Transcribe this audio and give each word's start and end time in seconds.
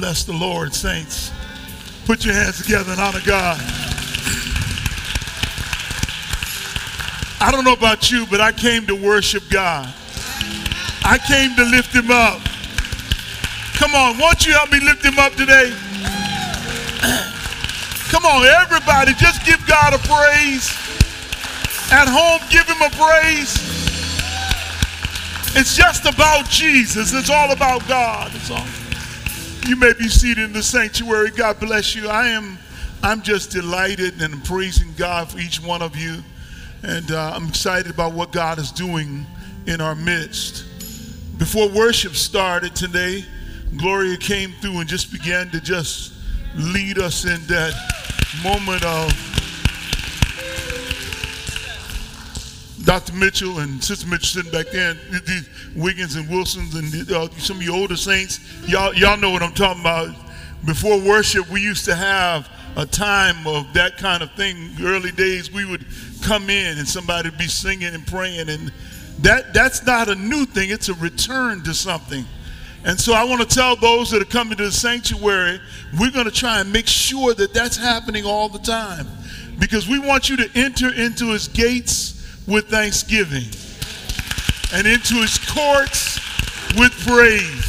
bless 0.00 0.24
the 0.24 0.32
Lord, 0.32 0.72
saints. 0.72 1.30
Put 2.06 2.24
your 2.24 2.32
hands 2.32 2.62
together 2.62 2.92
and 2.92 3.00
honor 3.00 3.20
God. 3.26 3.60
I 7.38 7.50
don't 7.52 7.64
know 7.64 7.74
about 7.74 8.10
you, 8.10 8.24
but 8.30 8.40
I 8.40 8.50
came 8.50 8.86
to 8.86 8.94
worship 8.94 9.42
God. 9.50 9.92
I 11.04 11.18
came 11.18 11.54
to 11.54 11.64
lift 11.64 11.94
him 11.94 12.10
up. 12.10 12.40
Come 13.74 13.94
on, 13.94 14.16
won't 14.16 14.46
you 14.46 14.54
help 14.54 14.72
me 14.72 14.80
lift 14.80 15.04
him 15.04 15.18
up 15.18 15.34
today? 15.34 15.68
Come 18.08 18.24
on, 18.24 18.46
everybody, 18.46 19.12
just 19.20 19.44
give 19.44 19.60
God 19.66 19.92
a 19.92 19.98
praise. 19.98 20.72
At 21.92 22.08
home, 22.08 22.40
give 22.48 22.66
him 22.66 22.80
a 22.80 22.88
praise. 22.96 23.52
It's 25.54 25.76
just 25.76 26.06
about 26.06 26.48
Jesus. 26.48 27.12
It's 27.12 27.28
all 27.28 27.50
about 27.52 27.86
God. 27.86 28.32
It's 28.34 28.50
all. 28.50 28.64
You 29.66 29.76
may 29.76 29.92
be 29.92 30.08
seated 30.08 30.44
in 30.44 30.52
the 30.52 30.62
sanctuary. 30.62 31.30
God 31.30 31.60
bless 31.60 31.94
you. 31.94 32.08
I 32.08 32.28
am 32.28 32.58
I'm 33.02 33.22
just 33.22 33.50
delighted 33.50 34.20
and 34.20 34.44
praising 34.44 34.92
God 34.96 35.30
for 35.30 35.38
each 35.38 35.62
one 35.62 35.80
of 35.80 35.96
you. 35.96 36.22
And 36.82 37.10
uh, 37.10 37.32
I'm 37.34 37.48
excited 37.48 37.90
about 37.90 38.12
what 38.12 38.32
God 38.32 38.58
is 38.58 38.72
doing 38.72 39.26
in 39.66 39.80
our 39.80 39.94
midst. 39.94 40.64
Before 41.38 41.68
worship 41.68 42.14
started 42.14 42.74
today, 42.74 43.24
Gloria 43.76 44.16
came 44.16 44.52
through 44.60 44.80
and 44.80 44.88
just 44.88 45.12
began 45.12 45.50
to 45.50 45.60
just 45.60 46.12
lead 46.56 46.98
us 46.98 47.24
in 47.24 47.40
that 47.46 47.72
moment 48.42 48.84
of 48.84 49.29
Dr. 52.84 53.12
Mitchell 53.12 53.58
and 53.58 53.82
Sister 53.82 54.08
Mitchell 54.08 54.42
sitting 54.42 54.52
back 54.52 54.72
there, 54.72 54.90
and 54.90 54.98
these 55.26 55.48
Wiggins 55.76 56.16
and 56.16 56.28
Wilsons 56.28 56.74
and 56.74 57.12
uh, 57.12 57.28
some 57.38 57.58
of 57.58 57.62
your 57.62 57.76
older 57.76 57.96
saints. 57.96 58.40
Y'all, 58.66 58.94
y'all 58.94 59.18
know 59.18 59.30
what 59.30 59.42
I'm 59.42 59.52
talking 59.52 59.82
about. 59.82 60.14
Before 60.64 60.98
worship, 60.98 61.48
we 61.50 61.60
used 61.60 61.84
to 61.86 61.94
have 61.94 62.48
a 62.76 62.86
time 62.86 63.46
of 63.46 63.72
that 63.74 63.98
kind 63.98 64.22
of 64.22 64.32
thing. 64.32 64.70
Early 64.82 65.12
days, 65.12 65.52
we 65.52 65.64
would 65.64 65.84
come 66.22 66.48
in 66.48 66.78
and 66.78 66.88
somebody 66.88 67.28
would 67.28 67.38
be 67.38 67.48
singing 67.48 67.94
and 67.94 68.06
praying, 68.06 68.48
and 68.48 68.72
that 69.20 69.52
that's 69.52 69.84
not 69.84 70.08
a 70.08 70.14
new 70.14 70.46
thing. 70.46 70.70
It's 70.70 70.88
a 70.88 70.94
return 70.94 71.62
to 71.64 71.74
something. 71.74 72.24
And 72.84 72.98
so 72.98 73.12
I 73.12 73.24
want 73.24 73.42
to 73.42 73.54
tell 73.54 73.76
those 73.76 74.10
that 74.10 74.22
are 74.22 74.26
coming 74.26 74.56
to 74.56 74.64
the 74.64 74.72
sanctuary, 74.72 75.60
we're 75.98 76.10
going 76.10 76.24
to 76.24 76.30
try 76.30 76.60
and 76.60 76.72
make 76.72 76.86
sure 76.86 77.34
that 77.34 77.52
that's 77.52 77.76
happening 77.76 78.24
all 78.24 78.48
the 78.48 78.58
time. 78.58 79.06
Because 79.58 79.86
we 79.86 79.98
want 79.98 80.30
you 80.30 80.38
to 80.38 80.50
enter 80.54 80.90
into 80.94 81.26
his 81.32 81.46
gates 81.46 82.19
with 82.50 82.68
thanksgiving 82.68 83.46
and 84.74 84.86
into 84.86 85.14
his 85.14 85.38
courts 85.38 86.18
with 86.76 86.92
praise. 87.06 87.66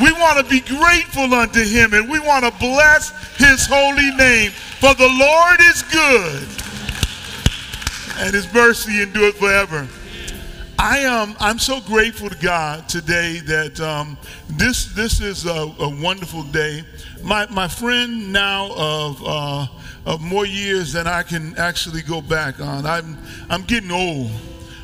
We 0.00 0.12
want 0.12 0.38
to 0.38 0.44
be 0.44 0.60
grateful 0.60 1.32
unto 1.32 1.62
him 1.62 1.94
and 1.94 2.10
we 2.10 2.18
want 2.18 2.44
to 2.44 2.50
bless 2.58 3.10
his 3.36 3.66
holy 3.66 4.10
name. 4.16 4.50
For 4.80 4.94
the 4.94 5.08
Lord 5.08 5.60
is 5.60 5.82
good 5.82 6.62
and 8.18 8.34
his 8.34 8.52
mercy 8.52 9.02
endureth 9.02 9.36
forever. 9.36 9.86
I 10.78 10.98
am 10.98 11.36
I'm 11.38 11.58
so 11.60 11.80
grateful 11.80 12.28
to 12.28 12.36
God 12.38 12.88
today 12.88 13.38
that 13.46 13.80
um, 13.80 14.18
this 14.48 14.86
this 14.94 15.20
is 15.20 15.46
a, 15.46 15.72
a, 15.78 16.02
wonderful 16.02 16.42
day. 16.44 16.82
My 17.22 17.46
my 17.50 17.68
friend 17.68 18.32
now 18.32 18.72
of 18.74 19.22
uh, 19.24 19.66
of 20.04 20.20
more 20.20 20.46
years 20.46 20.92
than 20.92 21.06
I 21.06 21.22
can 21.22 21.56
actually 21.56 22.02
go 22.02 22.20
back 22.20 22.60
on. 22.60 22.86
I'm 22.86 23.16
I'm 23.48 23.62
getting 23.62 23.90
old. 23.90 24.30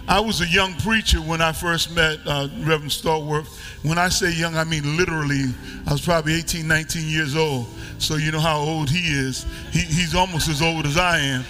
I 0.06 0.20
was 0.20 0.40
a 0.40 0.46
young 0.46 0.72
preacher 0.76 1.18
when 1.18 1.42
I 1.42 1.52
first 1.52 1.94
met 1.94 2.18
uh, 2.24 2.48
Reverend 2.60 2.90
Stallworth. 2.90 3.84
When 3.84 3.98
I 3.98 4.08
say 4.08 4.32
young, 4.32 4.56
I 4.56 4.64
mean 4.64 4.96
literally. 4.96 5.44
I 5.86 5.92
was 5.92 6.00
probably 6.00 6.34
18, 6.34 6.66
19 6.66 7.06
years 7.06 7.36
old. 7.36 7.66
So 7.98 8.16
you 8.16 8.30
know 8.30 8.40
how 8.40 8.58
old 8.58 8.88
he 8.88 9.00
is. 9.00 9.44
He, 9.70 9.80
he's 9.80 10.14
almost 10.14 10.48
as 10.48 10.62
old 10.62 10.86
as 10.86 10.96
I 10.96 11.18
am. 11.18 11.44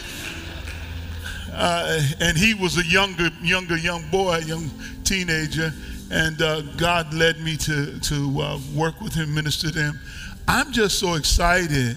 Uh, 1.52 2.00
and 2.20 2.36
he 2.36 2.54
was 2.54 2.78
a 2.78 2.84
younger, 2.84 3.30
younger, 3.42 3.76
young 3.76 4.08
boy, 4.10 4.38
young 4.38 4.70
teenager, 5.04 5.72
and 6.10 6.40
uh, 6.42 6.62
God 6.76 7.12
led 7.14 7.40
me 7.40 7.56
to 7.58 7.98
to 8.00 8.40
uh, 8.40 8.58
work 8.74 9.00
with 9.00 9.14
him, 9.14 9.34
minister 9.34 9.70
to 9.70 9.78
him. 9.78 10.00
I'm 10.46 10.72
just 10.72 10.98
so 10.98 11.14
excited 11.14 11.96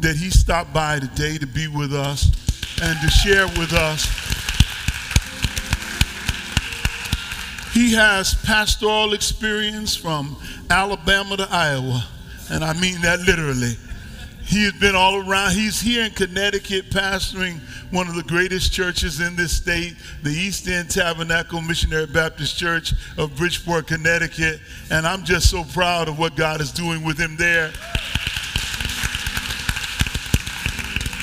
that 0.00 0.16
he 0.16 0.30
stopped 0.30 0.72
by 0.72 0.98
today 0.98 1.38
to 1.38 1.46
be 1.46 1.68
with 1.68 1.92
us 1.92 2.26
and 2.82 2.98
to 3.00 3.08
share 3.08 3.46
with 3.58 3.72
us. 3.72 4.06
He 7.72 7.92
has 7.94 8.34
pastoral 8.34 9.12
experience 9.12 9.94
from 9.94 10.36
Alabama 10.70 11.36
to 11.36 11.48
Iowa, 11.50 12.04
and 12.50 12.64
I 12.64 12.72
mean 12.74 13.00
that 13.02 13.20
literally. 13.20 13.76
He 14.44 14.64
has 14.64 14.72
been 14.72 14.96
all 14.96 15.16
around. 15.16 15.52
He's 15.52 15.80
here 15.80 16.04
in 16.04 16.10
Connecticut 16.10 16.90
pastoring 16.90 17.60
one 17.92 18.08
of 18.08 18.16
the 18.16 18.24
greatest 18.24 18.72
churches 18.72 19.20
in 19.20 19.36
this 19.36 19.56
state, 19.56 19.94
the 20.24 20.30
East 20.30 20.66
End 20.66 20.90
Tabernacle 20.90 21.60
Missionary 21.60 22.06
Baptist 22.06 22.58
Church 22.58 22.92
of 23.16 23.36
Bridgeport, 23.36 23.86
Connecticut. 23.86 24.58
And 24.90 25.06
I'm 25.06 25.24
just 25.24 25.50
so 25.50 25.62
proud 25.62 26.08
of 26.08 26.18
what 26.18 26.34
God 26.34 26.60
is 26.60 26.72
doing 26.72 27.04
with 27.04 27.16
him 27.16 27.36
there. 27.36 27.70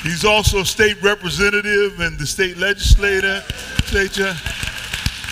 He's 0.02 0.24
also 0.24 0.60
a 0.60 0.66
state 0.66 1.02
representative 1.02 2.00
and 2.00 2.18
the 2.18 2.26
state 2.26 2.56
legislator. 2.56 3.42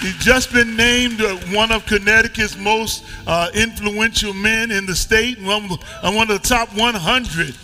He's 0.00 0.16
just 0.18 0.52
been 0.52 0.76
named 0.76 1.20
uh, 1.20 1.36
one 1.52 1.72
of 1.72 1.86
Connecticut's 1.86 2.56
most 2.58 3.04
uh, 3.26 3.50
influential 3.54 4.34
men 4.34 4.70
in 4.70 4.84
the 4.84 4.94
state, 4.94 5.40
one, 5.40 5.68
one 6.02 6.30
of 6.30 6.42
the 6.42 6.48
top 6.48 6.68
100 6.76 7.54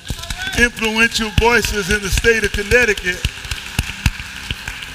influential 0.58 1.30
voices 1.40 1.90
in 1.90 2.02
the 2.02 2.08
state 2.08 2.44
of 2.44 2.52
Connecticut. 2.52 3.20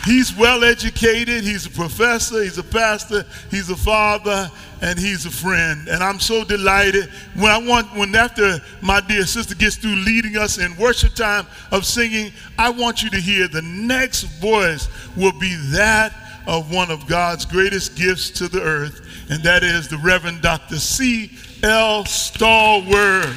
He's 0.06 0.34
well 0.36 0.64
educated, 0.64 1.44
he's 1.44 1.66
a 1.66 1.70
professor, 1.70 2.42
he's 2.42 2.58
a 2.58 2.64
pastor, 2.64 3.26
he's 3.52 3.70
a 3.70 3.76
father, 3.76 4.50
and 4.82 4.98
he's 5.00 5.26
a 5.26 5.32
friend. 5.32 5.88
And 5.88 6.04
I'm 6.04 6.20
so 6.20 6.44
delighted 6.44 7.10
when 7.36 7.52
I 7.52 7.58
want 7.58 7.96
when 7.96 8.14
after 8.16 8.60
my 8.82 9.02
dear 9.02 9.26
sister 9.26 9.56
gets 9.56 9.76
through 9.76 9.96
leading 9.96 10.38
us 10.38 10.58
in 10.58 10.76
worship 10.78 11.14
time 11.16 11.46
of 11.72 11.86
singing, 11.86 12.32
I 12.58 12.70
want 12.70 13.04
you 13.04 13.10
to 13.12 13.20
hear 13.20 13.48
the 13.48 13.62
next 13.62 14.24
voice 14.24 14.88
will 15.16 15.38
be 15.40 15.56
that 15.72 16.14
of 16.48 16.72
one 16.74 16.90
of 16.90 17.08
God's 17.08 17.46
greatest 17.46 17.98
gifts 17.98 18.30
to 18.32 18.48
the 18.48 18.62
earth, 18.62 19.02
and 19.30 19.44
that 19.44 19.64
is 19.64 19.90
the 19.90 19.98
Reverend 19.98 20.42
Dr. 20.42 20.80
C. 20.80 21.32
L. 21.62 22.06
Stallworth. 22.06 23.36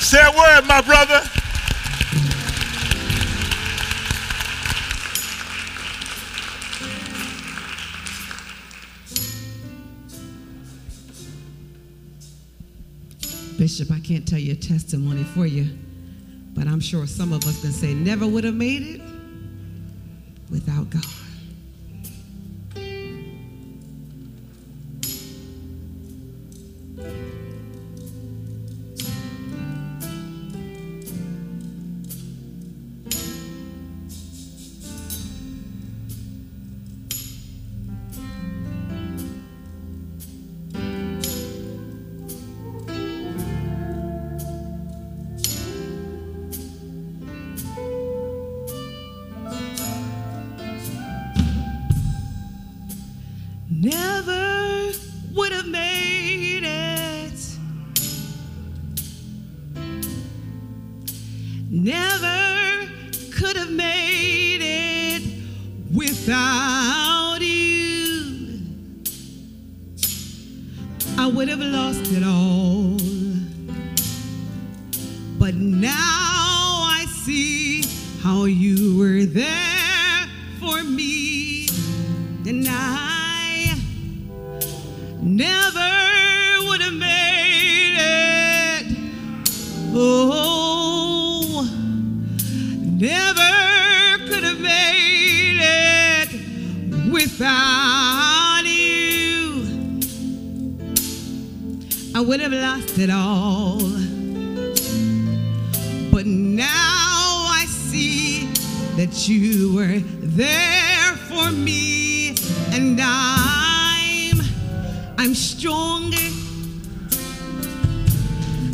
Say 0.00 0.18
a 0.20 0.30
word, 0.36 0.66
my 0.66 0.80
brother. 0.80 1.20
Bishop, 13.60 13.90
I 13.92 14.00
can't 14.00 14.26
tell 14.26 14.38
you 14.38 14.52
a 14.52 14.56
testimony 14.56 15.22
for 15.22 15.44
you, 15.44 15.68
but 16.54 16.66
I'm 16.66 16.80
sure 16.80 17.06
some 17.06 17.30
of 17.34 17.44
us 17.44 17.60
can 17.60 17.72
say 17.72 17.92
never 17.92 18.26
would 18.26 18.42
have 18.44 18.54
made 18.54 18.80
it 18.80 19.02
without 20.50 20.88
God. 20.88 21.19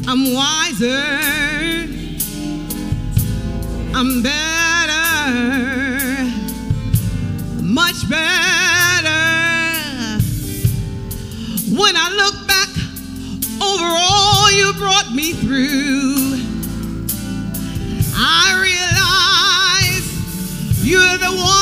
I'm 0.08 0.32
wiser, 0.32 1.02
I'm 3.92 4.22
better, 4.22 5.02
much 7.60 8.08
better. 8.08 9.10
When 11.74 11.96
I 11.96 12.08
look 12.14 12.46
back 12.46 12.68
over 13.60 13.84
all 13.84 14.52
you 14.52 14.72
brought 14.74 15.12
me 15.12 15.32
through, 15.32 16.38
I 18.14 18.54
realize 18.62 20.06
you're 20.86 21.18
the 21.18 21.32
one 21.36 21.55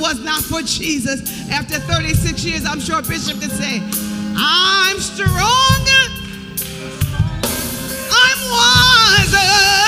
was 0.00 0.18
not 0.20 0.42
for 0.42 0.62
Jesus. 0.62 1.20
After 1.50 1.78
36 1.78 2.44
years, 2.44 2.64
I'm 2.64 2.80
sure 2.80 3.02
Bishop 3.02 3.40
could 3.40 3.52
say, 3.52 3.82
I'm 4.36 4.98
stronger. 4.98 6.02
I'm 8.10 8.40
wiser. 8.50 9.79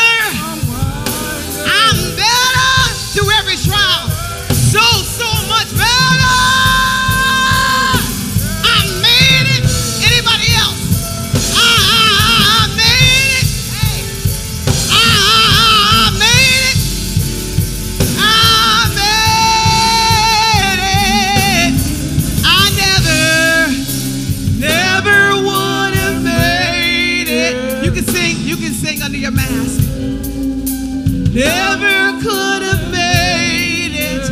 Never 31.32 32.20
could 32.22 32.62
have 32.62 32.90
made 32.92 33.92
it 33.94 34.28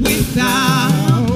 without 0.00 1.28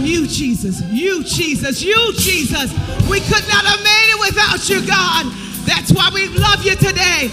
you, 0.00 0.28
Jesus. 0.28 0.80
You, 0.92 1.24
Jesus. 1.24 1.82
You, 1.82 2.12
Jesus. 2.12 2.70
We 3.10 3.18
could 3.18 3.48
not 3.48 3.64
have 3.64 3.82
made 3.82 4.10
it 4.10 4.20
without 4.20 4.68
you, 4.68 4.86
God. 4.86 5.26
That's 5.66 5.90
why 5.92 6.08
we 6.14 6.28
love 6.28 6.64
you 6.64 6.76
today. 6.76 7.32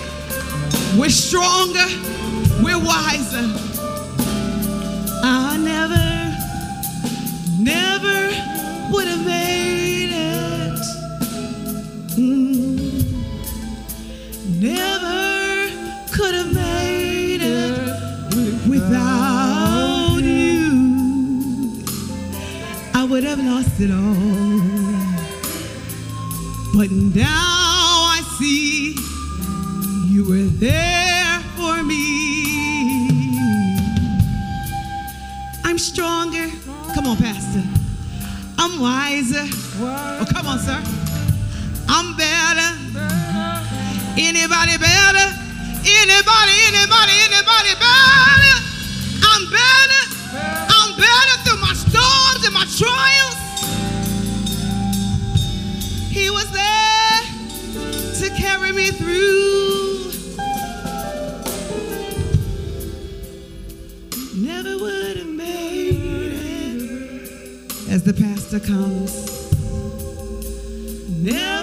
We're 0.98 1.12
stronger. 1.12 1.86
We're 2.64 2.80
wiser. 2.80 3.46
I 5.24 5.58
never, 5.58 6.04
never 7.60 8.32
would 8.92 9.08
have 9.08 9.26
made 9.26 10.10
it. 10.12 10.80
Mm. 12.18 13.04
Never 14.60 15.01
would 23.12 23.26
have 23.26 23.44
lost 23.44 23.78
it 23.82 23.92
all. 23.92 24.16
But 26.74 26.90
now 26.92 28.08
I 28.16 28.22
see 28.40 28.96
you 30.08 30.24
were 30.24 30.48
there 30.64 31.42
for 31.58 31.84
me. 31.84 33.36
I'm 35.66 35.78
stronger. 35.78 36.48
Come 36.94 37.08
on, 37.08 37.18
Pastor. 37.18 37.64
I'm 38.58 38.80
wiser. 38.80 39.44
Oh, 39.84 40.26
come 40.32 40.48
on, 40.48 40.60
sir. 40.60 40.82
I'm 41.90 42.16
better. 42.16 42.72
Anybody 44.16 44.78
better? 44.78 45.28
Anybody, 45.84 46.56
anybody, 46.72 47.16
anybody 47.28 47.74
better? 47.76 48.56
I'm 49.22 49.44
better. 49.52 50.01
Trials. 52.78 53.36
He 56.10 56.30
was 56.30 56.50
there 56.52 57.22
to 58.20 58.30
carry 58.36 58.72
me 58.72 58.92
through. 58.92 60.12
Never 64.36 64.78
would 64.78 65.18
have 65.18 65.28
made 65.28 66.34
it 66.34 67.90
as 67.90 68.04
the 68.04 68.14
pastor 68.14 68.60
comes. 68.60 69.52
Never 71.10 71.61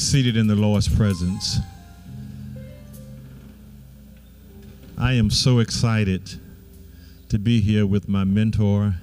seated 0.00 0.34
in 0.34 0.46
the 0.46 0.56
Lord's 0.56 0.88
presence. 0.88 1.58
I 4.96 5.12
am 5.12 5.28
so 5.28 5.58
excited 5.58 6.40
to 7.28 7.38
be 7.38 7.60
here 7.60 7.86
with 7.86 8.08
my 8.08 8.24
mentor. 8.24 8.94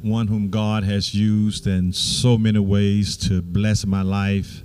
One 0.00 0.28
whom 0.28 0.48
God 0.50 0.84
has 0.84 1.12
used 1.12 1.66
in 1.66 1.92
so 1.92 2.38
many 2.38 2.60
ways 2.60 3.16
to 3.28 3.42
bless 3.42 3.84
my 3.84 4.02
life. 4.02 4.62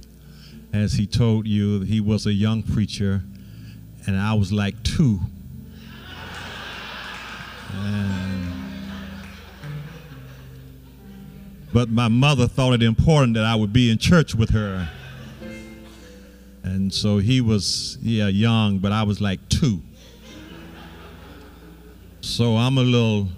As 0.72 0.93
he 0.93 1.08
told 1.08 1.48
you, 1.48 1.81
he 1.81 2.00
was 2.00 2.27
a 2.27 2.34
young 2.34 2.62
preacher, 2.62 3.24
and 4.05 4.15
I 4.15 4.36
was 4.36 4.51
like 4.51 4.84
two. 4.84 5.20
And- 7.74 8.40
but 11.73 11.89
my 11.89 12.07
mother 12.07 12.47
thought 12.47 12.73
it 12.73 12.83
important 12.83 13.35
that 13.35 13.45
I 13.45 13.55
would 13.55 13.71
be 13.71 13.89
in 13.91 13.97
church 13.97 14.35
with 14.35 14.49
her. 14.51 14.89
And 16.63 16.93
so 16.93 17.17
he 17.17 17.41
was, 17.41 17.97
yeah, 18.01 18.27
young, 18.27 18.77
but 18.79 18.91
I 18.91 19.03
was 19.03 19.19
like 19.19 19.39
two. 19.49 19.81
So 22.21 22.55
I'm 22.55 22.77
a 22.77 22.81
little, 22.81 23.29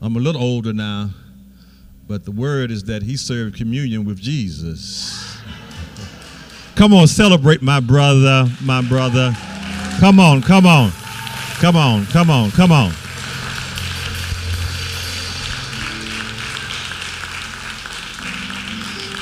I'm 0.00 0.16
a 0.16 0.20
little 0.20 0.40
older 0.40 0.72
now, 0.72 1.10
but 2.06 2.24
the 2.24 2.30
word 2.30 2.70
is 2.70 2.84
that 2.84 3.02
he 3.02 3.16
served 3.16 3.56
communion 3.56 4.04
with 4.04 4.20
Jesus. 4.20 5.38
Come 6.76 6.94
on, 6.94 7.06
celebrate 7.06 7.62
my 7.62 7.80
brother, 7.80 8.48
my 8.62 8.80
brother. 8.80 9.32
Come 9.98 10.20
on, 10.20 10.40
come 10.40 10.66
on, 10.66 10.90
come 11.58 11.76
on, 11.76 12.06
come 12.06 12.30
on, 12.30 12.50
come 12.52 12.72
on. 12.72 12.92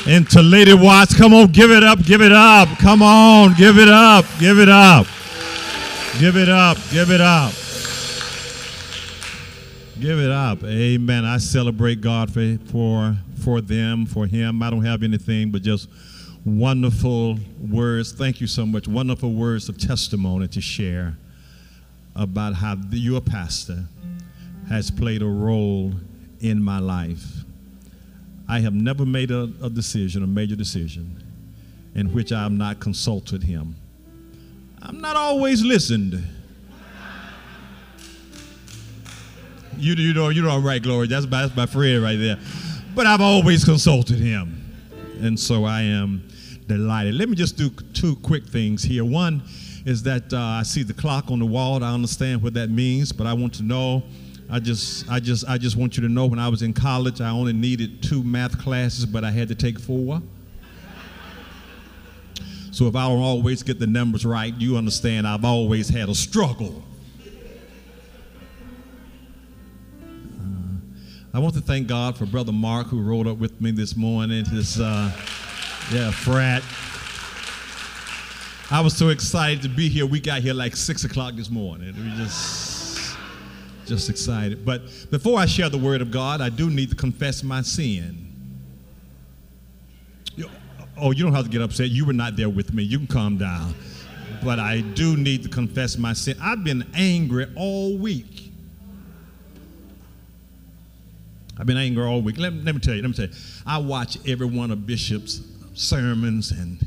And 0.06 0.28
to 0.30 0.42
Lady 0.42 0.72
Watts, 0.72 1.14
come 1.14 1.34
on, 1.34 1.52
give 1.52 1.70
it 1.70 1.84
up, 1.84 2.02
give 2.02 2.22
it 2.22 2.32
up. 2.32 2.68
Come 2.78 3.02
on, 3.02 3.54
give 3.54 3.78
it 3.78 3.88
up, 3.88 4.24
give 4.38 4.58
it 4.58 4.68
up. 4.68 5.06
Give 6.18 6.36
it 6.36 6.48
up, 6.48 6.76
give 6.90 7.10
it 7.10 7.20
up. 7.20 7.52
Give 10.00 10.18
it 10.18 10.30
up. 10.30 10.64
Amen. 10.64 11.24
I 11.26 11.36
celebrate 11.36 12.00
God 12.00 12.32
for, 12.32 12.58
for, 12.66 13.16
for 13.44 13.60
them, 13.60 14.06
for 14.06 14.26
him. 14.26 14.62
I 14.62 14.70
don't 14.70 14.84
have 14.84 15.02
anything 15.02 15.50
but 15.50 15.62
just 15.62 15.88
wonderful 16.44 17.38
words. 17.70 18.12
Thank 18.12 18.40
you 18.40 18.46
so 18.46 18.64
much. 18.64 18.88
Wonderful 18.88 19.32
words 19.32 19.68
of 19.68 19.76
testimony 19.78 20.48
to 20.48 20.60
share 20.60 21.18
about 22.16 22.54
how 22.54 22.76
your 22.90 23.20
pastor 23.20 23.84
has 24.68 24.90
played 24.90 25.20
a 25.20 25.26
role 25.26 25.92
in 26.40 26.62
my 26.62 26.78
life. 26.78 27.44
I 28.50 28.58
have 28.58 28.74
never 28.74 29.06
made 29.06 29.30
a, 29.30 29.48
a 29.62 29.70
decision, 29.70 30.24
a 30.24 30.26
major 30.26 30.56
decision, 30.56 31.22
in 31.94 32.12
which 32.12 32.32
I 32.32 32.42
have 32.42 32.50
not 32.50 32.80
consulted 32.80 33.44
him. 33.44 33.76
I'm 34.82 35.00
not 35.00 35.14
always 35.14 35.62
listened. 35.62 36.20
You, 39.78 39.94
you 39.94 40.12
know, 40.12 40.30
you 40.30 40.42
know, 40.42 40.50
I'm 40.50 40.66
right, 40.66 40.82
Glory. 40.82 41.06
That's 41.06 41.26
my, 41.28 41.42
that's 41.42 41.56
my 41.56 41.66
friend 41.66 42.02
right 42.02 42.18
there. 42.18 42.38
But 42.92 43.06
I've 43.06 43.20
always 43.20 43.64
consulted 43.64 44.18
him. 44.18 44.74
And 45.20 45.38
so 45.38 45.64
I 45.64 45.82
am 45.82 46.28
delighted. 46.66 47.14
Let 47.14 47.28
me 47.28 47.36
just 47.36 47.56
do 47.56 47.70
two 47.94 48.16
quick 48.16 48.44
things 48.46 48.82
here. 48.82 49.04
One 49.04 49.42
is 49.86 50.02
that 50.02 50.32
uh, 50.32 50.38
I 50.40 50.64
see 50.64 50.82
the 50.82 50.92
clock 50.92 51.30
on 51.30 51.38
the 51.38 51.46
wall. 51.46 51.84
I 51.84 51.94
understand 51.94 52.42
what 52.42 52.54
that 52.54 52.68
means, 52.68 53.12
but 53.12 53.28
I 53.28 53.32
want 53.32 53.54
to 53.54 53.62
know. 53.62 54.02
I 54.52 54.58
just, 54.58 55.08
I 55.08 55.20
just, 55.20 55.48
I 55.48 55.58
just 55.58 55.76
want 55.76 55.96
you 55.96 56.02
to 56.02 56.08
know. 56.08 56.26
When 56.26 56.40
I 56.40 56.48
was 56.48 56.62
in 56.62 56.72
college, 56.72 57.20
I 57.20 57.30
only 57.30 57.52
needed 57.52 58.02
two 58.02 58.24
math 58.24 58.58
classes, 58.58 59.06
but 59.06 59.22
I 59.22 59.30
had 59.30 59.48
to 59.48 59.54
take 59.54 59.78
four. 59.78 60.20
So 62.72 62.86
if 62.86 62.96
I 62.96 63.08
don't 63.08 63.20
always 63.20 63.62
get 63.62 63.78
the 63.78 63.86
numbers 63.86 64.24
right, 64.24 64.54
you 64.54 64.76
understand. 64.76 65.26
I've 65.26 65.44
always 65.44 65.88
had 65.88 66.08
a 66.08 66.14
struggle. 66.14 66.82
I 71.32 71.38
want 71.38 71.54
to 71.54 71.60
thank 71.60 71.86
God 71.86 72.16
for 72.18 72.26
Brother 72.26 72.50
Mark 72.50 72.88
who 72.88 73.00
rode 73.00 73.28
up 73.28 73.38
with 73.38 73.60
me 73.60 73.70
this 73.70 73.96
morning. 73.96 74.44
His, 74.44 74.80
uh, 74.80 75.12
yeah, 75.92 76.10
frat. 76.10 76.64
I 78.72 78.80
was 78.80 78.96
so 78.96 79.10
excited 79.10 79.62
to 79.62 79.68
be 79.68 79.88
here. 79.88 80.06
We 80.06 80.18
got 80.18 80.42
here 80.42 80.54
like 80.54 80.74
six 80.74 81.04
o'clock 81.04 81.34
this 81.34 81.50
morning. 81.50 81.94
We 81.94 82.16
just, 82.16 82.69
just 83.90 84.08
excited. 84.08 84.64
But 84.64 84.82
before 85.10 85.38
I 85.38 85.46
share 85.46 85.68
the 85.68 85.76
word 85.76 86.00
of 86.00 86.10
God, 86.10 86.40
I 86.40 86.48
do 86.48 86.70
need 86.70 86.90
to 86.90 86.96
confess 86.96 87.42
my 87.42 87.60
sin. 87.60 88.28
Oh, 90.96 91.10
you 91.12 91.24
don't 91.24 91.34
have 91.34 91.44
to 91.44 91.50
get 91.50 91.62
upset. 91.62 91.88
You 91.88 92.04
were 92.04 92.12
not 92.12 92.36
there 92.36 92.48
with 92.48 92.72
me. 92.74 92.82
You 92.82 92.98
can 92.98 93.06
calm 93.06 93.36
down. 93.38 93.74
But 94.44 94.58
I 94.58 94.82
do 94.82 95.16
need 95.16 95.42
to 95.42 95.48
confess 95.48 95.96
my 95.96 96.12
sin. 96.12 96.36
I've 96.40 96.62
been 96.62 96.86
angry 96.94 97.46
all 97.56 97.96
week. 97.96 98.52
I've 101.58 101.66
been 101.66 101.78
angry 101.78 102.04
all 102.04 102.22
week. 102.22 102.38
Let, 102.38 102.52
let 102.52 102.74
me 102.74 102.80
tell 102.80 102.94
you, 102.94 103.02
let 103.02 103.08
me 103.08 103.14
tell 103.14 103.26
you. 103.26 103.32
I 103.66 103.78
watch 103.78 104.18
every 104.28 104.46
one 104.46 104.70
of 104.70 104.86
Bishop's 104.86 105.40
sermons 105.74 106.52
and, 106.52 106.78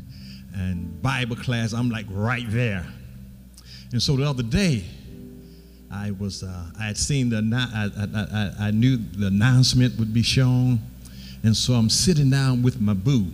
and 0.55 1.01
Bible 1.01 1.35
class. 1.35 1.73
I'm 1.73 1.89
like 1.89 2.05
right 2.09 2.45
there. 2.47 2.85
And 3.91 4.01
so 4.01 4.15
the 4.15 4.27
other 4.27 4.43
day, 4.43 4.85
I 5.93 6.11
was, 6.11 6.41
uh, 6.41 6.65
I 6.79 6.87
had 6.87 6.97
seen 6.97 7.29
the 7.29 7.37
I, 7.53 8.65
I, 8.65 8.67
I, 8.67 8.71
knew 8.71 8.97
the 8.97 9.27
announcement 9.27 9.97
would 9.99 10.13
be 10.13 10.23
shown. 10.23 10.79
And 11.43 11.55
so 11.55 11.73
I'm 11.73 11.89
sitting 11.89 12.31
down 12.31 12.63
with 12.63 12.81
my 12.81 12.93
boo. 12.93 13.27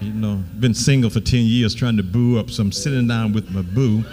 You 0.00 0.12
know, 0.12 0.42
been 0.58 0.74
single 0.74 1.10
for 1.10 1.20
10 1.20 1.44
years 1.44 1.74
trying 1.74 1.96
to 1.96 2.02
boo 2.02 2.38
up. 2.38 2.50
So 2.50 2.62
I'm 2.62 2.72
sitting 2.72 3.08
down 3.08 3.32
with 3.32 3.50
my 3.50 3.62
boo. 3.62 4.04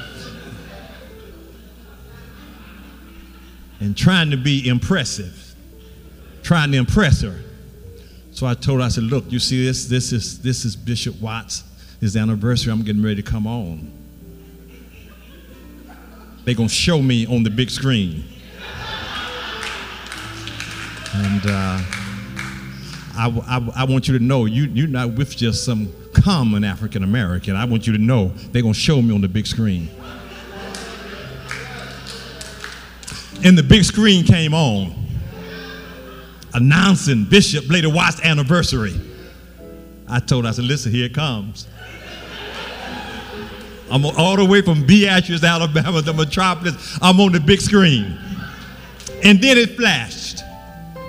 and 3.79 3.95
trying 3.95 4.31
to 4.31 4.37
be 4.37 4.67
impressive, 4.67 5.55
trying 6.41 6.71
to 6.71 6.77
impress 6.77 7.21
her. 7.21 7.39
So 8.31 8.47
I 8.47 8.55
told 8.55 8.79
her, 8.79 8.85
I 8.85 8.89
said, 8.89 9.03
look, 9.03 9.31
you 9.31 9.39
see 9.39 9.63
this? 9.65 9.85
This 9.85 10.11
is 10.11 10.41
this 10.41 10.65
is 10.65 10.75
Bishop 10.75 11.19
Watts. 11.21 11.63
His 11.99 12.15
anniversary. 12.15 12.71
I'm 12.71 12.83
getting 12.83 13.01
ready 13.01 13.15
to 13.15 13.23
come 13.23 13.47
on. 13.47 13.91
They're 16.45 16.55
gonna 16.55 16.69
show 16.69 17.01
me 17.01 17.25
on 17.25 17.43
the 17.43 17.49
big 17.49 17.69
screen. 17.69 18.23
And 21.13 21.41
uh, 21.45 21.81
I, 23.15 23.43
I, 23.47 23.71
I 23.75 23.83
want 23.85 24.07
you 24.07 24.17
to 24.17 24.23
know 24.23 24.45
you, 24.45 24.63
you're 24.65 24.87
not 24.87 25.13
with 25.13 25.35
just 25.35 25.65
some 25.65 25.91
common 26.13 26.63
African 26.63 27.03
American. 27.03 27.55
I 27.55 27.65
want 27.65 27.87
you 27.87 27.93
to 27.93 27.99
know 27.99 28.29
they're 28.51 28.61
gonna 28.61 28.73
show 28.73 29.01
me 29.01 29.13
on 29.13 29.21
the 29.21 29.27
big 29.27 29.47
screen. 29.47 29.89
and 33.43 33.57
the 33.57 33.63
big 33.63 33.83
screen 33.83 34.23
came 34.23 34.53
on 34.53 34.93
announcing 36.53 37.25
Bishop 37.25 37.69
Lady 37.69 37.87
Watts' 37.87 38.21
anniversary. 38.21 38.99
I 40.07 40.19
told 40.19 40.45
her, 40.45 40.49
I 40.49 40.53
said, 40.53 40.65
listen, 40.65 40.91
here 40.91 41.05
it 41.05 41.13
comes. 41.13 41.67
I'm 43.89 44.05
all 44.05 44.35
the 44.35 44.45
way 44.45 44.61
from 44.61 44.85
Beatrice, 44.85 45.43
Alabama, 45.43 46.01
the 46.01 46.13
metropolis. 46.13 46.97
I'm 47.01 47.19
on 47.19 47.31
the 47.31 47.39
big 47.39 47.61
screen. 47.61 48.17
And 49.23 49.41
then 49.41 49.57
it 49.57 49.75
flashed. 49.75 50.43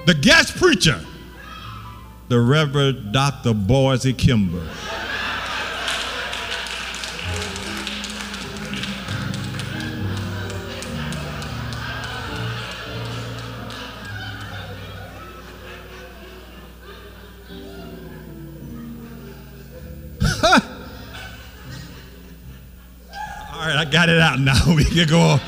The 0.06 0.14
guest 0.14 0.56
preacher, 0.56 1.00
the 2.28 2.40
Reverend 2.40 3.12
Dr. 3.12 3.52
Boise 3.52 4.12
Kimber. 4.12 4.66
Got 23.90 24.08
it 24.08 24.20
out 24.20 24.40
now. 24.40 24.54
We 24.74 24.84
can 24.84 25.08
go 25.08 25.20
on. 25.20 25.40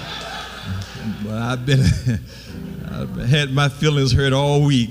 But 1.25 1.35
I've 1.35 1.67
been, 1.67 1.81
I've 2.91 3.17
had 3.29 3.53
my 3.53 3.69
feelings 3.69 4.13
hurt 4.13 4.33
all 4.33 4.65
week. 4.65 4.91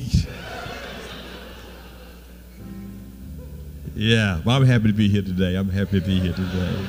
Yeah, 3.95 4.39
well, 4.45 4.55
I'm 4.55 4.65
happy 4.65 4.87
to 4.87 4.93
be 4.93 5.09
here 5.09 5.21
today. 5.21 5.55
I'm 5.55 5.69
happy 5.69 5.99
to 5.99 6.05
be 6.05 6.19
here 6.19 6.31
today. 6.33 6.87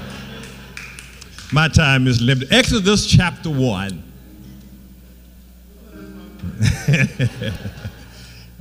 My 1.53 1.67
time 1.67 2.07
is 2.07 2.23
limited. 2.23 2.53
Exodus 2.53 3.05
chapter 3.07 3.51
1. 3.51 4.05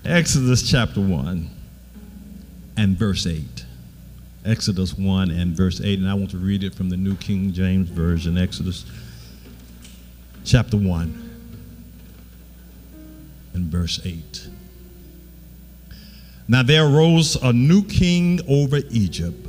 Exodus 0.06 0.68
chapter 0.68 1.00
1 1.00 1.50
and 2.78 2.98
verse 2.98 3.28
8. 3.28 3.59
Exodus 4.50 4.98
1 4.98 5.30
and 5.30 5.56
verse 5.56 5.80
8, 5.80 6.00
and 6.00 6.10
I 6.10 6.16
want 6.16 6.32
to 6.32 6.38
read 6.38 6.64
it 6.64 6.74
from 6.74 6.90
the 6.90 6.98
New 6.98 7.16
King 7.18 7.54
James 7.54 7.88
Version. 7.88 8.36
Exodus 8.36 8.84
chapter 10.44 10.76
1 10.76 11.30
and 13.54 13.66
verse 13.66 14.00
8. 14.04 14.48
Now 16.48 16.64
there 16.64 16.84
arose 16.88 17.36
a 17.36 17.54
new 17.54 17.84
king 17.84 18.40
over 18.48 18.78
Egypt 18.90 19.48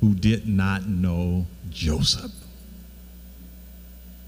who 0.00 0.14
did 0.14 0.48
not 0.48 0.88
know 0.88 1.46
Joseph. 1.68 2.32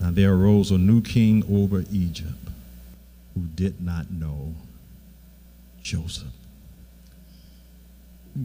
Now 0.00 0.10
there 0.10 0.34
arose 0.34 0.70
a 0.70 0.76
new 0.76 1.00
king 1.00 1.44
over 1.50 1.82
Egypt 1.90 2.50
who 3.32 3.46
did 3.54 3.80
not 3.80 4.10
know 4.10 4.54
Joseph. 5.82 6.26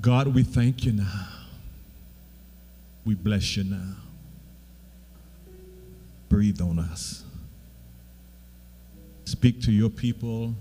God, 0.01 0.27
we 0.27 0.43
thank 0.43 0.85
you 0.85 0.93
now. 0.93 1.27
We 3.05 3.15
bless 3.15 3.55
you 3.55 3.63
now. 3.63 3.95
Breathe 6.27 6.61
on 6.61 6.79
us. 6.79 7.23
Speak 9.25 9.61
to 9.61 9.71
your 9.71 9.89
people, 9.89 10.55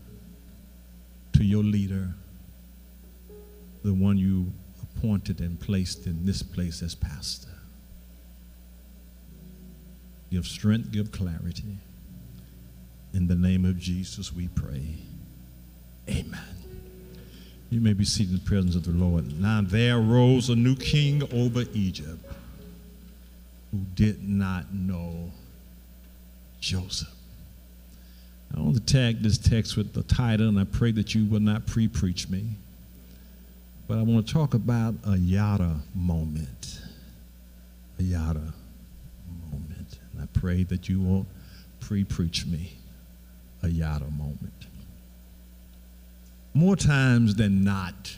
to 1.32 1.44
your 1.44 1.62
leader 1.62 2.14
the 3.84 3.92
one 3.92 4.16
you 4.16 4.50
appointed 4.82 5.40
and 5.40 5.60
placed 5.60 6.06
in 6.06 6.24
this 6.24 6.42
place 6.42 6.82
as 6.82 6.94
pastor. 6.94 7.50
Give 10.30 10.46
strength, 10.46 10.90
give 10.90 11.12
clarity. 11.12 11.78
In 13.12 13.28
the 13.28 13.34
name 13.34 13.66
of 13.66 13.78
Jesus, 13.78 14.32
we 14.32 14.48
pray. 14.48 14.96
Amen. 16.08 16.53
You 17.74 17.80
may 17.80 17.92
be 17.92 18.04
seated 18.04 18.34
in 18.34 18.38
the 18.38 18.44
presence 18.44 18.76
of 18.76 18.84
the 18.84 18.92
Lord. 18.92 19.40
Now 19.40 19.60
there 19.60 19.98
arose 19.98 20.48
a 20.48 20.54
new 20.54 20.76
king 20.76 21.24
over 21.32 21.64
Egypt 21.74 22.24
who 23.72 23.78
did 23.96 24.22
not 24.22 24.72
know 24.72 25.32
Joseph. 26.60 27.12
I 28.56 28.60
want 28.60 28.76
to 28.76 28.80
tag 28.80 29.24
this 29.24 29.38
text 29.38 29.76
with 29.76 29.92
the 29.92 30.04
title, 30.04 30.48
and 30.48 30.56
I 30.56 30.62
pray 30.62 30.92
that 30.92 31.16
you 31.16 31.24
will 31.24 31.40
not 31.40 31.66
pre 31.66 31.88
preach 31.88 32.28
me. 32.28 32.44
But 33.88 33.98
I 33.98 34.02
want 34.02 34.24
to 34.24 34.32
talk 34.32 34.54
about 34.54 34.94
a 35.04 35.16
yada 35.16 35.80
moment. 35.96 36.80
A 37.98 38.04
yada 38.04 38.54
moment. 39.50 39.98
And 40.12 40.22
I 40.22 40.26
pray 40.38 40.62
that 40.62 40.88
you 40.88 41.00
won't 41.00 41.26
pre 41.80 42.04
preach 42.04 42.46
me 42.46 42.74
a 43.64 43.68
yada 43.68 44.08
moment. 44.12 44.68
More 46.54 46.76
times 46.76 47.34
than 47.34 47.64
not, 47.64 48.16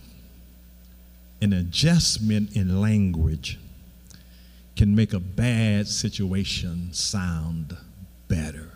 an 1.40 1.54
adjustment 1.54 2.54
in 2.54 2.82
language 2.82 3.58
can 4.76 4.94
make 4.94 5.14
a 5.14 5.20
bad 5.20 5.88
situation 5.88 6.92
sound 6.92 7.76
better. 8.28 8.72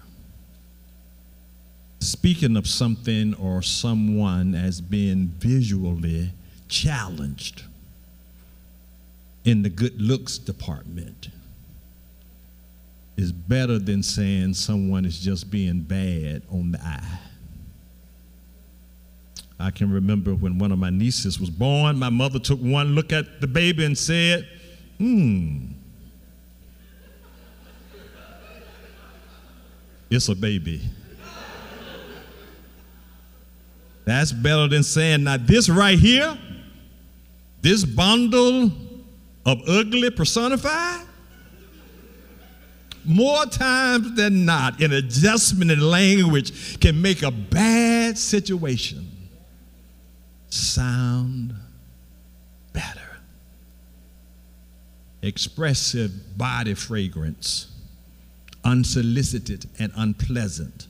Speaking 2.00 2.56
of 2.56 2.66
something 2.66 3.34
or 3.34 3.60
someone 3.60 4.54
as 4.54 4.80
being 4.80 5.26
visually 5.38 6.30
challenged 6.68 7.64
in 9.44 9.62
the 9.62 9.68
good 9.68 10.00
looks 10.00 10.38
department 10.38 11.28
is 13.18 13.32
better 13.32 13.78
than 13.78 14.02
saying 14.02 14.54
someone 14.54 15.04
is 15.04 15.20
just 15.20 15.50
being 15.50 15.80
bad 15.80 16.42
on 16.50 16.72
the 16.72 16.80
eye. 16.80 17.18
I 19.60 19.70
can 19.70 19.92
remember 19.92 20.34
when 20.34 20.58
one 20.58 20.72
of 20.72 20.78
my 20.78 20.90
nieces 20.90 21.38
was 21.38 21.50
born, 21.50 21.98
my 21.98 22.08
mother 22.08 22.38
took 22.38 22.58
one 22.60 22.94
look 22.94 23.12
at 23.12 23.40
the 23.40 23.46
baby 23.46 23.84
and 23.84 23.96
said, 23.96 24.48
Hmm, 24.98 25.66
it's 30.08 30.28
a 30.28 30.34
baby. 30.34 30.80
That's 34.06 34.32
better 34.32 34.66
than 34.66 34.82
saying, 34.82 35.24
now 35.24 35.36
this 35.36 35.68
right 35.68 35.98
here 35.98 36.36
this 37.62 37.84
bundle 37.84 38.70
of 39.44 39.60
ugly 39.68 40.10
personified, 40.10 41.06
more 43.04 43.44
times 43.46 44.14
than 44.16 44.44
not, 44.44 44.80
an 44.80 44.92
adjustment 44.92 45.70
in 45.70 45.80
language 45.80 46.80
can 46.80 47.00
make 47.00 47.22
a 47.22 47.30
bad 47.30 48.16
situation 48.16 49.06
sound 50.50 51.54
better. 52.72 53.00
Expressive 55.22 56.36
body 56.36 56.74
fragrance, 56.74 57.68
unsolicited 58.64 59.66
and 59.78 59.92
unpleasant 59.96 60.86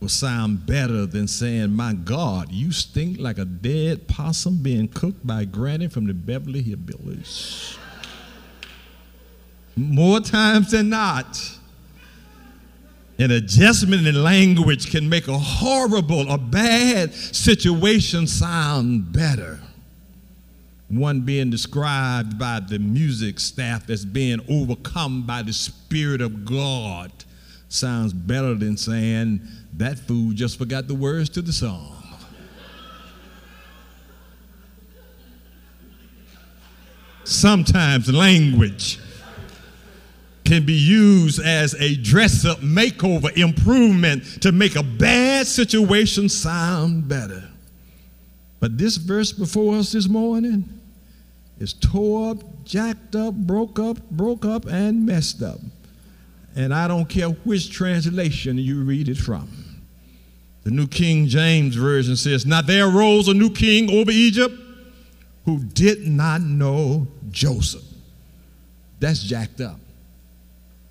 will 0.00 0.08
sound 0.08 0.64
better 0.64 1.06
than 1.06 1.26
saying, 1.26 1.70
My 1.70 1.92
God, 1.92 2.52
you 2.52 2.70
stink 2.72 3.18
like 3.18 3.38
a 3.38 3.44
dead 3.44 4.06
possum 4.06 4.62
being 4.62 4.88
cooked 4.88 5.26
by 5.26 5.44
Granny 5.44 5.88
from 5.88 6.06
the 6.06 6.14
Beverly 6.14 6.62
Hillbillies. 6.62 7.76
More 9.76 10.20
times 10.20 10.70
than 10.70 10.88
not, 10.88 11.57
an 13.18 13.32
adjustment 13.32 14.06
in 14.06 14.22
language 14.22 14.90
can 14.90 15.08
make 15.08 15.26
a 15.26 15.36
horrible 15.36 16.30
or 16.30 16.38
bad 16.38 17.12
situation 17.12 18.26
sound 18.26 19.12
better. 19.12 19.58
One 20.88 21.22
being 21.22 21.50
described 21.50 22.38
by 22.38 22.60
the 22.60 22.78
music 22.78 23.40
staff 23.40 23.90
as 23.90 24.04
being 24.04 24.40
overcome 24.48 25.26
by 25.26 25.42
the 25.42 25.52
Spirit 25.52 26.20
of 26.20 26.44
God 26.44 27.12
sounds 27.68 28.12
better 28.12 28.54
than 28.54 28.76
saying 28.76 29.40
that 29.74 29.98
fool 29.98 30.32
just 30.32 30.56
forgot 30.56 30.86
the 30.88 30.94
words 30.94 31.28
to 31.30 31.42
the 31.42 31.52
song. 31.52 31.96
Sometimes 37.24 38.10
language 38.10 38.98
can 40.48 40.64
be 40.64 40.72
used 40.72 41.40
as 41.44 41.74
a 41.74 41.94
dress 41.96 42.46
up 42.46 42.60
makeover 42.60 43.30
improvement 43.36 44.24
to 44.40 44.50
make 44.50 44.76
a 44.76 44.82
bad 44.82 45.46
situation 45.46 46.26
sound 46.26 47.06
better. 47.06 47.46
But 48.58 48.78
this 48.78 48.96
verse 48.96 49.30
before 49.30 49.76
us 49.76 49.92
this 49.92 50.08
morning 50.08 50.64
is 51.58 51.74
tore 51.74 52.30
up, 52.30 52.64
jacked 52.64 53.14
up, 53.14 53.34
broke 53.34 53.78
up, 53.78 53.98
broke 54.10 54.46
up, 54.46 54.64
and 54.64 55.04
messed 55.04 55.42
up. 55.42 55.58
And 56.56 56.72
I 56.72 56.88
don't 56.88 57.10
care 57.10 57.28
which 57.28 57.70
translation 57.70 58.56
you 58.56 58.82
read 58.84 59.10
it 59.10 59.18
from. 59.18 59.50
The 60.64 60.70
New 60.70 60.86
King 60.86 61.26
James 61.26 61.76
Version 61.76 62.16
says, 62.16 62.46
Now 62.46 62.62
there 62.62 62.88
arose 62.88 63.28
a 63.28 63.34
new 63.34 63.50
king 63.50 63.90
over 63.90 64.10
Egypt 64.10 64.54
who 65.44 65.62
did 65.62 66.06
not 66.06 66.40
know 66.40 67.06
Joseph. 67.30 67.84
That's 68.98 69.22
jacked 69.22 69.60
up. 69.60 69.78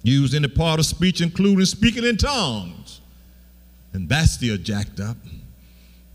Used 0.07 0.33
any 0.33 0.47
part 0.47 0.79
of 0.79 0.85
speech, 0.85 1.19
including 1.19 1.65
speaking 1.65 2.05
in 2.05 2.15
tongues. 2.15 3.01
And 3.91 4.07
that's 4.07 4.31
still 4.31 4.55
jacked 4.55 5.01
up. 5.01 5.17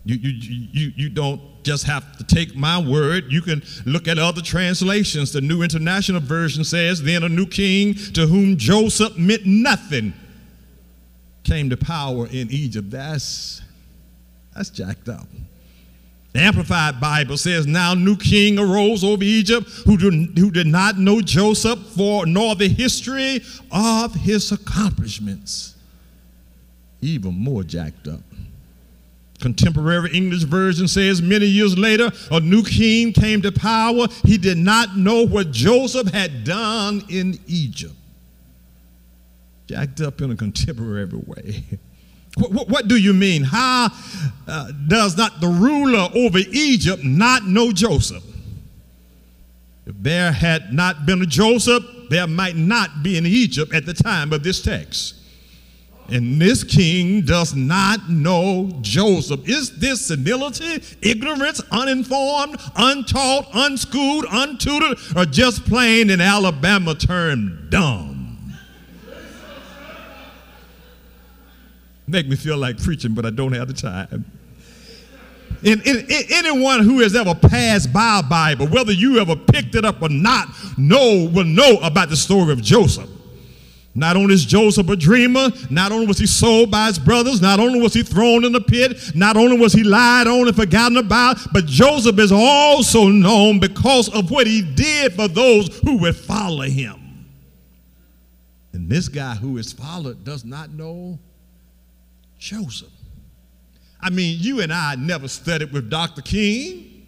You, 0.03 0.15
you, 0.15 0.67
you, 0.71 0.93
you 0.95 1.09
don't 1.09 1.39
just 1.63 1.85
have 1.85 2.17
to 2.17 2.23
take 2.23 2.55
my 2.55 2.81
word. 2.81 3.31
You 3.31 3.43
can 3.43 3.61
look 3.85 4.07
at 4.07 4.17
other 4.17 4.41
translations. 4.41 5.31
The 5.31 5.41
New 5.41 5.61
International 5.61 6.19
Version 6.21 6.63
says, 6.63 7.03
Then 7.03 7.21
a 7.21 7.29
new 7.29 7.45
king 7.45 7.93
to 8.13 8.25
whom 8.25 8.57
Joseph 8.57 9.15
meant 9.15 9.45
nothing 9.45 10.13
came 11.43 11.69
to 11.69 11.77
power 11.77 12.25
in 12.25 12.49
Egypt. 12.49 12.89
That's, 12.89 13.61
that's 14.55 14.71
jacked 14.71 15.07
up. 15.07 15.27
The 16.33 16.39
Amplified 16.39 16.99
Bible 16.99 17.37
says, 17.37 17.67
Now 17.67 17.93
new 17.93 18.17
king 18.17 18.57
arose 18.57 19.03
over 19.03 19.23
Egypt 19.23 19.69
who 19.85 19.97
did, 19.97 20.37
who 20.37 20.49
did 20.49 20.65
not 20.65 20.97
know 20.97 21.21
Joseph 21.21 21.79
for 21.95 22.25
nor 22.25 22.55
the 22.55 22.67
history 22.67 23.41
of 23.71 24.15
his 24.15 24.51
accomplishments. 24.51 25.75
Even 27.01 27.33
more 27.35 27.63
jacked 27.63 28.07
up. 28.07 28.21
Contemporary 29.41 30.09
English 30.13 30.43
version 30.43 30.87
says 30.87 31.21
many 31.21 31.45
years 31.45 31.77
later, 31.77 32.09
a 32.31 32.39
new 32.39 32.63
king 32.63 33.13
came 33.13 33.41
to 33.41 33.51
power. 33.51 34.07
He 34.23 34.37
did 34.37 34.57
not 34.57 34.97
know 34.97 35.27
what 35.27 35.51
Joseph 35.51 36.07
had 36.07 36.43
done 36.43 37.03
in 37.09 37.39
Egypt. 37.45 37.93
Jacked 39.67 40.01
up 40.01 40.21
in 40.21 40.31
a 40.31 40.35
contemporary 40.35 41.05
way. 41.27 41.63
What, 42.37 42.67
what, 42.67 42.87
do 42.87 42.95
you 42.95 43.13
mean? 43.13 43.43
How 43.43 43.89
uh, 44.47 44.71
does 44.87 45.15
not 45.15 45.39
the 45.39 45.47
ruler 45.47 46.09
over 46.15 46.39
Egypt 46.51 47.03
not 47.03 47.45
know 47.45 47.71
Joseph? 47.71 48.23
If 49.85 49.95
there 49.99 50.31
had 50.31 50.73
not 50.73 51.05
been 51.05 51.21
a 51.21 51.25
Joseph, 51.25 51.83
there 52.09 52.27
might 52.27 52.55
not 52.55 53.03
be 53.03 53.17
an 53.17 53.25
Egypt 53.25 53.73
at 53.73 53.85
the 53.85 53.93
time 53.93 54.33
of 54.33 54.43
this 54.43 54.61
text. 54.61 55.15
And 56.09 56.41
this 56.41 56.63
king 56.63 57.21
does 57.21 57.55
not 57.55 58.09
know 58.09 58.69
Joseph. 58.81 59.47
Is 59.47 59.77
this 59.79 60.07
senility, 60.07 60.83
ignorance, 61.01 61.61
uninformed, 61.71 62.57
untaught, 62.75 63.49
unschooled, 63.53 64.25
untutored, 64.25 65.15
or 65.15 65.25
just 65.25 65.65
plain 65.65 66.09
in 66.09 66.19
Alabama 66.19 66.93
term 66.93 67.67
dumb? 67.69 68.12
Make 72.07 72.27
me 72.27 72.35
feel 72.35 72.57
like 72.57 72.81
preaching, 72.81 73.13
but 73.13 73.25
I 73.25 73.29
don't 73.29 73.53
have 73.53 73.67
the 73.67 73.73
time. 73.73 74.25
In, 75.63 75.81
in, 75.81 75.97
in, 76.09 76.23
anyone 76.31 76.81
who 76.81 76.99
has 76.99 77.15
ever 77.15 77.33
passed 77.33 77.93
by 77.93 78.19
a 78.19 78.23
Bible, 78.23 78.67
whether 78.67 78.91
you 78.91 79.19
ever 79.19 79.35
picked 79.35 79.75
it 79.75 79.85
up 79.85 80.01
or 80.01 80.09
not, 80.09 80.49
know 80.77 81.29
will 81.33 81.45
know 81.45 81.77
about 81.81 82.09
the 82.09 82.17
story 82.17 82.51
of 82.51 82.61
Joseph. 82.61 83.09
Not 83.95 84.17
only 84.17 84.33
is 84.33 84.43
Joseph 84.43 84.89
a 84.89 84.95
dreamer, 84.95 85.49
not 85.69 85.91
only 85.91 86.07
was 86.07 86.17
he 86.17 86.25
sold 86.25 86.71
by 86.71 86.87
his 86.87 86.97
brothers, 86.97 87.41
not 87.41 87.59
only 87.59 87.79
was 87.79 87.93
he 87.93 88.01
thrown 88.01 88.43
in 88.43 88.51
the 88.51 88.59
pit, 88.59 89.15
not 89.15 89.37
only 89.37 89.57
was 89.57 89.71
he 89.71 89.83
lied 89.83 90.27
on 90.27 90.47
and 90.47 90.55
forgotten 90.55 90.97
about, 90.97 91.37
but 91.53 91.65
Joseph 91.65 92.17
is 92.17 92.31
also 92.31 93.07
known 93.07 93.59
because 93.59 94.09
of 94.09 94.31
what 94.31 94.47
he 94.47 94.63
did 94.63 95.13
for 95.13 95.27
those 95.27 95.77
who 95.79 95.97
would 95.99 96.15
follow 96.15 96.63
him. 96.63 97.27
And 98.73 98.89
this 98.89 99.07
guy 99.07 99.35
who 99.35 99.57
is 99.57 99.71
followed 99.71 100.23
does 100.23 100.43
not 100.43 100.71
know 100.71 101.19
Joseph. 102.43 102.89
I 104.01 104.09
mean, 104.09 104.37
you 104.41 104.59
and 104.59 104.73
I 104.73 104.95
never 104.95 105.29
studied 105.29 105.71
with 105.71 105.89
Dr. 105.89 106.21
King, 106.21 107.07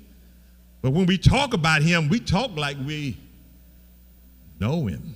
but 0.81 0.91
when 0.91 1.05
we 1.07 1.17
talk 1.17 1.53
about 1.53 1.81
him, 1.81 2.07
we 2.07 2.21
talk 2.21 2.55
like 2.55 2.77
we 2.85 3.17
know 4.61 4.85
him. 4.87 5.13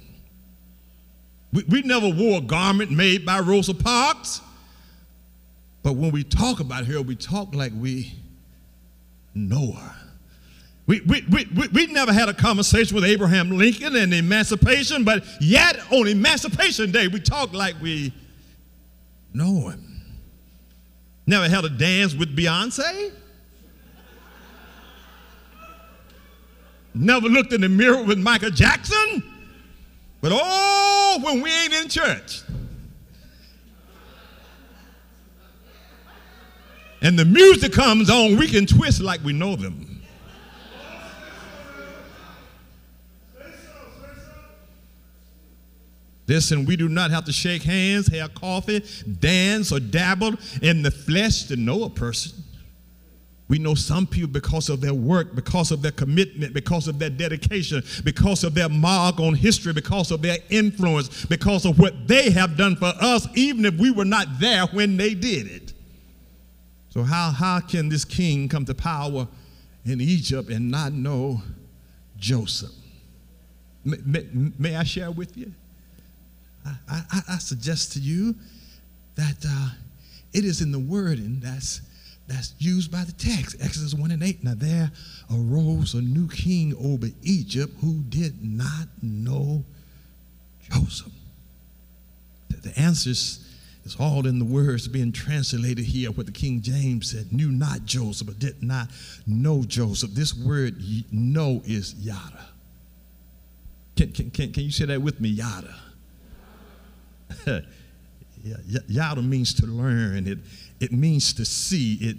We, 1.54 1.64
we 1.70 1.82
never 1.84 2.10
wore 2.10 2.40
a 2.40 2.42
garment 2.42 2.92
made 2.92 3.26
by 3.26 3.40
Rosa 3.40 3.74
Parks. 3.74 4.42
But 5.84 5.94
when 5.94 6.12
we 6.12 6.26
talk 6.26 6.60
about 6.60 6.86
her, 6.88 7.02
we 7.02 7.16
talk 7.16 7.56
like 7.56 7.72
we 7.80 8.12
know 9.34 9.72
her. 9.72 9.96
We, 10.86 11.00
we, 11.00 11.24
we, 11.32 11.48
we, 11.56 11.68
we 11.70 11.88
never 11.88 12.12
had 12.12 12.28
a 12.28 12.34
conversation 12.34 12.94
with 12.94 13.06
Abraham 13.06 13.52
Lincoln 13.52 13.96
and 13.96 14.14
emancipation, 14.14 15.06
but 15.06 15.24
yet 15.40 15.80
on 15.94 16.10
Emancipation 16.10 16.92
Day, 16.92 17.08
we 17.08 17.22
talk 17.22 17.54
like 17.54 17.76
we 17.82 18.12
know 19.34 19.70
him. 19.70 19.89
Never 21.30 21.48
had 21.48 21.64
a 21.64 21.70
dance 21.70 22.16
with 22.16 22.36
Beyonce. 22.36 23.12
Never 26.96 27.30
looked 27.30 27.54
in 27.54 27.62
the 27.62 27.70
mirror 27.70 28.02
with 28.02 28.18
Michael 28.18 28.50
Jackson. 28.50 29.22
But 30.22 30.32
oh, 30.34 31.20
when 31.22 31.42
we 31.42 31.52
ain't 31.52 31.72
in 31.72 31.88
church, 31.88 32.42
and 37.04 37.20
the 37.20 37.26
music 37.26 37.74
comes 37.74 38.10
on, 38.10 38.36
we 38.36 38.48
can 38.48 38.66
twist 38.66 39.00
like 39.00 39.24
we 39.24 39.32
know 39.32 39.56
them. 39.56 39.89
Listen, 46.30 46.64
we 46.64 46.76
do 46.76 46.88
not 46.88 47.10
have 47.10 47.26
to 47.26 47.34
shake 47.34 47.64
hands, 47.64 48.06
have 48.08 48.36
coffee, 48.36 48.86
dance, 49.20 49.72
or 49.72 49.80
dabble 49.80 50.36
in 50.62 50.84
the 50.84 50.92
flesh 50.92 51.46
to 51.46 51.56
know 51.56 51.86
a 51.86 51.90
person. 51.90 52.44
We 53.48 53.58
know 53.58 53.74
some 53.74 54.06
people 54.06 54.30
because 54.30 54.70
of 54.70 54.80
their 54.80 54.94
work, 54.94 55.34
because 55.34 55.72
of 55.72 55.82
their 55.82 55.92
commitment, 55.92 56.54
because 56.54 56.88
of 56.88 57.00
their 57.00 57.10
dedication, 57.10 57.82
because 58.04 58.44
of 58.44 58.54
their 58.54 58.70
mark 58.70 59.20
on 59.20 59.34
history, 59.34 59.74
because 59.74 60.12
of 60.12 60.22
their 60.22 60.38
influence, 60.52 61.26
because 61.26 61.66
of 61.66 61.80
what 61.80 62.08
they 62.08 62.30
have 62.30 62.56
done 62.56 62.76
for 62.76 62.94
us, 63.02 63.28
even 63.34 63.66
if 63.66 63.74
we 63.80 63.90
were 63.90 64.06
not 64.06 64.28
there 64.40 64.68
when 64.68 64.98
they 64.98 65.16
did 65.16 65.48
it. 65.48 65.74
So, 66.90 67.02
how, 67.02 67.32
how 67.32 67.60
can 67.60 67.90
this 67.90 68.06
king 68.06 68.48
come 68.48 68.66
to 68.66 68.76
power 68.76 69.28
in 69.84 70.00
Egypt 70.00 70.52
and 70.52 70.70
not 70.70 70.94
know 70.94 71.42
Joseph? 72.20 72.70
May, 73.84 73.98
may, 74.06 74.28
may 74.60 74.76
I 74.76 74.84
share 74.84 75.10
with 75.10 75.36
you? 75.36 75.54
I, 76.66 77.04
I, 77.12 77.22
I, 77.30 77.38
suggest 77.38 77.94
to 77.94 78.00
you 78.00 78.36
that 79.16 79.46
uh, 79.48 79.70
it 80.34 80.46
is 80.46 80.62
in 80.62 80.72
the 80.72 80.80
wording 80.80 81.40
that's 81.40 81.82
that's 82.28 82.54
used 82.60 82.92
by 82.92 83.04
the 83.04 83.12
text, 83.12 83.56
Exodus 83.60 83.96
1 83.96 84.12
and 84.12 84.22
8. 84.22 84.44
Now 84.44 84.54
there 84.56 84.92
arose 85.34 85.96
a 85.96 86.02
new 86.02 86.28
king 86.28 86.76
over 86.80 87.08
Egypt 87.24 87.74
who 87.82 88.04
did 88.04 88.44
not 88.44 88.88
know 89.02 89.64
Joseph. 90.72 91.12
The, 92.50 92.70
the 92.70 92.80
answer 92.80 93.10
is, 93.10 93.46
all 94.00 94.28
in 94.28 94.38
the 94.38 94.46
words 94.46 94.88
being 94.88 95.12
translated 95.12 95.84
here, 95.84 96.12
what 96.12 96.28
the 96.28 96.32
King 96.32 96.62
James 96.62 97.10
said, 97.10 97.34
knew 97.34 97.50
not 97.50 97.86
Joseph, 97.86 98.28
but 98.28 98.38
did 98.38 98.62
not 98.62 98.90
know 99.26 99.64
Joseph. 99.64 100.12
This 100.12 100.36
word 100.36 100.76
know 101.12 101.64
is 101.66 101.96
yada. 101.96 102.46
Can, 103.96 104.12
can, 104.12 104.30
can, 104.30 104.54
can 104.54 104.64
you 104.64 104.72
say 104.72 104.86
that 104.86 105.02
with 105.02 105.20
me? 105.20 105.30
Yada. 105.30 105.74
yada 108.88 109.22
means 109.22 109.54
to 109.56 109.66
learn. 109.66 110.28
It, 110.28 110.40
it 110.80 110.92
means 110.92 111.34
to 111.34 111.46
see. 111.46 111.96
It 111.96 112.18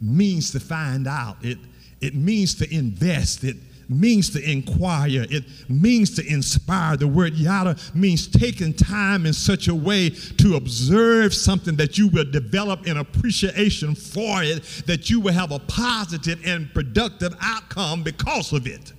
means 0.00 0.50
to 0.52 0.60
find 0.60 1.06
out. 1.06 1.36
It, 1.42 1.58
it 2.00 2.14
means 2.14 2.54
to 2.56 2.74
invest. 2.74 3.44
It 3.44 3.56
means 3.88 4.30
to 4.30 4.50
inquire. 4.50 5.26
It 5.30 5.44
means 5.68 6.14
to 6.16 6.26
inspire. 6.26 6.96
The 6.96 7.06
word 7.06 7.34
yada 7.34 7.76
means 7.94 8.26
taking 8.28 8.74
time 8.74 9.26
in 9.26 9.32
such 9.32 9.68
a 9.68 9.74
way 9.74 10.10
to 10.10 10.56
observe 10.56 11.34
something 11.34 11.76
that 11.76 11.98
you 11.98 12.08
will 12.08 12.30
develop 12.30 12.86
an 12.86 12.96
appreciation 12.96 13.94
for 13.94 14.42
it, 14.42 14.62
that 14.86 15.10
you 15.10 15.20
will 15.20 15.32
have 15.32 15.52
a 15.52 15.58
positive 15.60 16.40
and 16.44 16.72
productive 16.74 17.34
outcome 17.40 18.02
because 18.02 18.52
of 18.52 18.66
it. 18.66 18.92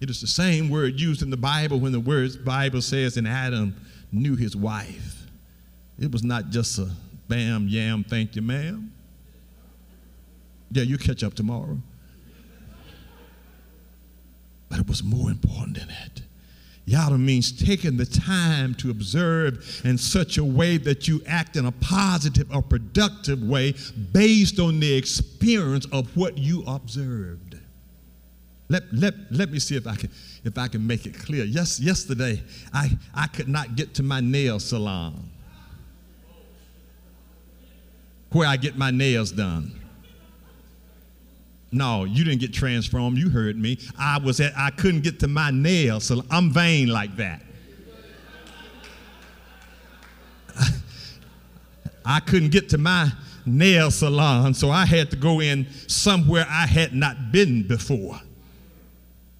It 0.00 0.08
is 0.08 0.20
the 0.20 0.26
same 0.26 0.70
word 0.70 0.98
used 0.98 1.22
in 1.22 1.30
the 1.30 1.36
Bible 1.36 1.78
when 1.78 1.92
the 1.92 2.00
word 2.00 2.44
Bible 2.44 2.80
says, 2.80 3.16
in 3.16 3.26
Adam 3.26 3.74
knew 4.12 4.36
his 4.36 4.56
wife. 4.56 5.26
It 5.98 6.10
was 6.10 6.22
not 6.22 6.50
just 6.50 6.78
a 6.78 6.90
Bam, 7.30 7.68
yam, 7.68 8.02
thank 8.02 8.34
you, 8.34 8.42
ma'am. 8.42 8.92
Yeah, 10.72 10.82
you 10.82 10.98
catch 10.98 11.22
up 11.22 11.34
tomorrow. 11.34 11.78
But 14.68 14.80
it 14.80 14.88
was 14.88 15.04
more 15.04 15.30
important 15.30 15.78
than 15.78 15.86
that. 15.86 16.22
Yada 16.86 17.16
means 17.16 17.52
taking 17.52 17.96
the 17.96 18.04
time 18.04 18.74
to 18.74 18.90
observe 18.90 19.80
in 19.84 19.96
such 19.96 20.38
a 20.38 20.44
way 20.44 20.76
that 20.76 21.06
you 21.06 21.22
act 21.24 21.54
in 21.54 21.66
a 21.66 21.72
positive 21.72 22.52
or 22.52 22.62
productive 22.62 23.40
way 23.44 23.74
based 24.10 24.58
on 24.58 24.80
the 24.80 24.92
experience 24.92 25.86
of 25.92 26.16
what 26.16 26.36
you 26.36 26.64
observed. 26.66 27.58
Let, 28.68 28.82
let, 28.92 29.14
let 29.30 29.52
me 29.52 29.60
see 29.60 29.76
if 29.76 29.86
I 29.86 29.94
can 29.94 30.10
if 30.44 30.56
I 30.58 30.68
can 30.68 30.86
make 30.86 31.06
it 31.06 31.18
clear. 31.18 31.44
Yes, 31.44 31.80
yesterday 31.80 32.42
I, 32.72 32.96
I 33.14 33.26
could 33.26 33.48
not 33.48 33.76
get 33.76 33.94
to 33.94 34.02
my 34.02 34.20
nail 34.20 34.58
salon 34.58 35.30
where 38.32 38.48
I 38.48 38.56
get 38.56 38.76
my 38.76 38.90
nails 38.90 39.32
done. 39.32 39.80
No, 41.72 42.04
you 42.04 42.24
didn't 42.24 42.40
get 42.40 42.52
transformed. 42.52 43.16
You 43.18 43.30
heard 43.30 43.56
me. 43.56 43.78
I 43.98 44.18
was 44.18 44.40
at, 44.40 44.52
I 44.56 44.70
couldn't 44.70 45.02
get 45.02 45.20
to 45.20 45.28
my 45.28 45.50
nails, 45.50 46.04
so 46.04 46.22
I'm 46.30 46.50
vain 46.52 46.88
like 46.88 47.16
that. 47.16 47.42
I 52.04 52.18
couldn't 52.20 52.50
get 52.50 52.68
to 52.70 52.78
my 52.78 53.12
nail 53.46 53.90
salon, 53.90 54.54
so 54.54 54.70
I 54.70 54.84
had 54.84 55.10
to 55.10 55.16
go 55.16 55.40
in 55.40 55.66
somewhere 55.86 56.44
I 56.48 56.66
had 56.66 56.92
not 56.92 57.30
been 57.30 57.66
before. 57.66 58.20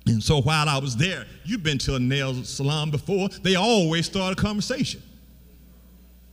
And 0.06 0.22
so 0.22 0.40
while 0.40 0.68
I 0.68 0.78
was 0.78 0.96
there, 0.96 1.26
you've 1.44 1.62
been 1.62 1.78
to 1.78 1.94
a 1.94 1.98
nail 1.98 2.34
salon 2.44 2.90
before, 2.90 3.28
they 3.42 3.54
always 3.54 4.06
start 4.06 4.32
a 4.32 4.40
conversation. 4.40 5.02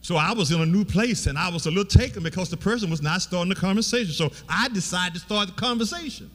So 0.02 0.16
I 0.16 0.32
was 0.32 0.52
in 0.52 0.62
a 0.62 0.66
new 0.66 0.86
place 0.86 1.28
and 1.28 1.38
I 1.38 1.50
was 1.50 1.66
a 1.66 1.70
little 1.70 1.84
taken 1.84 2.24
because 2.24 2.50
the 2.50 2.58
person 2.58 2.90
was 2.90 3.02
not 3.02 3.22
starting 3.22 3.50
the 3.50 3.60
conversation. 3.60 4.14
So 4.14 4.32
I 4.48 4.70
decided 4.70 5.16
to 5.16 5.20
start 5.20 5.48
the 5.48 5.54
conversation. 5.54 6.32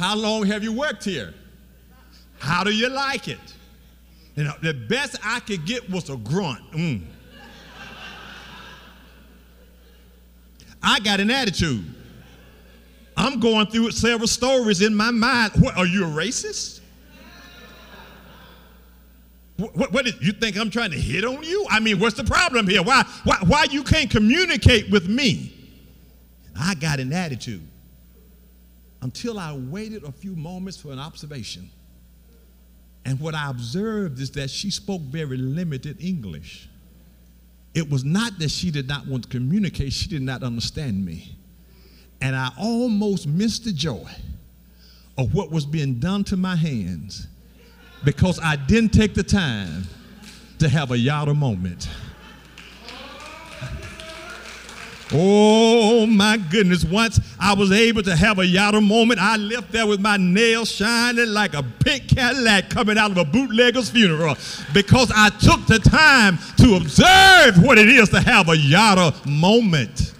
How 0.00 0.16
long 0.16 0.46
have 0.46 0.62
you 0.62 0.72
worked 0.72 1.04
here? 1.04 1.34
How 2.38 2.64
do 2.64 2.70
you 2.70 2.88
like 2.88 3.28
it? 3.28 3.38
And 4.36 4.52
the 4.62 4.72
best 4.72 5.16
I 5.24 5.40
could 5.40 5.66
get 5.66 5.90
was 5.90 6.08
a 6.08 6.16
grunt. 6.16 6.70
Mm. 6.72 7.02
I 10.82 11.00
got 11.00 11.18
an 11.18 11.30
attitude. 11.30 11.84
I'm 13.18 13.40
going 13.40 13.66
through 13.66 13.90
several 13.90 14.28
stories 14.28 14.80
in 14.80 14.94
my 14.94 15.10
mind. 15.10 15.52
What, 15.58 15.76
are 15.76 15.84
you 15.84 16.04
a 16.04 16.08
racist? 16.08 16.78
What, 19.56 19.92
what, 19.92 20.06
is, 20.06 20.14
you 20.20 20.30
think 20.30 20.56
I'm 20.56 20.70
trying 20.70 20.92
to 20.92 20.96
hit 20.96 21.24
on 21.24 21.42
you? 21.42 21.66
I 21.68 21.80
mean, 21.80 21.98
what's 21.98 22.16
the 22.16 22.22
problem 22.22 22.68
here? 22.68 22.80
Why, 22.80 23.02
why, 23.24 23.38
why 23.44 23.64
you 23.64 23.82
can't 23.82 24.08
communicate 24.08 24.88
with 24.88 25.08
me? 25.08 25.52
I 26.56 26.76
got 26.76 27.00
an 27.00 27.12
attitude 27.12 27.66
until 29.02 29.40
I 29.40 29.52
waited 29.52 30.04
a 30.04 30.12
few 30.12 30.36
moments 30.36 30.80
for 30.80 30.92
an 30.92 31.00
observation. 31.00 31.70
And 33.04 33.18
what 33.18 33.34
I 33.34 33.50
observed 33.50 34.20
is 34.20 34.30
that 34.32 34.48
she 34.48 34.70
spoke 34.70 35.00
very 35.00 35.36
limited 35.36 36.00
English. 36.00 36.68
It 37.74 37.90
was 37.90 38.04
not 38.04 38.38
that 38.38 38.52
she 38.52 38.70
did 38.70 38.86
not 38.86 39.08
want 39.08 39.24
to 39.24 39.28
communicate, 39.28 39.92
she 39.92 40.08
did 40.08 40.22
not 40.22 40.44
understand 40.44 41.04
me. 41.04 41.37
And 42.20 42.34
I 42.34 42.50
almost 42.58 43.26
missed 43.26 43.64
the 43.64 43.72
joy 43.72 44.10
of 45.16 45.34
what 45.34 45.50
was 45.50 45.66
being 45.66 45.94
done 45.94 46.24
to 46.24 46.36
my 46.36 46.56
hands 46.56 47.26
because 48.04 48.40
I 48.42 48.56
didn't 48.56 48.92
take 48.92 49.14
the 49.14 49.22
time 49.22 49.84
to 50.58 50.68
have 50.68 50.90
a 50.90 50.98
yada 50.98 51.34
moment. 51.34 51.88
Oh 55.10 56.06
my 56.06 56.36
goodness. 56.36 56.84
Once 56.84 57.18
I 57.40 57.54
was 57.54 57.72
able 57.72 58.02
to 58.02 58.14
have 58.14 58.38
a 58.38 58.46
yada 58.46 58.80
moment, 58.80 59.20
I 59.20 59.36
left 59.36 59.72
there 59.72 59.86
with 59.86 60.00
my 60.00 60.18
nails 60.18 60.70
shining 60.70 61.28
like 61.28 61.54
a 61.54 61.62
pink 61.62 62.08
Cadillac 62.08 62.68
coming 62.68 62.98
out 62.98 63.10
of 63.10 63.16
a 63.16 63.24
bootlegger's 63.24 63.88
funeral 63.90 64.36
because 64.74 65.10
I 65.14 65.30
took 65.30 65.66
the 65.66 65.78
time 65.78 66.38
to 66.58 66.76
observe 66.76 67.62
what 67.62 67.78
it 67.78 67.88
is 67.88 68.10
to 68.10 68.20
have 68.20 68.50
a 68.50 68.56
yada 68.56 69.14
moment. 69.26 70.12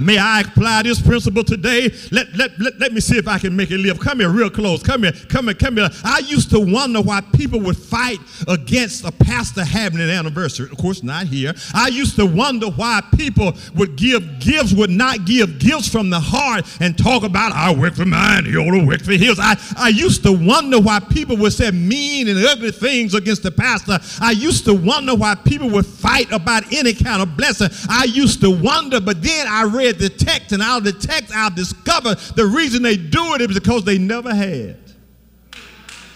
May 0.00 0.16
I 0.16 0.40
apply 0.40 0.82
this 0.84 1.00
principle 1.00 1.44
today? 1.44 1.92
Let, 2.10 2.34
let, 2.34 2.58
let, 2.58 2.78
let 2.78 2.92
me 2.94 3.00
see 3.00 3.18
if 3.18 3.28
I 3.28 3.38
can 3.38 3.54
make 3.54 3.70
it 3.70 3.78
live. 3.78 4.00
Come 4.00 4.20
here, 4.20 4.30
real 4.30 4.48
close. 4.48 4.82
Come 4.82 5.02
here, 5.02 5.12
come 5.28 5.44
here, 5.44 5.54
come 5.54 5.76
here. 5.76 5.90
I 6.02 6.20
used 6.20 6.50
to 6.50 6.60
wonder 6.60 7.02
why 7.02 7.20
people 7.20 7.60
would 7.60 7.76
fight 7.76 8.18
against 8.48 9.04
a 9.04 9.12
pastor 9.12 9.62
having 9.62 10.00
an 10.00 10.08
anniversary. 10.08 10.70
Of 10.72 10.78
course, 10.78 11.02
not 11.02 11.26
here. 11.26 11.52
I 11.74 11.88
used 11.88 12.16
to 12.16 12.24
wonder 12.24 12.68
why 12.68 13.02
people 13.14 13.52
would 13.74 13.96
give 13.96 14.40
gifts, 14.40 14.72
would 14.72 14.88
not 14.88 15.26
give 15.26 15.58
gifts 15.58 15.88
from 15.88 16.08
the 16.08 16.20
heart 16.20 16.64
and 16.80 16.96
talk 16.96 17.22
about, 17.22 17.52
I 17.52 17.74
work 17.74 17.94
for 17.94 18.06
mine, 18.06 18.46
he 18.46 18.56
ought 18.56 18.70
to 18.70 18.86
work 18.86 19.02
for 19.02 19.12
his. 19.12 19.38
I, 19.38 19.56
I 19.76 19.88
used 19.88 20.22
to 20.22 20.32
wonder 20.32 20.80
why 20.80 21.00
people 21.00 21.36
would 21.36 21.52
say 21.52 21.70
mean 21.70 22.28
and 22.28 22.38
ugly 22.38 22.70
things 22.70 23.12
against 23.12 23.42
the 23.42 23.50
pastor. 23.50 23.98
I 24.22 24.30
used 24.30 24.64
to 24.64 24.72
wonder 24.72 25.14
why 25.14 25.34
people 25.34 25.68
would 25.70 25.86
fight 25.86 26.32
about 26.32 26.72
any 26.72 26.94
kind 26.94 27.20
of 27.20 27.36
blessing. 27.36 27.68
I 27.90 28.04
used 28.04 28.40
to 28.40 28.50
wonder, 28.50 28.98
but 28.98 29.22
then 29.22 29.46
I 29.46 29.64
read 29.64 29.89
text, 29.98 30.52
and 30.52 30.62
I'll 30.62 30.80
detect, 30.80 31.32
I'll 31.34 31.50
discover 31.50 32.14
the 32.36 32.46
reason 32.46 32.82
they 32.82 32.96
do 32.96 33.34
it 33.34 33.40
is 33.42 33.58
because 33.58 33.84
they 33.84 33.98
never 33.98 34.34
had 34.34 34.76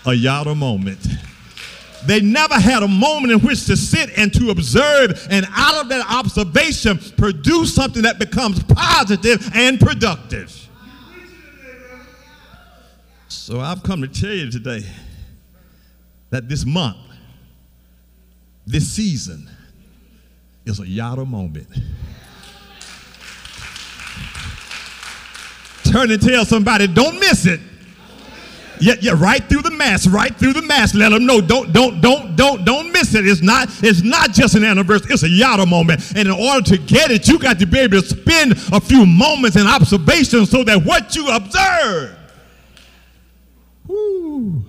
a 0.07 0.13
yada 0.15 0.55
moment. 0.55 1.07
They 2.07 2.21
never 2.21 2.55
had 2.55 2.83
a 2.83 2.89
moment 2.89 3.33
in 3.33 3.41
which 3.41 3.65
to 3.67 3.77
sit 3.77 4.11
and 4.19 4.33
to 4.35 4.51
observe, 4.51 5.27
and 5.31 5.47
out 5.51 5.83
of 5.83 5.89
that 5.89 6.07
observation, 6.11 6.99
produce 7.17 7.75
something 7.75 8.03
that 8.03 8.19
becomes 8.19 8.63
positive 8.63 9.51
and 9.55 9.81
productive. 9.81 10.69
So 13.29 13.61
I've 13.61 13.83
come 13.83 14.03
to 14.03 14.09
tell 14.09 14.31
you 14.31 14.51
today 14.51 14.85
that 16.31 16.49
this 16.49 16.65
month, 16.67 16.99
this 18.67 18.89
season, 18.91 19.51
is 20.65 20.81
a 20.81 20.87
yada 20.87 21.25
moment. 21.25 21.69
Turn 25.95 26.11
and 26.11 26.21
tell 26.21 26.45
somebody, 26.45 26.89
don't 26.89 27.21
miss 27.21 27.47
it. 27.47 27.61
Yeah, 28.81 28.95
yeah, 29.01 29.13
right 29.17 29.45
through 29.45 29.63
the 29.63 29.71
mass, 29.71 30.09
right 30.09 30.35
through 30.35 30.55
the 30.55 30.63
mass. 30.63 30.93
Let 30.93 31.11
them 31.11 31.25
know. 31.25 31.41
Don't, 31.41 31.73
don't, 31.73 32.01
don't, 32.01 32.35
don't, 32.35 32.65
don't 32.65 32.91
miss 32.91 33.15
it. 33.15 33.25
It's 33.25 33.43
not, 33.43 33.69
it's 33.81 34.03
not 34.03 34.33
just 34.33 34.57
an 34.57 34.65
anniversary. 34.65 35.13
It's 35.13 35.23
a 35.23 35.29
yada 35.29 35.65
moment. 35.65 36.17
And 36.17 36.27
in 36.27 36.33
order 36.33 36.63
to 36.71 36.79
get 36.79 37.13
it, 37.13 37.29
you 37.29 37.39
got 37.39 37.61
to 37.61 37.67
be 37.67 37.79
able 37.79 38.01
to 38.01 38.05
spend 38.09 38.55
a 38.73 38.81
few 38.81 39.07
moments 39.07 39.57
in 39.57 39.69
observation 39.69 40.47
so 40.47 40.65
that 40.65 40.85
what 40.85 41.15
you 41.15 41.29
observe. 41.31 42.19
Whoo. 43.87 44.65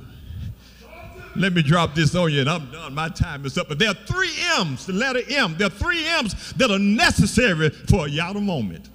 Let 1.36 1.54
me 1.54 1.64
drop 1.64 1.96
this 1.96 2.14
on 2.14 2.32
you, 2.32 2.42
and 2.42 2.50
I'm 2.52 2.70
done. 2.72 2.94
My 2.94 3.10
time 3.10 3.48
is 3.48 3.58
up. 3.58 3.68
But 3.68 3.80
there 3.80 3.90
are 3.90 3.96
three 3.96 4.36
M's, 4.60 4.86
the 4.86 4.94
letter 4.94 5.22
M. 5.28 5.56
There 5.58 5.66
are 5.66 5.72
three 5.72 6.06
M's 6.06 6.54
that 6.54 6.70
are 6.70 6.78
necessary 6.78 7.72
for 7.72 8.06
a 8.06 8.10
yada 8.10 8.40
moment. 8.40 8.92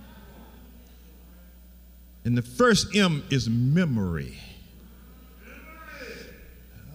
And 2.25 2.37
the 2.37 2.43
first 2.43 2.95
M 2.95 3.25
is 3.31 3.49
memory. 3.49 4.39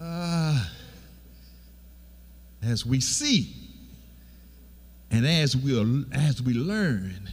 Uh, 0.00 0.64
as 2.62 2.84
we 2.86 3.00
see 3.00 3.54
and 5.10 5.26
as 5.26 5.56
we, 5.56 6.04
as 6.12 6.42
we 6.42 6.54
learn, 6.54 7.30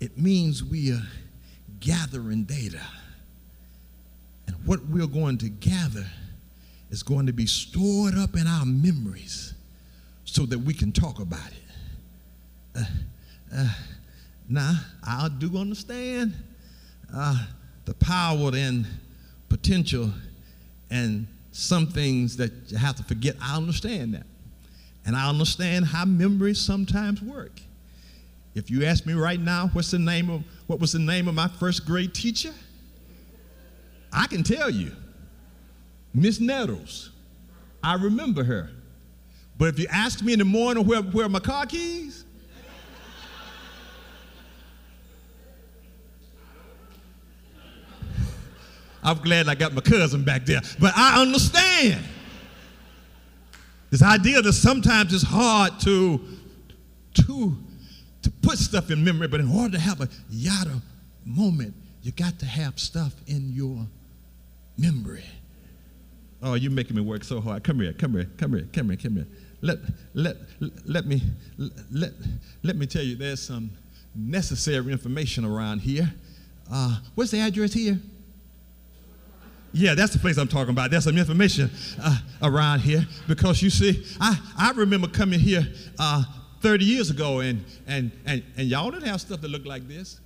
it 0.00 0.16
means 0.18 0.64
we 0.64 0.92
are 0.92 1.02
gathering 1.80 2.44
data. 2.44 2.80
And 4.46 4.56
what 4.64 4.84
we're 4.86 5.06
going 5.06 5.38
to 5.38 5.48
gather 5.48 6.06
is 6.90 7.02
going 7.02 7.26
to 7.26 7.32
be 7.32 7.46
stored 7.46 8.14
up 8.16 8.36
in 8.36 8.46
our 8.46 8.64
memories 8.64 9.54
so 10.24 10.46
that 10.46 10.58
we 10.58 10.74
can 10.74 10.92
talk 10.92 11.20
about 11.20 11.48
it. 11.48 12.80
Uh, 12.80 12.84
uh, 13.56 13.68
now, 14.48 14.74
I 15.06 15.28
do 15.28 15.56
understand 15.58 16.34
uh, 17.14 17.46
the 17.84 17.94
power 17.94 18.50
and 18.54 18.86
potential 19.48 20.10
and 20.90 21.26
some 21.52 21.86
things 21.86 22.36
that 22.36 22.52
you 22.68 22.76
have 22.76 22.96
to 22.96 23.04
forget. 23.04 23.36
I 23.40 23.56
understand 23.56 24.14
that. 24.14 24.26
And 25.06 25.14
I 25.14 25.28
understand 25.28 25.84
how 25.84 26.04
memories 26.04 26.60
sometimes 26.60 27.22
work. 27.22 27.60
If 28.54 28.70
you 28.70 28.84
ask 28.84 29.04
me 29.06 29.12
right 29.12 29.38
now, 29.38 29.68
what's 29.72 29.90
the 29.90 29.98
name 29.98 30.30
of 30.30 30.42
what 30.66 30.80
was 30.80 30.92
the 30.92 30.98
name 30.98 31.28
of 31.28 31.34
my 31.34 31.48
first 31.48 31.86
grade 31.86 32.14
teacher? 32.14 32.52
I 34.12 34.26
can 34.26 34.42
tell 34.42 34.70
you. 34.70 34.92
Miss 36.14 36.40
Nettles. 36.40 37.10
I 37.82 37.94
remember 37.94 38.44
her. 38.44 38.70
But 39.58 39.68
if 39.68 39.78
you 39.78 39.86
ask 39.90 40.22
me 40.22 40.32
in 40.32 40.38
the 40.38 40.44
morning 40.44 40.86
where, 40.86 41.02
where 41.02 41.26
are 41.26 41.28
my 41.28 41.40
car 41.40 41.66
keys, 41.66 42.23
I'm 49.04 49.18
glad 49.18 49.48
I 49.48 49.54
got 49.54 49.74
my 49.74 49.82
cousin 49.82 50.24
back 50.24 50.46
there. 50.46 50.62
But 50.80 50.94
I 50.96 51.20
understand 51.20 52.02
this 53.90 54.02
idea 54.02 54.40
that 54.40 54.54
sometimes 54.54 55.12
it's 55.12 55.22
hard 55.22 55.78
to, 55.80 56.20
to, 57.14 57.56
to 58.22 58.30
put 58.42 58.58
stuff 58.58 58.90
in 58.90 59.04
memory, 59.04 59.28
but 59.28 59.40
in 59.40 59.48
order 59.48 59.72
to 59.72 59.78
have 59.78 60.00
a 60.00 60.08
yada 60.30 60.80
moment, 61.24 61.74
you 62.02 62.12
got 62.12 62.38
to 62.38 62.46
have 62.46 62.78
stuff 62.78 63.14
in 63.26 63.52
your 63.52 63.86
memory. 64.78 65.24
Oh, 66.42 66.54
you're 66.54 66.72
making 66.72 66.96
me 66.96 67.02
work 67.02 67.24
so 67.24 67.40
hard. 67.40 67.62
Come 67.62 67.80
here, 67.80 67.92
come 67.92 68.14
here, 68.14 68.28
come 68.36 68.52
here, 68.54 68.68
come 68.72 68.88
here, 68.88 68.96
come 68.96 69.14
here. 69.16 69.26
Let, 69.60 69.78
let, 70.14 70.36
let, 70.84 71.06
me, 71.06 71.22
let, 71.90 72.10
let 72.62 72.76
me 72.76 72.86
tell 72.86 73.02
you, 73.02 73.16
there's 73.16 73.40
some 73.40 73.70
necessary 74.14 74.92
information 74.92 75.44
around 75.44 75.80
here. 75.80 76.12
Uh, 76.70 76.98
what's 77.14 77.30
the 77.30 77.40
address 77.40 77.72
here? 77.72 77.98
Yeah, 79.74 79.96
that's 79.96 80.12
the 80.12 80.20
place 80.20 80.38
I'm 80.38 80.46
talking 80.46 80.70
about. 80.70 80.92
There's 80.92 81.02
some 81.02 81.18
information 81.18 81.68
uh, 82.00 82.16
around 82.40 82.78
here 82.78 83.04
because 83.26 83.60
you 83.60 83.70
see, 83.70 84.06
I, 84.20 84.38
I 84.56 84.70
remember 84.70 85.08
coming 85.08 85.40
here 85.40 85.66
uh, 85.98 86.22
30 86.60 86.84
years 86.84 87.10
ago 87.10 87.40
and, 87.40 87.64
and, 87.88 88.12
and, 88.24 88.44
and 88.56 88.68
y'all 88.68 88.92
didn't 88.92 89.08
have 89.08 89.20
stuff 89.20 89.40
that 89.40 89.48
looked 89.48 89.66
like 89.66 89.88
this. 89.88 90.20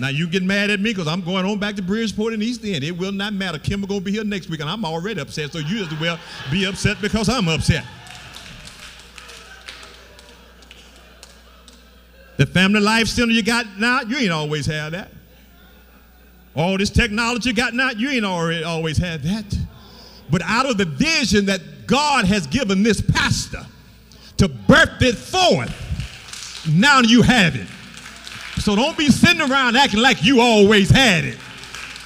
Now 0.00 0.08
you 0.08 0.28
get 0.28 0.42
mad 0.42 0.70
at 0.70 0.80
me 0.80 0.90
because 0.90 1.06
I'm 1.06 1.20
going 1.20 1.44
on 1.44 1.58
back 1.58 1.76
to 1.76 1.82
Bridgeport 1.82 2.32
and 2.32 2.42
East 2.42 2.64
End. 2.64 2.82
It 2.82 2.96
will 2.96 3.12
not 3.12 3.32
matter. 3.32 3.60
Kim 3.60 3.80
will 3.80 3.88
gonna 3.88 4.00
be 4.00 4.12
here 4.12 4.24
next 4.24 4.48
week, 4.48 4.60
and 4.60 4.68
I'm 4.68 4.84
already 4.84 5.20
upset. 5.20 5.52
So 5.52 5.58
you 5.58 5.82
as 5.82 6.00
well 6.00 6.18
be 6.50 6.66
upset 6.66 7.00
because 7.00 7.28
I'm 7.28 7.48
upset. 7.48 7.84
The 12.36 12.46
family 12.46 12.80
life 12.80 13.08
center 13.08 13.32
you 13.32 13.42
got 13.42 13.66
now, 13.76 14.02
you 14.02 14.18
ain't 14.18 14.30
always 14.30 14.66
had 14.66 14.92
that. 14.92 15.10
All 16.58 16.76
this 16.76 16.90
technology 16.90 17.52
got 17.52 17.72
now, 17.72 17.90
you 17.90 18.10
ain't 18.10 18.24
already 18.24 18.64
always 18.64 18.98
had 18.98 19.22
that. 19.22 19.56
But 20.28 20.42
out 20.42 20.68
of 20.68 20.76
the 20.76 20.86
vision 20.86 21.46
that 21.46 21.86
God 21.86 22.24
has 22.24 22.48
given 22.48 22.82
this 22.82 23.00
pastor 23.00 23.64
to 24.38 24.48
birth 24.48 25.00
it 25.00 25.14
forth, 25.14 26.66
now 26.68 27.00
you 27.00 27.22
have 27.22 27.54
it. 27.54 27.68
So 28.60 28.74
don't 28.74 28.98
be 28.98 29.06
sitting 29.08 29.40
around 29.40 29.76
acting 29.76 30.00
like 30.00 30.24
you 30.24 30.40
always 30.40 30.90
had 30.90 31.24
it. 31.24 31.38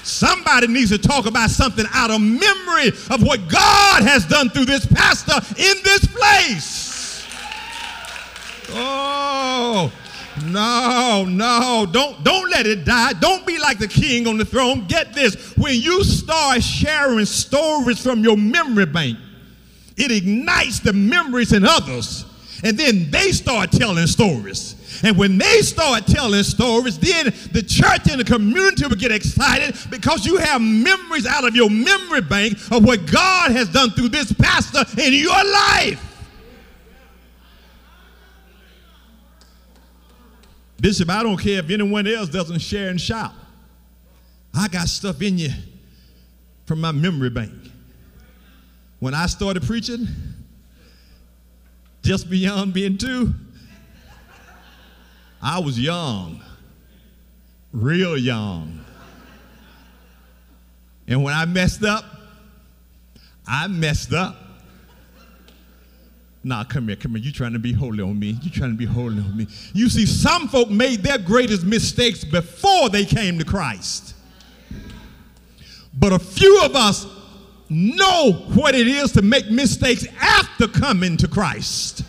Somebody 0.03 0.67
needs 0.67 0.91
to 0.91 0.99
talk 0.99 1.25
about 1.25 1.49
something 1.49 1.87
out 1.95 2.11
of 2.11 2.21
memory 2.21 2.89
of 3.09 3.23
what 3.23 3.49
God 3.49 4.03
has 4.03 4.27
done 4.27 4.51
through 4.51 4.67
this 4.67 4.85
pastor 4.85 5.41
in 5.57 5.77
this 5.83 6.07
place. 6.07 7.27
Oh, 8.75 9.91
no, 10.47 11.25
no, 11.29 11.87
don't 11.91 12.23
don't 12.25 12.51
let 12.51 12.67
it 12.67 12.85
die. 12.85 13.13
Don't 13.15 13.47
be 13.47 13.59
like 13.59 13.79
the 13.79 13.89
king 13.89 14.27
on 14.27 14.39
the 14.39 14.45
throne. 14.45 14.87
Get 14.87 15.13
this. 15.13 15.57
When 15.57 15.75
you 15.75 16.05
start 16.05 16.63
sharing 16.63 17.27
stories 17.27 18.03
from 18.03 18.23
your 18.23 18.37
memory 18.37 18.87
bank, 18.87 19.19
it 19.97 20.11
ignites 20.11 20.81
the 20.81 20.93
memories 20.93 21.53
in 21.53 21.65
others. 21.65 22.25
And 22.65 22.79
then 22.79 23.11
they 23.11 23.33
start 23.33 23.73
telling 23.73 24.07
stories. 24.07 24.77
And 25.03 25.17
when 25.19 25.37
they 25.37 25.63
start 25.63 26.07
telling 26.07 26.43
stories, 26.45 26.99
then 26.99 27.27
the 27.51 27.63
church 27.63 28.11
and 28.11 28.21
the 28.21 28.25
community 28.25 28.87
will 28.87 28.97
get 28.97 29.11
excited 29.11 29.77
because 29.91 30.25
you 30.25 30.37
have 30.37 30.61
memories 30.61 31.27
out 31.27 31.47
of 31.47 31.57
your 31.57 31.71
memory 31.71 32.21
bank 32.21 32.55
of 32.71 32.85
what 32.85 33.11
God 33.11 33.51
has 33.51 33.69
done 33.69 33.91
through 33.91 34.11
this 34.11 34.33
pastor 34.33 34.85
in 35.01 35.13
your 35.13 35.33
life. 35.33 36.12
Bishop, 40.83 41.09
I 41.11 41.23
don't 41.23 41.37
care 41.37 41.61
if 41.61 41.71
anyone 41.71 42.09
else 42.09 42.29
doesn't 42.29 42.59
share 42.59 42.89
and 42.89 43.01
shout. 43.01 43.31
I 44.53 44.67
got 44.67 44.89
stuff 44.89 45.23
in 45.23 45.39
you 45.39 45.51
from 46.67 46.81
my 46.81 46.91
memory 46.91 47.31
bank. 47.31 47.53
When 48.99 49.15
I 49.15 49.27
started 49.27 49.63
preaching, 49.63 50.09
just 52.03 52.29
beyond 52.29 52.75
being 52.75 52.99
two, 52.99 53.33
I 55.41 55.61
was 55.61 55.79
young, 55.79 56.43
real 57.73 58.19
young. 58.19 58.85
And 61.07 61.23
when 61.23 61.33
I 61.33 61.45
messed 61.45 61.85
up, 61.85 62.05
I 63.47 63.69
messed 63.69 64.13
up. 64.13 64.35
Nah, 66.45 66.65
come 66.65 66.89
here, 66.89 66.97
come 66.97 67.13
here. 67.15 67.25
You 67.25 67.33
trying 67.33 67.53
to 67.53 67.59
be 67.59 67.73
holy 67.73 68.03
on 68.03 68.19
me. 68.19 68.37
You 68.43 68.51
trying 68.51 68.73
to 68.73 68.77
be 68.77 68.85
holy 68.85 69.19
on 69.19 69.37
me. 69.37 69.47
You 69.75 69.89
see, 69.89 70.07
some 70.07 70.49
folk 70.49 70.71
made 70.71 71.03
their 71.03 71.19
greatest 71.19 71.65
mistakes 71.65 72.25
before 72.25 72.89
they 72.89 73.05
came 73.05 73.39
to 73.39 73.45
Christ. 73.45 74.15
But 75.95 76.13
a 76.13 76.19
few 76.19 76.63
of 76.65 76.75
us 76.75 77.07
know 77.69 78.33
what 78.55 78.75
it 78.75 78.89
is 78.89 79.13
to 79.13 79.23
make 79.23 79.51
mistakes 79.51 80.07
after 80.21 80.67
coming 80.67 81.17
to 81.19 81.29
Christ. 81.29 82.03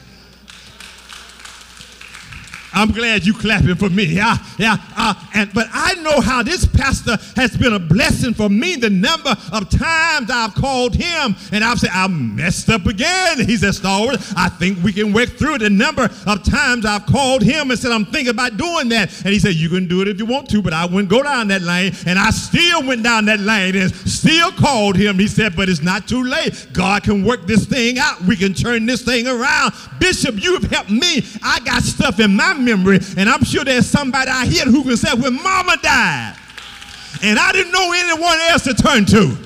I'm 2.73 2.91
glad 2.91 3.25
you 3.25 3.33
clapping 3.33 3.75
for 3.75 3.89
me. 3.89 4.05
Yeah, 4.05 4.37
yeah. 4.57 4.77
Uh, 4.97 5.13
and 5.33 5.53
but 5.53 5.67
I 5.71 5.95
know 5.95 6.21
how 6.21 6.43
this 6.43 6.65
pastor 6.65 7.17
has 7.35 7.55
been 7.55 7.73
a 7.73 7.79
blessing 7.79 8.33
for 8.33 8.49
me. 8.49 8.75
The 8.75 8.89
number 8.89 9.35
of 9.51 9.69
times 9.69 10.29
I've 10.31 10.55
called 10.55 10.95
him 10.95 11.35
and 11.51 11.63
I've 11.63 11.79
said 11.79 11.91
I 11.93 12.07
messed 12.07 12.69
up 12.69 12.85
again. 12.85 13.45
He 13.45 13.57
said, 13.57 13.73
Stallworth, 13.73 14.33
I 14.35 14.49
think 14.49 14.83
we 14.83 14.91
can 14.93 15.13
work 15.13 15.29
through 15.29 15.55
it. 15.55 15.59
The 15.59 15.69
number 15.69 16.09
of 16.25 16.43
times 16.43 16.85
I've 16.85 17.05
called 17.05 17.43
him 17.43 17.71
and 17.71 17.79
said 17.79 17.91
I'm 17.91 18.05
thinking 18.05 18.29
about 18.29 18.57
doing 18.57 18.89
that, 18.89 19.13
and 19.23 19.33
he 19.33 19.39
said 19.39 19.53
you 19.53 19.69
can 19.69 19.87
do 19.87 20.01
it 20.01 20.07
if 20.07 20.17
you 20.17 20.25
want 20.25 20.49
to, 20.49 20.61
but 20.61 20.73
I 20.73 20.85
wouldn't 20.85 21.09
go 21.09 21.21
down 21.23 21.47
that 21.49 21.61
lane. 21.61 21.93
And 22.05 22.17
I 22.17 22.31
still 22.31 22.85
went 22.85 23.03
down 23.03 23.25
that 23.25 23.39
lane 23.39 23.75
and 23.75 23.93
still 23.93 24.51
called 24.51 24.95
him. 24.95 25.19
He 25.19 25.27
said, 25.27 25.55
but 25.55 25.69
it's 25.69 25.81
not 25.81 26.07
too 26.07 26.23
late. 26.23 26.67
God 26.73 27.03
can 27.03 27.23
work 27.23 27.45
this 27.45 27.65
thing 27.65 27.99
out. 27.99 28.21
We 28.21 28.35
can 28.35 28.53
turn 28.53 28.85
this 28.85 29.03
thing 29.03 29.27
around. 29.27 29.73
Bishop, 29.99 30.41
you 30.41 30.53
have 30.59 30.69
helped 30.71 30.89
me. 30.89 31.23
I 31.43 31.59
got 31.59 31.83
stuff 31.83 32.19
in 32.19 32.35
my 32.35 32.53
memory, 32.63 32.99
and 33.17 33.29
I'm 33.29 33.43
sure 33.43 33.63
there's 33.63 33.87
somebody 33.87 34.29
out 34.29 34.47
here 34.47 34.65
who 34.65 34.83
can 34.83 34.97
say, 34.97 35.13
when 35.13 35.35
mama 35.41 35.77
died, 35.81 36.35
and 37.21 37.39
I 37.39 37.51
didn't 37.51 37.71
know 37.71 37.91
anyone 37.93 38.39
else 38.49 38.63
to 38.63 38.73
turn 38.73 39.05
to. 39.05 39.37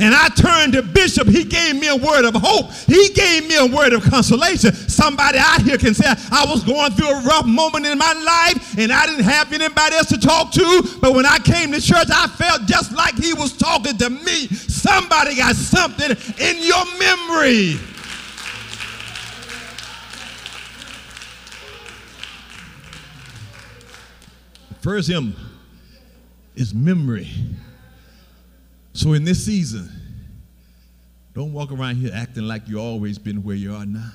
And 0.00 0.14
I 0.14 0.28
turned 0.28 0.72
to 0.72 0.82
Bishop. 0.82 1.28
He 1.28 1.44
gave 1.44 1.76
me 1.76 1.88
a 1.88 1.96
word 1.96 2.24
of 2.24 2.34
hope. 2.34 2.72
He 2.72 3.10
gave 3.10 3.46
me 3.46 3.56
a 3.56 3.66
word 3.66 3.92
of 3.92 4.02
consolation. 4.02 4.72
Somebody 4.72 5.36
out 5.38 5.60
here 5.60 5.76
can 5.76 5.92
say, 5.92 6.06
I 6.06 6.46
was 6.48 6.64
going 6.64 6.92
through 6.92 7.10
a 7.10 7.22
rough 7.22 7.44
moment 7.44 7.84
in 7.84 7.98
my 7.98 8.12
life 8.14 8.78
and 8.78 8.90
I 8.90 9.04
didn't 9.04 9.24
have 9.24 9.52
anybody 9.52 9.96
else 9.96 10.08
to 10.08 10.18
talk 10.18 10.52
to. 10.52 10.98
But 11.02 11.12
when 11.12 11.26
I 11.26 11.38
came 11.38 11.70
to 11.72 11.80
church, 11.82 12.08
I 12.10 12.28
felt 12.28 12.66
just 12.66 12.92
like 12.92 13.14
he 13.16 13.34
was 13.34 13.52
talking 13.52 13.98
to 13.98 14.08
me. 14.08 14.46
Somebody 14.48 15.36
got 15.36 15.54
something 15.54 16.16
in 16.38 16.62
your 16.62 16.84
memory. 16.98 17.78
First 24.80 25.08
hymn 25.08 25.34
is 26.54 26.74
memory. 26.74 27.28
So 28.92 29.12
in 29.12 29.24
this 29.24 29.44
season, 29.44 29.90
don't 31.34 31.52
walk 31.52 31.70
around 31.70 31.96
here 31.96 32.10
acting 32.14 32.44
like 32.44 32.66
you 32.66 32.78
always 32.80 33.18
been 33.18 33.42
where 33.42 33.56
you 33.56 33.74
are 33.74 33.86
now. 33.86 34.10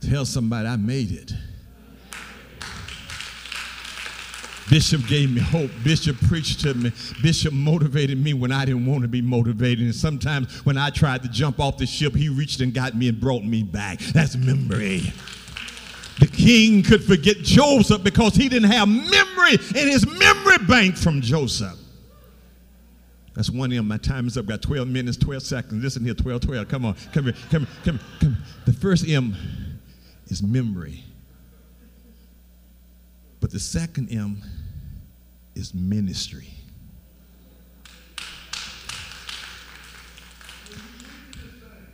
Tell 0.00 0.24
somebody 0.24 0.68
I 0.68 0.76
made 0.76 1.10
it. 1.10 1.32
Bishop 4.70 5.06
gave 5.06 5.30
me 5.30 5.40
hope. 5.40 5.70
Bishop 5.82 6.16
preached 6.28 6.60
to 6.60 6.74
me. 6.74 6.90
Bishop 7.22 7.52
motivated 7.52 8.22
me 8.22 8.34
when 8.34 8.50
I 8.50 8.64
didn't 8.64 8.86
want 8.86 9.02
to 9.02 9.08
be 9.08 9.20
motivated. 9.20 9.84
And 9.84 9.94
sometimes 9.94 10.64
when 10.64 10.78
I 10.78 10.90
tried 10.90 11.22
to 11.22 11.28
jump 11.28 11.60
off 11.60 11.76
the 11.76 11.86
ship, 11.86 12.14
he 12.14 12.28
reached 12.28 12.60
and 12.60 12.72
got 12.72 12.94
me 12.94 13.08
and 13.08 13.20
brought 13.20 13.44
me 13.44 13.62
back. 13.62 13.98
That's 14.00 14.36
memory. 14.36 15.12
The 16.20 16.26
king 16.26 16.82
could 16.82 17.02
forget 17.02 17.38
Joseph 17.38 18.04
because 18.04 18.34
he 18.34 18.48
didn't 18.48 18.70
have 18.70 18.88
memory 18.88 19.54
in 19.74 19.88
his 19.88 20.06
memory 20.06 20.58
bank 20.66 20.96
from 20.96 21.20
Joseph. 21.20 21.78
That's 23.34 23.50
one 23.50 23.70
them. 23.70 23.88
My 23.88 23.96
time 23.96 24.28
is 24.28 24.38
up. 24.38 24.46
Got 24.46 24.62
12 24.62 24.86
minutes, 24.86 25.16
12 25.16 25.42
seconds. 25.42 25.82
Listen 25.82 26.04
here, 26.04 26.14
12, 26.14 26.42
12. 26.42 26.68
Come 26.68 26.84
on. 26.84 26.94
Come 27.12 27.24
here. 27.24 27.34
Come 27.50 27.66
here. 27.66 27.76
Come 27.84 27.98
here. 27.98 28.06
Come 28.20 28.34
here. 28.34 28.44
The 28.66 28.72
first 28.72 29.08
M 29.08 29.34
is 30.28 30.42
memory. 30.42 31.02
But 33.40 33.50
the 33.50 33.58
second 33.58 34.12
M 34.12 34.40
is 35.56 35.74
ministry. 35.74 36.48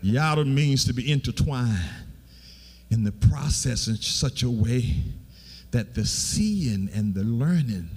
Yada 0.02 0.44
means 0.44 0.84
to 0.84 0.92
be 0.92 1.10
intertwined 1.10 1.78
in 2.90 3.04
the 3.04 3.12
process 3.12 3.86
in 3.88 3.96
such 3.96 4.42
a 4.42 4.50
way 4.50 4.96
that 5.70 5.94
the 5.94 6.04
seeing 6.04 6.90
and 6.94 7.14
the 7.14 7.22
learning 7.22 7.88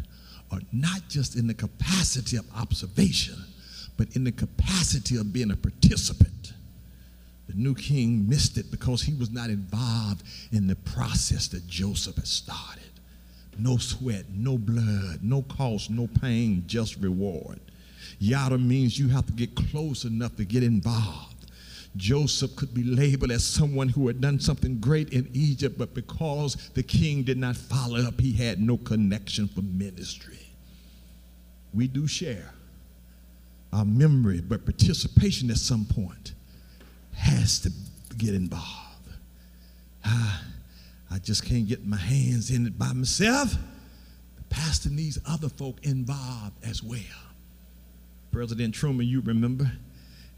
are 0.51 0.61
not 0.71 1.01
just 1.09 1.35
in 1.35 1.47
the 1.47 1.53
capacity 1.53 2.37
of 2.37 2.45
observation, 2.55 3.35
but 3.97 4.15
in 4.15 4.23
the 4.23 4.31
capacity 4.31 5.17
of 5.17 5.33
being 5.33 5.51
a 5.51 5.55
participant. 5.55 6.53
The 7.47 7.55
new 7.55 7.75
king 7.75 8.27
missed 8.29 8.57
it 8.57 8.71
because 8.71 9.01
he 9.01 9.13
was 9.13 9.31
not 9.31 9.49
involved 9.49 10.23
in 10.51 10.67
the 10.67 10.75
process 10.75 11.47
that 11.49 11.67
Joseph 11.67 12.15
had 12.15 12.27
started. 12.27 12.83
No 13.57 13.77
sweat, 13.77 14.25
no 14.33 14.57
blood, 14.57 15.19
no 15.21 15.41
cost, 15.43 15.89
no 15.89 16.07
pain, 16.21 16.63
just 16.67 16.97
reward. 16.97 17.59
Yada 18.19 18.57
means 18.57 18.97
you 18.97 19.09
have 19.09 19.25
to 19.25 19.33
get 19.33 19.55
close 19.55 20.05
enough 20.05 20.35
to 20.37 20.45
get 20.45 20.63
involved. 20.63 21.32
Joseph 21.95 22.55
could 22.55 22.73
be 22.73 22.83
labeled 22.83 23.31
as 23.31 23.45
someone 23.45 23.89
who 23.89 24.07
had 24.07 24.19
done 24.19 24.39
something 24.39 24.79
great 24.79 25.09
in 25.09 25.29
Egypt, 25.33 25.77
but 25.77 25.93
because 25.93 26.55
the 26.73 26.81
king 26.83 27.23
did 27.23 27.37
not 27.37 27.55
follow 27.55 27.99
up, 27.99 28.19
he 28.19 28.31
had 28.33 28.59
no 28.59 28.77
connection 28.77 29.47
for 29.47 29.61
ministry. 29.61 30.39
We 31.73 31.87
do 31.87 32.07
share 32.07 32.53
our 33.71 33.85
memory, 33.85 34.41
but 34.41 34.65
participation 34.65 35.49
at 35.49 35.57
some 35.57 35.85
point 35.85 36.33
has 37.15 37.59
to 37.59 37.71
get 38.17 38.33
involved. 38.33 39.09
I, 40.03 40.41
I 41.11 41.19
just 41.19 41.45
can't 41.45 41.67
get 41.67 41.85
my 41.85 41.97
hands 41.97 42.51
in 42.51 42.67
it 42.67 42.77
by 42.77 42.93
myself. 42.93 43.53
The 44.35 44.43
pastor 44.49 44.89
needs 44.89 45.19
other 45.27 45.49
folk 45.49 45.77
involved 45.83 46.55
as 46.63 46.83
well. 46.83 46.99
President 48.31 48.73
Truman, 48.73 49.07
you 49.07 49.21
remember? 49.21 49.71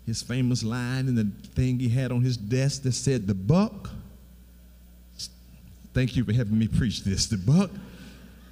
His 0.05 0.21
famous 0.21 0.63
line 0.63 1.07
and 1.07 1.17
the 1.17 1.31
thing 1.49 1.79
he 1.79 1.89
had 1.89 2.11
on 2.11 2.21
his 2.21 2.37
desk 2.37 2.83
that 2.83 2.91
said, 2.93 3.27
The 3.27 3.33
buck, 3.33 3.89
thank 5.93 6.15
you 6.15 6.23
for 6.23 6.33
having 6.33 6.57
me 6.57 6.67
preach 6.67 7.03
this, 7.03 7.27
the 7.27 7.37
buck 7.37 7.71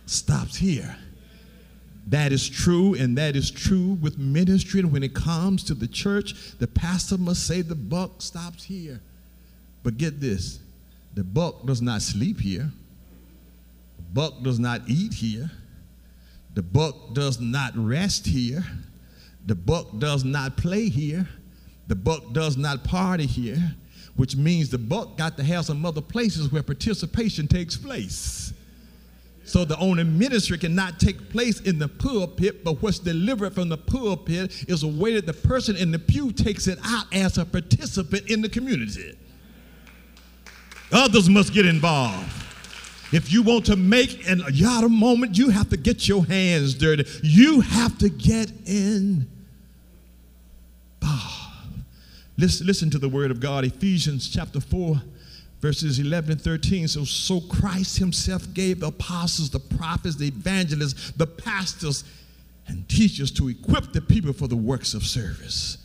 stops 0.05 0.55
here. 0.55 0.95
That 2.07 2.33
is 2.33 2.49
true, 2.49 2.95
and 2.95 3.17
that 3.17 3.35
is 3.35 3.49
true 3.49 3.97
with 4.01 4.17
ministry. 4.17 4.81
And 4.81 4.91
when 4.91 5.03
it 5.03 5.13
comes 5.13 5.63
to 5.65 5.73
the 5.73 5.87
church, 5.87 6.57
the 6.59 6.67
pastor 6.67 7.17
must 7.17 7.47
say, 7.47 7.61
The 7.61 7.75
buck 7.75 8.21
stops 8.21 8.63
here. 8.63 8.99
But 9.83 9.97
get 9.97 10.19
this 10.19 10.59
the 11.13 11.23
buck 11.23 11.65
does 11.65 11.81
not 11.81 12.01
sleep 12.01 12.39
here, 12.39 12.71
the 13.97 14.03
buck 14.13 14.41
does 14.41 14.59
not 14.59 14.81
eat 14.87 15.13
here, 15.13 15.51
the 16.55 16.63
buck 16.63 17.13
does 17.13 17.39
not 17.39 17.73
rest 17.75 18.25
here, 18.25 18.63
the 19.45 19.53
buck 19.53 19.99
does 19.99 20.23
not 20.23 20.57
play 20.57 20.89
here 20.89 21.27
the 21.87 21.95
buck 21.95 22.31
does 22.33 22.57
not 22.57 22.83
party 22.83 23.25
here, 23.25 23.75
which 24.15 24.35
means 24.35 24.69
the 24.69 24.77
buck 24.77 25.17
got 25.17 25.37
to 25.37 25.43
have 25.43 25.65
some 25.65 25.85
other 25.85 26.01
places 26.01 26.51
where 26.51 26.63
participation 26.63 27.47
takes 27.47 27.75
place. 27.75 28.53
So 29.45 29.65
the 29.65 29.77
only 29.77 30.05
ministry 30.05 30.57
cannot 30.57 30.99
take 30.99 31.29
place 31.29 31.59
in 31.61 31.77
the 31.77 31.89
pulpit, 31.89 32.63
but 32.63 32.81
what's 32.81 32.99
delivered 32.99 33.53
from 33.53 33.67
the 33.67 33.77
pulpit 33.77 34.69
is 34.69 34.83
a 34.83 34.87
way 34.87 35.15
that 35.15 35.25
the 35.25 35.33
person 35.33 35.75
in 35.75 35.91
the 35.91 35.99
pew 35.99 36.31
takes 36.31 36.67
it 36.67 36.79
out 36.85 37.13
as 37.13 37.37
a 37.37 37.45
participant 37.45 38.29
in 38.29 38.41
the 38.41 38.47
community. 38.47 39.17
Others 40.93 41.29
must 41.29 41.53
get 41.53 41.65
involved. 41.65 42.31
If 43.11 43.31
you 43.33 43.43
want 43.43 43.65
to 43.65 43.75
make 43.75 44.27
an 44.29 44.43
yada 44.51 44.89
moment, 44.89 45.37
you 45.37 45.49
have 45.49 45.69
to 45.69 45.77
get 45.77 46.07
your 46.07 46.25
hands 46.25 46.73
dirty. 46.73 47.05
You 47.21 47.59
have 47.61 47.97
to 47.99 48.09
get 48.09 48.51
in. 48.65 49.27
Listen, 52.37 52.65
listen 52.65 52.89
to 52.89 52.97
the 52.97 53.09
word 53.09 53.29
of 53.29 53.39
God, 53.39 53.63
Ephesians 53.63 54.27
chapter 54.27 54.59
4, 54.59 55.01
verses 55.61 55.99
11 55.99 56.31
and 56.31 56.41
13. 56.41 56.87
So, 56.87 57.03
so 57.03 57.39
Christ 57.41 57.97
himself 57.99 58.51
gave 58.53 58.79
the 58.79 58.87
apostles, 58.87 59.51
the 59.51 59.59
prophets, 59.59 60.15
the 60.15 60.27
evangelists, 60.27 61.11
the 61.11 61.27
pastors, 61.27 62.03
and 62.67 62.87
teachers 62.89 63.29
to 63.31 63.49
equip 63.49 63.93
the 63.93 64.01
people 64.01 64.33
for 64.33 64.47
the 64.47 64.55
works 64.55 64.95
of 64.95 65.03
service. 65.03 65.77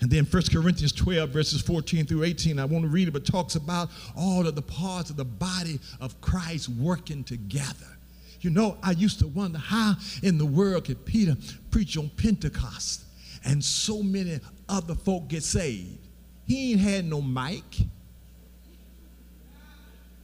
And 0.00 0.10
then 0.10 0.24
1 0.24 0.42
Corinthians 0.52 0.92
12, 0.92 1.30
verses 1.30 1.62
14 1.62 2.06
through 2.06 2.22
18, 2.22 2.60
I 2.60 2.66
want 2.66 2.84
to 2.84 2.88
read 2.88 3.08
it, 3.08 3.12
but 3.12 3.24
talks 3.24 3.56
about 3.56 3.88
all 4.16 4.46
of 4.46 4.54
the 4.54 4.62
parts 4.62 5.10
of 5.10 5.16
the 5.16 5.24
body 5.24 5.80
of 6.00 6.20
Christ 6.20 6.68
working 6.68 7.24
together. 7.24 7.96
You 8.42 8.50
know, 8.50 8.76
I 8.82 8.92
used 8.92 9.18
to 9.20 9.26
wonder 9.26 9.58
how 9.58 9.94
in 10.22 10.38
the 10.38 10.46
world 10.46 10.84
could 10.84 11.04
Peter 11.04 11.34
preach 11.70 11.96
on 11.96 12.10
Pentecost 12.10 13.04
and 13.44 13.64
so 13.64 14.02
many 14.02 14.38
other 14.68 14.94
folk 14.94 15.28
get 15.28 15.42
saved. 15.42 15.98
He 16.46 16.72
ain't 16.72 16.80
had 16.80 17.04
no 17.04 17.20
mic. 17.20 17.64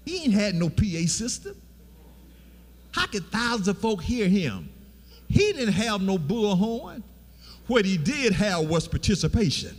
He 0.05 0.25
ain't 0.25 0.35
had 0.35 0.55
no 0.55 0.69
PA 0.69 1.07
system. 1.07 1.57
How 2.93 3.07
could 3.07 3.31
thousands 3.31 3.69
of 3.69 3.79
folk 3.79 4.03
hear 4.03 4.29
him? 4.29 4.69
He 5.29 5.53
didn't 5.53 5.75
have 5.75 6.03
no 6.03 6.19
bullhorn. 6.19 7.03
What 7.67 7.85
he 7.85 7.97
did 7.97 8.33
have 8.35 8.69
was 8.69 8.87
participation. 8.87 9.77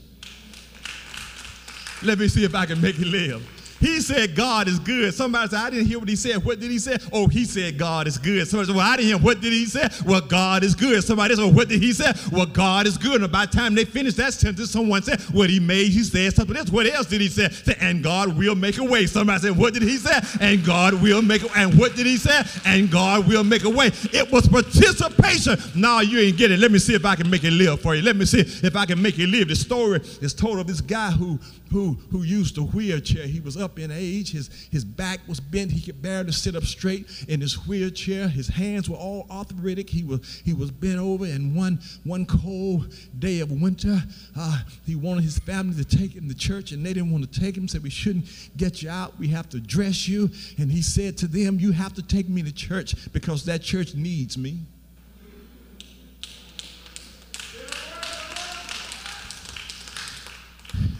Let 2.02 2.18
me 2.18 2.28
see 2.28 2.44
if 2.44 2.56
I 2.56 2.66
can 2.66 2.82
make 2.82 2.98
it 3.00 3.08
live. 3.08 3.48
He 3.84 4.00
said 4.00 4.34
God 4.34 4.70
is 4.70 4.80
good. 4.80 5.14
Somebody 5.14 5.50
said, 5.50 5.60
I 5.60 5.70
didn't 5.70 5.88
hear 5.88 6.00
what 6.00 6.08
he 6.08 6.16
said. 6.16 6.38
What 6.46 6.62
did 6.62 6.72
he 6.72 6.80
say? 6.80 6.96
Oh, 7.12 7.28
he 7.28 7.44
said 7.44 7.78
God 7.78 8.08
is 8.08 8.18
good. 8.18 8.48
Somebody 8.48 8.68
said, 8.68 8.76
Well, 8.78 8.88
I 8.88 8.96
didn't 8.96 9.08
hear. 9.10 9.18
What 9.18 9.42
did 9.42 9.52
he 9.52 9.66
say? 9.66 9.90
Well, 10.06 10.22
God 10.22 10.64
is 10.64 10.74
good. 10.74 11.04
Somebody 11.04 11.36
said, 11.36 11.44
well, 11.44 11.52
What 11.52 11.68
did 11.68 11.84
he 11.84 11.92
say? 11.92 12.14
Well, 12.32 12.46
God 12.46 12.88
is 12.88 12.98
good. 12.98 13.22
And 13.22 13.30
by 13.30 13.46
the 13.46 13.52
time 13.52 13.76
they 13.76 13.84
finished 13.84 14.16
that 14.18 14.34
sentence, 14.34 14.72
someone 14.72 15.04
said, 15.04 15.20
What 15.34 15.50
he 15.50 15.60
made, 15.60 15.92
he 15.92 16.02
said 16.04 16.34
something 16.34 16.56
else. 16.56 16.70
What 16.70 16.86
else 16.86 17.08
did 17.08 17.20
he 17.20 17.28
say? 17.28 17.50
And 17.82 18.02
God 18.02 18.38
will 18.38 18.56
make 18.56 18.78
a 18.78 18.86
way. 18.86 19.06
Somebody 19.06 19.42
said, 19.42 19.58
What 19.58 19.74
did 19.74 19.84
he 19.84 19.98
say? 19.98 20.18
And 20.40 20.64
God 20.64 21.02
will 21.02 21.22
make 21.22 21.44
a 21.44 21.50
And 21.54 21.78
what 21.78 21.94
did 21.98 22.06
he 22.06 22.16
say? 22.16 22.42
And 22.66 22.90
God 22.90 23.28
will 23.28 23.44
make 23.44 23.66
a 23.66 23.70
way. 23.70 23.88
It 24.14 24.32
was 24.32 24.48
participation. 24.48 25.58
Now 25.76 26.00
you 26.00 26.20
ain't 26.20 26.38
get 26.38 26.52
it. 26.52 26.60
Let 26.60 26.72
me 26.72 26.80
see 26.80 26.96
if 26.96 27.04
I 27.04 27.18
can 27.18 27.30
make 27.30 27.44
it 27.44 27.52
live 27.52 27.82
for 27.82 27.96
you. 27.96 28.02
Let 28.02 28.16
me 28.16 28.24
see 28.24 28.40
if 28.40 28.78
I 28.78 28.86
can 28.86 29.02
make 29.02 29.20
it 29.20 29.28
live. 29.28 29.50
The 29.50 29.58
story 29.58 30.00
is 30.22 30.34
told 30.34 30.60
of 30.60 30.68
this 30.68 30.80
guy 30.80 31.12
who 31.12 31.38
who, 31.74 31.98
who 32.12 32.22
used 32.22 32.58
a 32.60 32.62
wheelchair. 32.62 33.26
He 33.26 33.40
was 33.40 33.58
up 33.58 33.80
in 33.80 33.90
age. 33.90 34.32
His, 34.32 34.48
his 34.72 34.86
back 34.86 35.20
was 35.28 35.40
bent. 35.40 35.72
He 35.72 35.82
could 35.82 36.04
barely 36.04 36.32
sit 36.32 36.56
up 36.56 36.64
straight 36.64 37.26
in 37.28 37.42
his 37.42 37.56
wheelchair. 37.68 38.28
His 38.28 38.48
hands 38.48 38.88
were 38.88 38.96
all 38.96 39.26
arthritic. 39.32 39.90
He 39.90 40.04
was, 40.04 40.42
he 40.46 40.54
was 40.54 40.70
bent 40.70 41.00
over. 41.00 41.26
And 41.26 41.56
one, 41.56 41.80
one 42.04 42.28
cold 42.28 42.94
day 43.18 43.40
of 43.40 43.52
winter, 43.52 43.98
uh, 44.38 44.60
he 44.86 44.96
wanted 44.96 45.24
his 45.24 45.40
family 45.40 45.84
to 45.84 45.98
take 45.98 46.14
him 46.14 46.30
to 46.30 46.36
church, 46.36 46.72
and 46.72 46.86
they 46.86 46.94
didn't 46.94 47.12
want 47.12 47.30
to 47.32 47.40
take 47.40 47.58
him. 47.58 47.68
Said, 47.68 47.82
We 47.82 47.90
shouldn't 47.90 48.26
get 48.56 48.84
you 48.84 48.92
out. 48.92 49.18
We 49.18 49.30
have 49.30 49.50
to 49.50 49.60
dress 49.60 50.08
you. 50.08 50.30
And 50.60 50.72
he 50.72 50.84
said 50.84 51.18
to 51.18 51.28
them, 51.28 51.60
You 51.60 51.72
have 51.72 51.96
to 51.96 52.04
take 52.04 52.30
me 52.30 52.44
to 52.44 52.54
church 52.54 53.12
because 53.14 53.46
that 53.46 53.64
church 53.64 53.96
needs 53.96 54.38
me. 54.38 54.60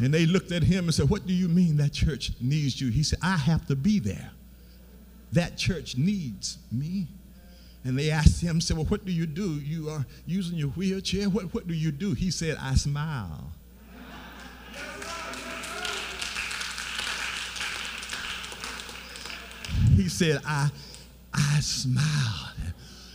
And 0.04 0.14
they 0.14 0.26
looked 0.26 0.52
at 0.52 0.64
him 0.64 0.84
and 0.84 0.94
said, 0.94 1.10
What 1.10 1.26
do 1.26 1.34
you 1.34 1.48
mean 1.48 1.78
that 1.78 1.94
church 1.94 2.34
needs 2.42 2.82
you? 2.82 2.92
He 2.92 3.04
said, 3.04 3.20
I 3.22 3.38
have 3.38 3.66
to 3.68 3.76
be 3.76 4.00
there. 4.00 4.32
That 5.32 5.58
church 5.58 5.96
needs 5.96 6.58
me. 6.74 7.08
And 7.86 7.98
they 7.98 8.12
asked 8.12 8.42
him, 8.42 8.60
said, 8.60 8.76
Well, 8.76 8.86
what 8.88 9.06
do 9.06 9.14
you 9.14 9.26
do? 9.26 9.62
You 9.62 9.90
are 9.90 10.06
using 10.26 10.58
your 10.58 10.68
wheelchair? 10.72 11.30
What, 11.30 11.54
what 11.54 11.70
do 11.70 11.74
you 11.74 11.90
do? 11.90 12.12
He 12.16 12.32
said, 12.32 12.58
I 12.60 12.76
smile. 12.76 13.50
He 19.96 20.10
said, 20.10 20.42
I, 20.46 20.70
I 21.34 21.60
smile. 21.62 22.53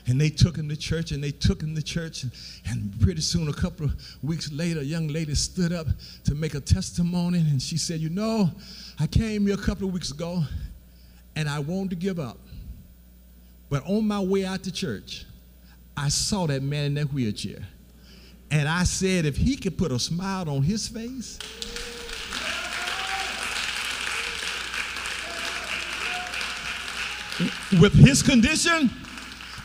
And 0.09 0.18
they 0.18 0.30
took 0.30 0.56
him 0.56 0.68
to 0.70 0.76
church 0.76 1.12
and 1.12 1.22
they 1.22 1.30
took 1.30 1.61
him 1.61 1.74
to 1.74 1.82
church. 1.82 2.22
And, 2.22 2.32
and, 2.66 3.00
pretty 3.00 3.20
soon, 3.20 3.48
a 3.48 3.52
couple 3.52 3.86
of 3.86 3.92
weeks 4.22 4.50
later, 4.50 4.80
a 4.80 4.84
young 4.84 5.09
lady 5.09 5.34
stood 5.34 5.72
up 5.72 5.86
to 6.24 6.34
make 6.34 6.54
a 6.54 6.61
testimony. 6.61 7.40
And 7.40 7.61
she 7.61 7.76
said, 7.76 8.00
You 8.00 8.09
know, 8.09 8.50
I 8.98 9.06
came 9.06 9.46
here 9.46 9.54
a 9.54 9.62
couple 9.62 9.86
of 9.86 9.92
weeks 9.92 10.11
ago 10.11 10.42
and 11.36 11.48
I 11.48 11.59
wanted 11.59 11.90
to 11.90 11.96
give 11.96 12.18
up. 12.18 12.38
But 13.68 13.84
on 13.86 14.09
my 14.09 14.20
way 14.20 14.46
out 14.46 14.62
to 14.62 14.72
church, 14.72 15.26
I 15.96 16.09
saw 16.09 16.46
that 16.46 16.62
man 16.62 16.86
in 16.86 16.94
that 16.94 17.12
wheelchair. 17.12 17.66
And 18.50 18.66
I 18.66 18.84
said, 18.84 19.26
if 19.26 19.36
he 19.36 19.56
could 19.56 19.76
put 19.76 19.92
a 19.92 19.98
smile 19.98 20.48
on 20.48 20.62
his 20.62 20.88
face, 20.88 21.38
with 27.80 27.92
his 27.92 28.22
condition, 28.22 28.90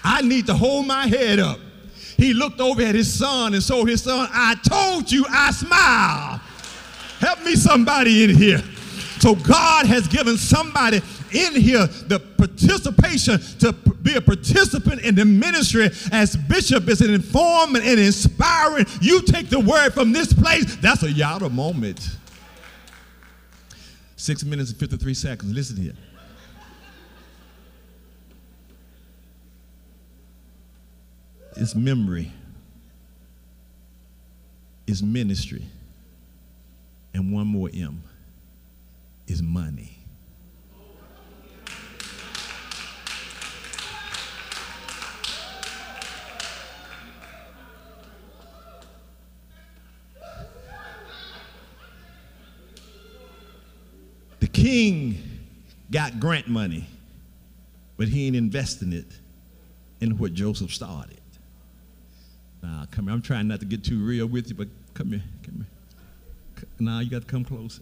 I 0.04 0.22
need 0.22 0.48
to 0.48 0.54
hold 0.54 0.88
my 0.88 1.08
head 1.08 1.40
up. 1.40 1.60
He 2.18 2.34
looked 2.34 2.60
over 2.60 2.82
at 2.82 2.96
his 2.96 3.12
son 3.12 3.54
and 3.54 3.66
told 3.66 3.90
his 3.90 4.04
son, 4.04 4.28
I 4.32 4.56
told 4.56 5.12
you 5.12 5.26
I 5.30 5.52
smile. 5.52 6.42
Help 7.20 7.44
me, 7.44 7.56
somebody 7.56 8.24
in 8.24 8.36
here. 8.36 8.62
So 9.20 9.36
God 9.36 9.86
has 9.86 10.08
given 10.08 10.38
somebody 10.38 10.98
in 11.32 11.56
here 11.56 11.88
the 11.88 12.20
participation 12.38 13.40
to 13.60 13.72
be 13.72 14.16
a 14.16 14.22
participant 14.22 15.02
in 15.02 15.16
the 15.16 15.24
ministry 15.24 15.90
as 16.12 16.36
bishop 16.36 16.90
is 16.90 17.02
an 17.02 17.14
informing 17.14 17.82
and 17.84 18.00
inspiring. 18.00 18.86
You 19.02 19.22
take 19.22 19.50
the 19.50 19.60
word 19.60 19.94
from 19.94 20.12
this 20.12 20.34
place, 20.34 20.76
that's 20.78 21.04
a 21.04 21.12
yada 21.12 21.50
moment. 21.50 22.18
Six 24.18 24.44
minutes 24.44 24.72
and 24.72 24.80
53 24.80 25.14
seconds. 25.14 25.54
Listen 25.54 25.78
here. 25.78 25.94
Is 31.58 31.76
memory, 31.76 32.32
is 34.88 35.04
ministry, 35.04 35.64
and 37.14 37.32
one 37.32 37.48
more 37.48 37.70
M 37.74 38.04
is 39.28 39.42
money. 39.42 39.98
The 54.40 54.48
king 54.48 55.18
got 55.90 56.20
grant 56.20 56.48
money, 56.48 56.86
but 57.96 58.08
he 58.08 58.28
ain't 58.28 58.36
investing 58.36 58.92
it 58.92 59.06
in 60.02 60.18
what 60.18 60.34
Joseph 60.34 60.74
started. 60.74 61.23
Nah, 62.64 62.86
come 62.92 63.06
here. 63.06 63.14
I'm 63.14 63.22
trying 63.22 63.50
not 63.50 63.60
to 63.60 63.66
get 63.66 63.84
too 63.84 64.04
real 64.04 64.26
with 64.26 64.48
you, 64.50 64.56
but 64.56 64.70
come 64.94 65.10
here. 65.10 65.24
Come 65.44 65.56
here. 65.56 66.68
Now 66.80 66.94
nah, 66.94 67.00
you 67.02 67.10
got 67.10 67.22
to 67.22 67.28
come 67.28 67.44
closer. 67.44 67.82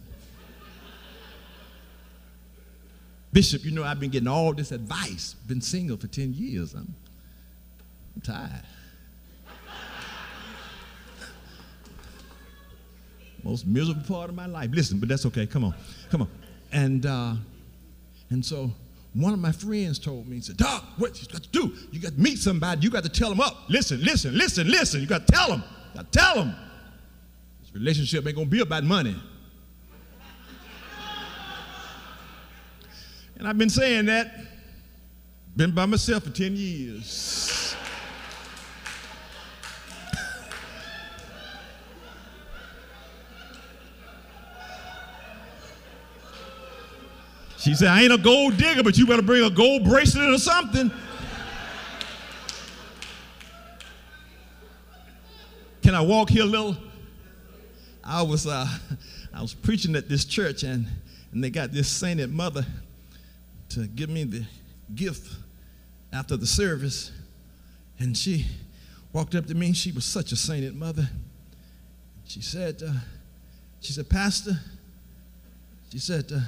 Bishop, 3.32 3.64
you 3.64 3.70
know 3.70 3.84
I've 3.84 4.00
been 4.00 4.10
getting 4.10 4.28
all 4.28 4.52
this 4.52 4.72
advice. 4.72 5.34
Been 5.46 5.60
single 5.60 5.96
for 5.96 6.08
10 6.08 6.34
years. 6.34 6.74
I'm, 6.74 6.94
I'm 8.14 8.20
tired. 8.20 8.64
Most 13.44 13.66
miserable 13.66 14.02
part 14.02 14.28
of 14.28 14.36
my 14.36 14.46
life. 14.46 14.70
Listen, 14.72 14.98
but 14.98 15.08
that's 15.08 15.24
okay. 15.26 15.46
Come 15.46 15.64
on. 15.64 15.74
Come 16.10 16.22
on. 16.22 16.28
And 16.72 17.06
uh, 17.06 17.34
and 18.30 18.44
so 18.44 18.70
one 19.14 19.34
of 19.34 19.38
my 19.38 19.52
friends 19.52 19.98
told 19.98 20.26
me, 20.26 20.36
he 20.36 20.42
said, 20.42 20.56
Doc, 20.56 20.84
what 20.96 21.20
you 21.20 21.28
got 21.28 21.42
to 21.42 21.48
do? 21.50 21.74
You 21.90 22.00
got 22.00 22.12
to 22.12 22.20
meet 22.20 22.38
somebody. 22.38 22.80
You 22.80 22.90
got 22.90 23.02
to 23.02 23.10
tell 23.10 23.28
them 23.28 23.40
up. 23.40 23.68
Listen, 23.68 24.02
listen, 24.02 24.36
listen, 24.36 24.66
listen. 24.66 25.00
You 25.02 25.06
got 25.06 25.26
to 25.26 25.32
tell 25.32 25.48
them. 25.48 25.62
You 25.92 26.00
got 26.00 26.10
to 26.12 26.18
tell 26.18 26.34
them. 26.36 26.54
This 27.60 27.74
relationship 27.74 28.26
ain't 28.26 28.36
going 28.36 28.48
to 28.48 28.50
be 28.50 28.60
about 28.60 28.84
money. 28.84 29.14
and 33.36 33.46
I've 33.46 33.58
been 33.58 33.70
saying 33.70 34.06
that. 34.06 34.32
Been 35.54 35.74
by 35.74 35.84
myself 35.84 36.22
for 36.22 36.30
10 36.30 36.56
years. 36.56 37.61
She 47.62 47.74
said, 47.74 47.88
I 47.90 48.02
ain't 48.02 48.12
a 48.12 48.18
gold 48.18 48.56
digger, 48.56 48.82
but 48.82 48.98
you 48.98 49.06
better 49.06 49.22
bring 49.22 49.44
a 49.44 49.50
gold 49.50 49.84
bracelet 49.84 50.34
or 50.34 50.38
something. 50.38 50.90
Can 55.80 55.94
I 55.94 56.00
walk 56.00 56.30
here 56.30 56.42
a 56.42 56.46
little? 56.46 56.76
I 58.02 58.22
was, 58.22 58.48
uh, 58.48 58.66
I 59.32 59.40
was 59.40 59.54
preaching 59.54 59.94
at 59.94 60.08
this 60.08 60.24
church, 60.24 60.64
and, 60.64 60.88
and 61.30 61.44
they 61.44 61.50
got 61.50 61.70
this 61.70 61.86
sainted 61.86 62.32
mother 62.32 62.66
to 63.68 63.86
give 63.86 64.10
me 64.10 64.24
the 64.24 64.44
gift 64.96 65.32
after 66.12 66.36
the 66.36 66.48
service. 66.48 67.12
And 68.00 68.16
she 68.16 68.44
walked 69.12 69.36
up 69.36 69.46
to 69.46 69.54
me. 69.54 69.72
She 69.72 69.92
was 69.92 70.04
such 70.04 70.32
a 70.32 70.36
sainted 70.36 70.74
mother. 70.74 71.08
She 72.26 72.42
said, 72.42 72.82
uh, 72.84 72.92
she 73.80 73.92
said, 73.92 74.08
Pastor, 74.08 74.58
she 75.92 76.00
said, 76.00 76.24
uh, 76.34 76.40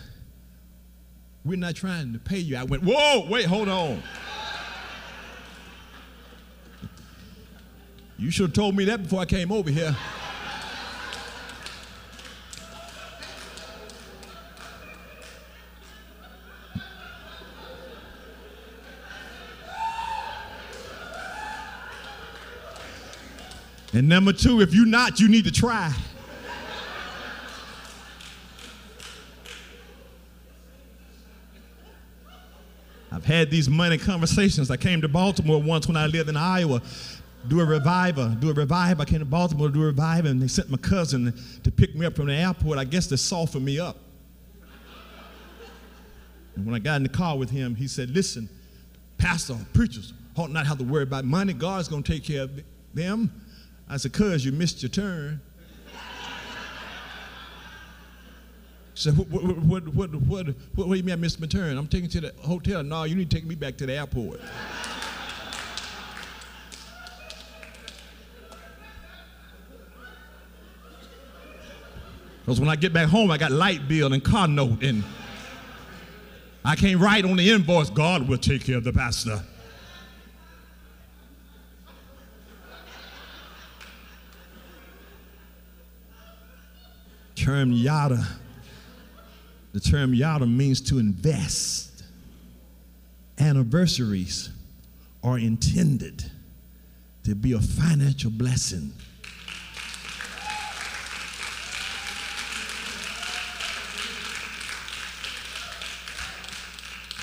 we're 1.44 1.58
not 1.58 1.74
trying 1.74 2.12
to 2.14 2.18
pay 2.18 2.38
you. 2.38 2.56
I 2.56 2.64
went, 2.64 2.82
whoa, 2.82 3.26
wait, 3.28 3.44
hold 3.44 3.68
on. 3.68 4.02
You 8.16 8.30
should 8.30 8.46
have 8.46 8.54
told 8.54 8.74
me 8.76 8.84
that 8.86 9.02
before 9.02 9.20
I 9.20 9.26
came 9.26 9.52
over 9.52 9.70
here. 9.70 9.94
And 23.92 24.08
number 24.08 24.32
two, 24.32 24.60
if 24.60 24.74
you're 24.74 24.86
not, 24.86 25.20
you 25.20 25.28
need 25.28 25.44
to 25.44 25.52
try. 25.52 25.92
I've 33.12 33.23
had 33.38 33.50
these 33.50 33.68
money 33.68 33.98
conversations. 33.98 34.70
I 34.70 34.76
came 34.76 35.00
to 35.00 35.08
Baltimore 35.08 35.60
once 35.60 35.86
when 35.86 35.96
I 35.96 36.06
lived 36.06 36.28
in 36.28 36.36
Iowa, 36.36 36.82
do 37.48 37.60
a 37.60 37.64
revival, 37.64 38.28
do 38.30 38.50
a 38.50 38.54
revival. 38.54 39.02
I 39.02 39.04
came 39.04 39.18
to 39.18 39.24
Baltimore 39.24 39.68
to 39.68 39.74
do 39.74 39.82
a 39.82 39.86
revival, 39.86 40.30
and 40.30 40.40
they 40.40 40.48
sent 40.48 40.70
my 40.70 40.78
cousin 40.78 41.34
to 41.62 41.70
pick 41.70 41.94
me 41.94 42.06
up 42.06 42.16
from 42.16 42.26
the 42.26 42.34
airport. 42.34 42.78
I 42.78 42.84
guess 42.84 43.06
to 43.08 43.16
soften 43.16 43.64
me 43.64 43.78
up. 43.78 43.98
And 46.56 46.64
when 46.64 46.74
I 46.74 46.78
got 46.78 46.96
in 46.96 47.02
the 47.02 47.08
car 47.08 47.36
with 47.36 47.50
him, 47.50 47.74
he 47.74 47.88
said, 47.88 48.10
Listen, 48.10 48.48
pastor, 49.18 49.56
preachers 49.72 50.12
ought 50.36 50.50
not 50.50 50.66
have 50.66 50.78
to 50.78 50.84
worry 50.84 51.02
about 51.02 51.24
money. 51.24 51.52
God's 51.52 51.88
going 51.88 52.02
to 52.02 52.12
take 52.12 52.24
care 52.24 52.42
of 52.42 52.62
them. 52.92 53.32
I 53.88 53.96
said, 53.96 54.12
Cuz, 54.12 54.44
you 54.44 54.52
missed 54.52 54.82
your 54.82 54.90
turn. 54.90 55.40
So 58.94 59.10
what, 59.10 59.42
what, 59.42 59.58
what, 59.58 59.88
what, 59.88 60.14
what, 60.14 60.46
what, 60.76 60.88
do 60.88 60.94
you 60.94 61.02
mean 61.02 61.20
my 61.20 61.46
turn? 61.48 61.76
I'm 61.76 61.88
taking 61.88 62.04
you 62.04 62.20
to 62.20 62.32
the 62.32 62.34
hotel. 62.42 62.82
No, 62.84 63.02
you 63.02 63.16
need 63.16 63.28
to 63.28 63.36
take 63.36 63.44
me 63.44 63.56
back 63.56 63.76
to 63.78 63.86
the 63.86 63.94
airport. 63.94 64.40
Because 72.44 72.60
when 72.60 72.68
I 72.68 72.76
get 72.76 72.92
back 72.92 73.08
home, 73.08 73.30
I 73.30 73.38
got 73.38 73.52
light 73.52 73.88
bill 73.88 74.12
and 74.12 74.22
car 74.22 74.46
note, 74.46 74.82
and 74.82 75.02
I 76.62 76.76
can't 76.76 77.00
write 77.00 77.24
on 77.24 77.38
the 77.38 77.50
invoice, 77.50 77.88
God 77.88 78.28
will 78.28 78.36
take 78.36 78.66
care 78.66 78.76
of 78.76 78.84
the 78.84 78.92
pastor. 78.92 79.42
Term 87.34 87.72
yada 87.72 88.26
the 89.74 89.80
term 89.80 90.14
yada 90.14 90.46
means 90.46 90.80
to 90.80 91.00
invest. 91.00 92.04
Anniversaries 93.40 94.50
are 95.24 95.36
intended 95.36 96.30
to 97.24 97.34
be 97.34 97.54
a 97.54 97.58
financial 97.58 98.30
blessing. 98.30 98.92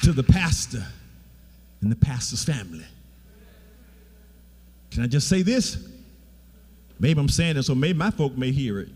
To 0.02 0.12
the 0.12 0.24
pastor 0.24 0.86
and 1.80 1.89
the 1.89 1.95
pastor's 1.95 2.43
family. 2.43 2.84
Can 4.89 5.04
I 5.04 5.08
just 5.08 5.30
say 5.30 5.41
this? 5.41 5.88
Maybe 6.99 7.18
I'm 7.18 7.30
saying 7.30 7.56
this, 7.56 7.68
so 7.68 7.76
maybe 7.76 7.97
my 7.97 8.12
folk 8.12 8.36
may 8.38 8.52
hear 8.52 8.82
it. 8.82 8.89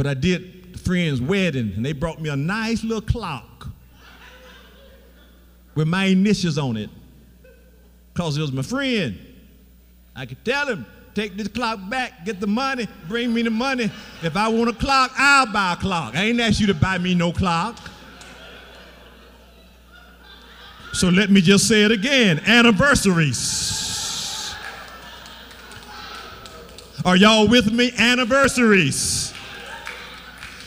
But 0.00 0.06
I 0.06 0.14
did 0.14 0.80
friend's 0.80 1.20
wedding, 1.20 1.74
and 1.76 1.84
they 1.84 1.92
brought 1.92 2.22
me 2.22 2.30
a 2.30 2.36
nice 2.36 2.82
little 2.82 3.02
clock 3.02 3.68
with 5.74 5.88
my 5.88 6.06
initials 6.06 6.56
on 6.56 6.78
it 6.78 6.88
because 8.14 8.38
it 8.38 8.40
was 8.40 8.50
my 8.50 8.62
friend. 8.62 9.18
I 10.16 10.24
could 10.24 10.42
tell 10.42 10.68
him, 10.68 10.86
take 11.14 11.36
this 11.36 11.48
clock 11.48 11.80
back, 11.90 12.24
get 12.24 12.40
the 12.40 12.46
money, 12.46 12.88
bring 13.08 13.34
me 13.34 13.42
the 13.42 13.50
money. 13.50 13.90
If 14.22 14.38
I 14.38 14.48
want 14.48 14.70
a 14.70 14.72
clock, 14.72 15.12
I'll 15.18 15.52
buy 15.52 15.74
a 15.74 15.76
clock. 15.76 16.16
I 16.16 16.22
ain't 16.22 16.40
asked 16.40 16.60
you 16.60 16.68
to 16.68 16.74
buy 16.74 16.96
me 16.96 17.14
no 17.14 17.30
clock. 17.30 17.78
So 20.94 21.10
let 21.10 21.28
me 21.28 21.42
just 21.42 21.68
say 21.68 21.82
it 21.82 21.92
again 21.92 22.40
anniversaries. 22.46 24.54
Are 27.04 27.16
y'all 27.16 27.46
with 27.46 27.70
me? 27.70 27.92
Anniversaries. 27.98 29.34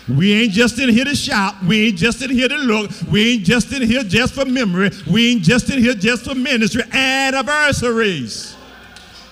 We 0.09 0.33
ain't 0.33 0.51
just 0.51 0.79
in 0.79 0.89
here 0.89 1.05
to 1.05 1.15
shop. 1.15 1.55
We 1.63 1.87
ain't 1.87 1.97
just 1.97 2.21
in 2.21 2.29
here 2.29 2.49
to 2.49 2.57
look. 2.57 2.91
We 3.09 3.33
ain't 3.33 3.43
just 3.43 3.71
in 3.71 3.81
here 3.81 4.03
just 4.03 4.33
for 4.33 4.43
memory. 4.43 4.91
We 5.09 5.31
ain't 5.31 5.43
just 5.43 5.69
in 5.69 5.79
here 5.79 5.93
just 5.93 6.25
for 6.25 6.35
ministry. 6.35 6.83
Anniversaries. 6.91 8.55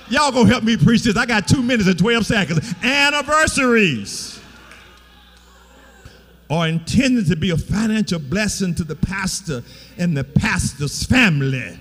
Y'all 0.09 0.31
gonna 0.31 0.47
help 0.47 0.63
me 0.63 0.77
preach 0.77 1.03
this. 1.03 1.17
I 1.17 1.25
got 1.25 1.47
two 1.47 1.61
minutes 1.61 1.89
and 1.89 1.99
12 1.99 2.25
seconds. 2.25 2.73
Anniversaries 2.83 4.39
are 6.49 6.67
intended 6.67 7.27
to 7.27 7.35
be 7.35 7.49
a 7.51 7.57
financial 7.57 8.19
blessing 8.19 8.75
to 8.75 8.83
the 8.83 8.95
pastor 8.95 9.63
and 9.97 10.15
the 10.15 10.23
pastor's 10.23 11.03
family. 11.03 11.79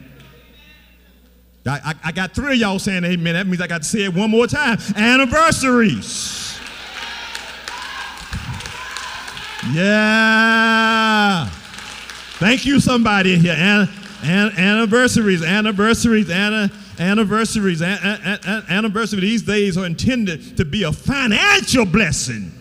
I, 1.67 1.81
I, 1.85 1.95
I 2.05 2.13
got 2.13 2.35
three 2.35 2.55
of 2.55 2.59
y'all 2.59 2.79
saying 2.79 3.05
amen. 3.05 3.35
That 3.35 3.47
means 3.47 3.61
I 3.61 3.67
got 3.67 3.83
to 3.83 3.89
say 3.89 4.05
it 4.05 4.15
one 4.15 4.31
more 4.31 4.47
time. 4.47 4.79
Anniversaries 4.97 6.50
Yeah. 9.69 11.47
Thank 12.39 12.65
you, 12.65 12.81
somebody 12.81 13.37
here. 13.37 13.55
An, 13.57 13.89
an, 14.23 14.53
anniversaries, 14.57 15.43
anniversaries, 15.43 16.31
an, 16.31 16.71
anniversaries, 16.99 17.83
an, 17.83 17.99
an, 18.03 18.65
anniversary. 18.71 19.21
These 19.21 19.43
days 19.43 19.77
are 19.77 19.85
intended 19.85 20.57
to 20.57 20.65
be 20.65 20.85
a 20.85 20.93
financial 20.93 21.85
blessing 21.85 22.53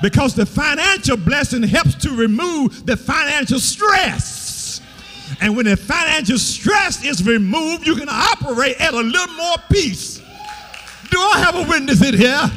because 0.00 0.34
the 0.34 0.46
financial 0.46 1.18
blessing 1.18 1.62
helps 1.62 1.94
to 1.96 2.16
remove 2.16 2.86
the 2.86 2.96
financial 2.96 3.60
stress. 3.60 4.80
And 5.40 5.56
when 5.56 5.66
the 5.66 5.76
financial 5.76 6.38
stress 6.38 7.04
is 7.04 7.26
removed, 7.26 7.86
you 7.86 7.96
can 7.96 8.08
operate 8.08 8.80
at 8.80 8.94
a 8.94 8.96
little 8.96 9.34
more 9.34 9.56
peace. 9.70 10.18
Do 11.10 11.18
I 11.18 11.38
have 11.38 11.54
a 11.56 11.68
witness 11.68 12.02
in 12.06 12.14
here? 12.14 12.50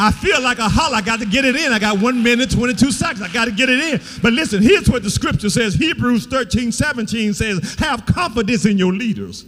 I 0.00 0.10
feel 0.10 0.40
like 0.40 0.58
a 0.58 0.68
holler. 0.68 0.96
I 0.96 1.02
got 1.02 1.20
to 1.20 1.26
get 1.26 1.44
it 1.44 1.54
in. 1.54 1.72
I 1.72 1.78
got 1.78 2.00
one 2.00 2.22
minute, 2.22 2.50
22 2.50 2.90
seconds. 2.90 3.20
I 3.20 3.28
got 3.28 3.44
to 3.44 3.50
get 3.50 3.68
it 3.68 3.78
in. 3.78 4.00
But 4.22 4.32
listen, 4.32 4.62
here's 4.62 4.88
what 4.88 5.02
the 5.02 5.10
scripture 5.10 5.50
says 5.50 5.74
Hebrews 5.74 6.26
13, 6.26 6.72
17 6.72 7.34
says, 7.34 7.74
Have 7.78 8.06
confidence 8.06 8.64
in 8.64 8.78
your 8.78 8.94
leaders 8.94 9.44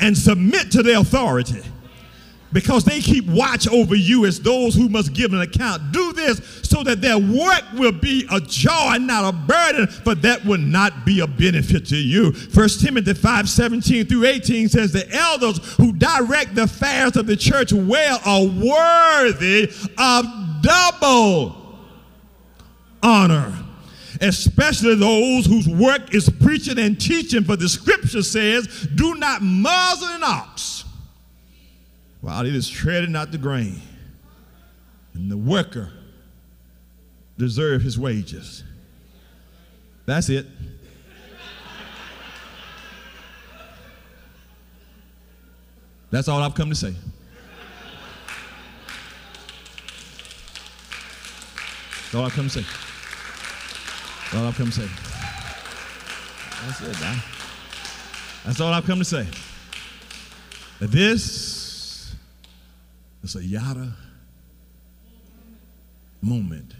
and 0.00 0.18
submit 0.18 0.72
to 0.72 0.82
their 0.82 0.98
authority 0.98 1.62
because 2.52 2.84
they 2.84 3.00
keep 3.00 3.26
watch 3.26 3.68
over 3.68 3.94
you 3.94 4.26
as 4.26 4.40
those 4.40 4.74
who 4.74 4.88
must 4.88 5.12
give 5.12 5.32
an 5.32 5.40
account. 5.40 5.92
Do 5.92 6.12
this 6.12 6.60
so 6.62 6.82
that 6.84 7.00
their 7.00 7.18
work 7.18 7.62
will 7.74 7.92
be 7.92 8.26
a 8.30 8.40
joy, 8.40 8.92
and 8.94 9.06
not 9.06 9.28
a 9.28 9.36
burden, 9.36 9.86
for 9.86 10.14
that 10.16 10.44
will 10.44 10.58
not 10.58 11.04
be 11.04 11.20
a 11.20 11.26
benefit 11.26 11.86
to 11.86 11.96
you. 11.96 12.32
First 12.32 12.80
Timothy 12.84 13.14
5 13.14 13.48
17 13.48 14.06
through 14.06 14.24
18 14.24 14.68
says, 14.68 14.92
The 14.92 15.10
elders 15.12 15.74
who 15.74 15.92
direct 15.92 16.54
the 16.54 16.62
affairs 16.62 17.16
of 17.16 17.26
the 17.26 17.36
church 17.36 17.72
well 17.72 18.20
are 18.24 18.44
worthy 18.44 19.72
of 19.98 20.24
double 20.62 21.56
honor 23.02 23.64
especially 24.20 24.96
those 24.96 25.46
whose 25.46 25.68
work 25.68 26.12
is 26.12 26.28
preaching 26.28 26.76
and 26.78 27.00
teaching. 27.00 27.44
For 27.44 27.54
the 27.54 27.68
scripture 27.68 28.22
says, 28.22 28.88
Do 28.96 29.14
not 29.14 29.42
muzzle 29.42 30.08
an 30.08 30.24
ox 30.24 30.77
while 32.20 32.46
it 32.46 32.54
is 32.54 32.68
treading 32.68 33.14
out 33.16 33.30
the 33.30 33.38
grain. 33.38 33.80
And 35.14 35.30
the 35.30 35.36
worker 35.36 35.92
deserve 37.36 37.82
his 37.82 37.98
wages. 37.98 38.64
That's 40.06 40.28
it. 40.28 40.46
That's 46.10 46.28
all 46.28 46.42
I've 46.42 46.54
come 46.54 46.70
to 46.70 46.74
say. 46.74 46.94
That's 52.02 52.14
all 52.14 52.24
I've 52.24 52.32
come 52.32 52.48
to 52.48 52.62
say. 52.62 52.64
That's 54.22 54.34
all 54.34 54.46
I've 54.46 54.56
come 54.56 54.70
to 54.70 54.72
say. 54.72 54.88
That's 56.64 56.80
it, 56.80 57.00
man. 57.00 57.18
That's 58.46 58.60
all 58.60 58.72
I've 58.72 58.86
come 58.86 58.98
to 58.98 59.04
say. 59.04 59.26
This 60.80 61.57
it's 63.22 63.34
a 63.34 63.44
yada 63.44 63.92
moment 66.22 66.72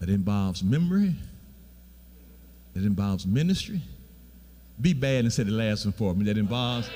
that 0.00 0.08
involves 0.08 0.62
memory, 0.62 1.14
that 2.74 2.84
involves 2.84 3.26
ministry. 3.26 3.80
Be 4.80 4.92
bad 4.92 5.24
and 5.24 5.32
say 5.32 5.44
the 5.44 5.52
last 5.52 5.84
one 5.84 5.92
for 5.92 6.14
me. 6.14 6.24
That 6.24 6.36
involves. 6.36 6.90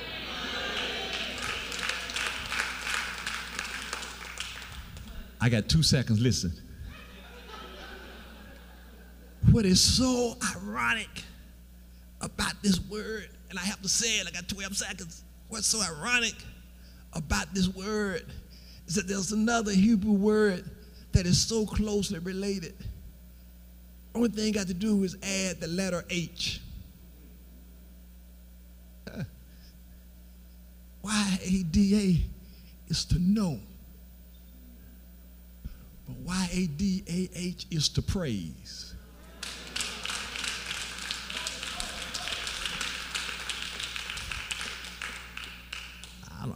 I 5.41 5.49
got 5.49 5.69
two 5.69 5.83
seconds. 5.83 6.21
Listen. 6.21 6.53
What 9.53 9.65
is 9.65 9.81
so 9.81 10.37
ironic 10.57 11.09
about 12.21 12.55
this 12.63 12.81
word, 12.81 13.29
and 13.49 13.59
I 13.59 13.63
have 13.63 13.81
to 13.83 13.89
say 13.89 14.19
it, 14.19 14.27
I 14.27 14.31
got 14.31 14.49
12 14.49 14.77
seconds. 14.77 15.23
What's 15.49 15.67
so 15.67 15.81
ironic 15.81 16.35
about 17.19 17.53
this 17.53 17.69
word 17.69 18.25
is 18.87 18.95
that 18.95 19.07
there's 19.07 19.33
another 19.33 19.73
Hebrew 19.73 20.13
word 20.13 20.65
that 21.13 21.27
is 21.27 21.39
so 21.39 21.67
closely 21.67 22.21
related. 22.21 22.75
Only 24.15 24.31
thing 24.31 24.53
got 24.53 24.69
to 24.69 24.75
do 24.75 25.03
is 25.05 25.17
add 25.23 25.61
the 25.61 25.67
letter 25.67 26.05
H. 26.09 26.63
Y-A-D-A 31.03 32.21
is 32.91 33.05
to 33.07 33.19
know. 33.19 33.59
But 36.07 36.17
Y-A-D-A-H 36.25 37.67
is 37.71 37.89
to 37.91 38.01
praise. 38.01 38.88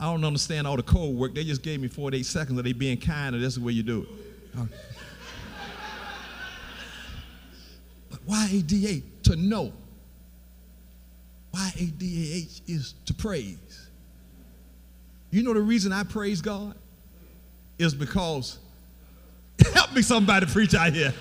I 0.02 0.06
don't 0.06 0.24
understand 0.24 0.66
all 0.66 0.76
the 0.76 0.82
code 0.82 1.14
work. 1.14 1.32
They 1.32 1.44
just 1.44 1.62
gave 1.62 1.80
me 1.80 1.86
48 1.86 2.26
seconds 2.26 2.58
of 2.58 2.64
they 2.64 2.72
being 2.72 2.98
kind, 2.98 3.36
and 3.36 3.44
that's 3.44 3.54
the 3.54 3.60
way 3.60 3.70
you 3.70 3.84
do 3.84 4.02
it. 4.02 4.08
But 8.10 8.18
Y-A-D-A, 8.26 9.28
to 9.28 9.36
know. 9.36 9.72
Y-A-D-A-H 11.54 12.62
is 12.66 12.94
to 13.04 13.14
praise. 13.14 13.90
You 15.30 15.44
know 15.44 15.54
the 15.54 15.60
reason 15.60 15.92
I 15.92 16.02
praise 16.02 16.40
God? 16.40 16.74
Is 17.78 17.94
because, 17.94 18.58
help 19.72 19.94
me 19.94 20.02
somebody 20.02 20.46
preach 20.46 20.74
out 20.74 20.92
here. 20.92 21.14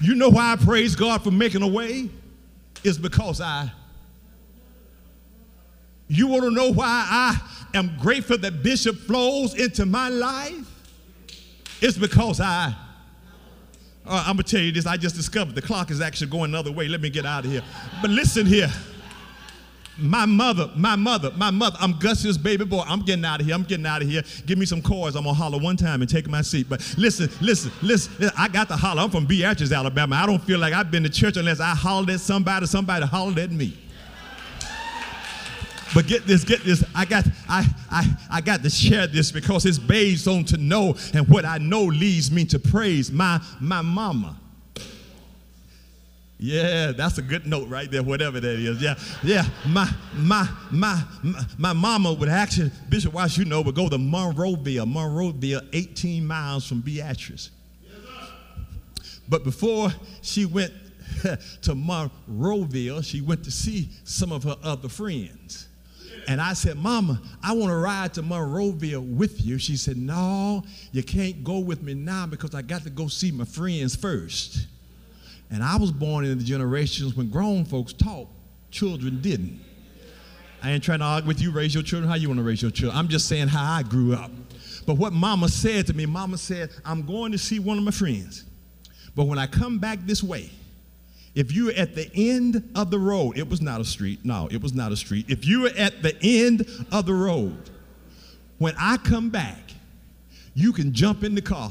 You 0.00 0.16
know 0.16 0.30
why 0.30 0.54
I 0.54 0.56
praise 0.56 0.96
God 0.96 1.22
for 1.22 1.30
making 1.30 1.62
a 1.62 1.68
way? 1.68 2.10
Is 2.82 2.98
because 2.98 3.40
I 3.40 3.70
you 6.08 6.26
want 6.28 6.44
to 6.44 6.50
know 6.50 6.72
why 6.72 6.86
I 6.86 7.40
am 7.74 7.96
grateful 7.98 8.38
that 8.38 8.62
Bishop 8.62 8.96
flows 8.96 9.54
into 9.54 9.86
my 9.86 10.08
life? 10.08 10.54
It's 11.80 11.98
because 11.98 12.40
I, 12.40 12.74
uh, 14.06 14.24
I'm 14.26 14.36
going 14.36 14.44
to 14.44 14.56
tell 14.56 14.60
you 14.60 14.72
this. 14.72 14.86
I 14.86 14.96
just 14.96 15.16
discovered 15.16 15.54
the 15.54 15.62
clock 15.62 15.90
is 15.90 16.00
actually 16.00 16.30
going 16.30 16.50
another 16.50 16.72
way. 16.72 16.88
Let 16.88 17.00
me 17.00 17.10
get 17.10 17.26
out 17.26 17.44
of 17.44 17.50
here. 17.50 17.62
But 18.00 18.10
listen 18.10 18.46
here. 18.46 18.70
My 19.98 20.26
mother, 20.26 20.70
my 20.76 20.94
mother, 20.94 21.32
my 21.36 21.50
mother, 21.50 21.78
I'm 21.80 21.98
Gus's 21.98 22.36
baby 22.36 22.66
boy. 22.66 22.82
I'm 22.86 23.00
getting 23.00 23.24
out 23.24 23.40
of 23.40 23.46
here. 23.46 23.54
I'm 23.54 23.62
getting 23.62 23.86
out 23.86 24.02
of 24.02 24.08
here. 24.08 24.22
Give 24.44 24.58
me 24.58 24.66
some 24.66 24.82
chords. 24.82 25.16
I'm 25.16 25.24
going 25.24 25.34
to 25.34 25.40
holler 25.40 25.58
one 25.58 25.76
time 25.76 26.02
and 26.02 26.10
take 26.10 26.28
my 26.28 26.42
seat. 26.42 26.68
But 26.68 26.94
listen, 26.98 27.30
listen, 27.40 27.72
listen. 27.82 28.30
I 28.36 28.48
got 28.48 28.68
to 28.68 28.76
holler. 28.76 29.00
I'm 29.02 29.10
from 29.10 29.24
Beatrice, 29.24 29.72
Alabama. 29.72 30.16
I 30.16 30.26
don't 30.26 30.42
feel 30.42 30.58
like 30.58 30.74
I've 30.74 30.90
been 30.90 31.02
to 31.04 31.08
church 31.08 31.38
unless 31.38 31.60
I 31.60 31.74
hollered 31.74 32.10
at 32.10 32.20
somebody, 32.20 32.66
somebody 32.66 33.06
hollered 33.06 33.38
at 33.38 33.50
me. 33.50 33.76
But 35.94 36.06
get 36.06 36.26
this, 36.26 36.44
get 36.44 36.62
this. 36.64 36.84
I 36.94 37.04
got, 37.04 37.26
I, 37.48 37.66
I, 37.90 38.16
I 38.30 38.40
got 38.40 38.62
to 38.62 38.70
share 38.70 39.06
this 39.06 39.30
because 39.30 39.64
it's 39.66 39.78
based 39.78 40.26
on 40.26 40.44
to 40.46 40.56
know, 40.56 40.96
and 41.14 41.28
what 41.28 41.44
I 41.44 41.58
know 41.58 41.84
leads 41.84 42.30
me 42.30 42.44
to 42.46 42.58
praise 42.58 43.10
my 43.10 43.40
my 43.60 43.82
mama. 43.82 44.38
Yeah, 46.38 46.92
that's 46.92 47.16
a 47.16 47.22
good 47.22 47.46
note 47.46 47.68
right 47.68 47.90
there, 47.90 48.02
whatever 48.02 48.40
that 48.40 48.58
is. 48.58 48.82
Yeah, 48.82 48.96
yeah. 49.22 49.46
My 49.66 49.88
my 50.14 50.46
my 50.70 51.02
my, 51.56 51.72
mama 51.72 52.12
would 52.12 52.28
actually, 52.28 52.72
Bishop 52.90 53.14
Watts, 53.14 53.38
you 53.38 53.46
know, 53.46 53.62
would 53.62 53.74
go 53.74 53.88
to 53.88 53.96
Monroeville, 53.96 54.86
Monroeville, 54.86 55.66
18 55.72 56.26
miles 56.26 56.66
from 56.66 56.82
Beatrice. 56.82 57.50
But 59.28 59.44
before 59.44 59.90
she 60.20 60.44
went 60.44 60.72
to 61.62 61.74
Monroeville, 61.74 63.02
she 63.02 63.22
went 63.22 63.42
to 63.44 63.50
see 63.50 63.88
some 64.04 64.30
of 64.30 64.44
her 64.44 64.56
other 64.62 64.88
friends. 64.88 65.68
And 66.28 66.40
I 66.40 66.54
said, 66.54 66.76
Mama, 66.76 67.20
I 67.42 67.52
want 67.52 67.70
to 67.70 67.76
ride 67.76 68.14
to 68.14 68.22
Monroeville 68.22 69.16
with 69.16 69.44
you. 69.44 69.58
She 69.58 69.76
said, 69.76 69.96
No, 69.96 70.64
you 70.92 71.02
can't 71.02 71.44
go 71.44 71.60
with 71.60 71.82
me 71.82 71.94
now 71.94 72.26
because 72.26 72.54
I 72.54 72.62
got 72.62 72.82
to 72.82 72.90
go 72.90 73.06
see 73.06 73.30
my 73.30 73.44
friends 73.44 73.94
first. 73.94 74.66
And 75.50 75.62
I 75.62 75.76
was 75.76 75.92
born 75.92 76.24
in 76.24 76.38
the 76.38 76.44
generations 76.44 77.14
when 77.14 77.30
grown 77.30 77.64
folks 77.64 77.92
talk, 77.92 78.28
children 78.70 79.20
didn't. 79.20 79.60
I 80.62 80.72
ain't 80.72 80.82
trying 80.82 80.98
to 80.98 81.04
argue 81.04 81.28
with 81.28 81.40
you, 81.40 81.52
raise 81.52 81.74
your 81.74 81.84
children 81.84 82.10
how 82.10 82.16
you 82.16 82.28
want 82.28 82.38
to 82.38 82.44
raise 82.44 82.60
your 82.60 82.72
children. 82.72 82.98
I'm 82.98 83.06
just 83.06 83.28
saying 83.28 83.46
how 83.46 83.62
I 83.72 83.84
grew 83.84 84.14
up. 84.14 84.32
But 84.84 84.94
what 84.94 85.12
mama 85.12 85.48
said 85.48 85.86
to 85.88 85.94
me, 85.94 86.06
mama 86.06 86.38
said, 86.38 86.70
I'm 86.84 87.06
going 87.06 87.30
to 87.32 87.38
see 87.38 87.60
one 87.60 87.78
of 87.78 87.84
my 87.84 87.90
friends. 87.92 88.44
But 89.14 89.24
when 89.24 89.38
I 89.38 89.46
come 89.46 89.78
back 89.78 90.00
this 90.02 90.22
way, 90.22 90.50
if 91.36 91.52
you 91.52 91.66
were 91.66 91.72
at 91.72 91.94
the 91.94 92.10
end 92.14 92.66
of 92.74 92.90
the 92.90 92.98
road, 92.98 93.36
it 93.36 93.48
was 93.48 93.60
not 93.60 93.78
a 93.78 93.84
street. 93.84 94.20
No, 94.24 94.48
it 94.50 94.62
was 94.62 94.72
not 94.72 94.90
a 94.90 94.96
street. 94.96 95.26
If 95.28 95.46
you 95.46 95.60
were 95.60 95.72
at 95.76 96.02
the 96.02 96.16
end 96.22 96.66
of 96.90 97.04
the 97.04 97.12
road, 97.12 97.68
when 98.56 98.74
I 98.80 98.96
come 98.96 99.28
back, 99.28 99.72
you 100.54 100.72
can 100.72 100.94
jump 100.94 101.22
in 101.22 101.34
the 101.34 101.42
car. 101.42 101.70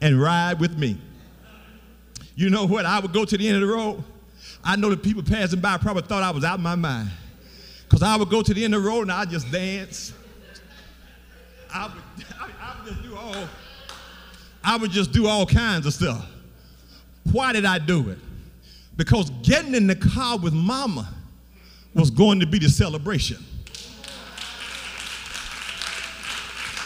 And 0.00 0.20
ride 0.20 0.58
with 0.58 0.76
me. 0.76 0.98
You 2.34 2.50
know 2.50 2.66
what? 2.66 2.84
I 2.84 2.98
would 2.98 3.12
go 3.12 3.24
to 3.24 3.38
the 3.38 3.46
end 3.46 3.62
of 3.62 3.68
the 3.68 3.74
road. 3.74 4.02
I 4.64 4.74
know 4.74 4.90
the 4.90 4.96
people 4.96 5.22
passing 5.22 5.60
by 5.60 5.78
probably 5.78 6.02
thought 6.02 6.24
I 6.24 6.32
was 6.32 6.42
out 6.42 6.56
of 6.56 6.60
my 6.60 6.74
mind. 6.74 7.10
Because 7.84 8.02
I 8.02 8.16
would 8.16 8.28
go 8.28 8.42
to 8.42 8.52
the 8.52 8.64
end 8.64 8.74
of 8.74 8.82
the 8.82 8.88
road 8.88 9.02
and 9.02 9.12
I'd 9.12 9.30
just 9.30 9.50
dance. 9.52 10.12
I 11.72 11.86
would, 11.86 12.26
just 12.84 13.02
do 13.02 13.16
all, 13.16 13.48
I 14.62 14.76
would 14.76 14.90
just 14.90 15.12
do 15.12 15.26
all 15.26 15.46
kinds 15.46 15.86
of 15.86 15.94
stuff. 15.94 16.26
Why 17.32 17.52
did 17.52 17.64
I 17.64 17.78
do 17.78 18.10
it? 18.10 18.18
Because 18.96 19.30
getting 19.42 19.74
in 19.74 19.86
the 19.86 19.96
car 19.96 20.38
with 20.38 20.52
mama 20.52 21.08
was 21.94 22.10
going 22.10 22.40
to 22.40 22.46
be 22.46 22.58
the 22.58 22.68
celebration. 22.68 23.38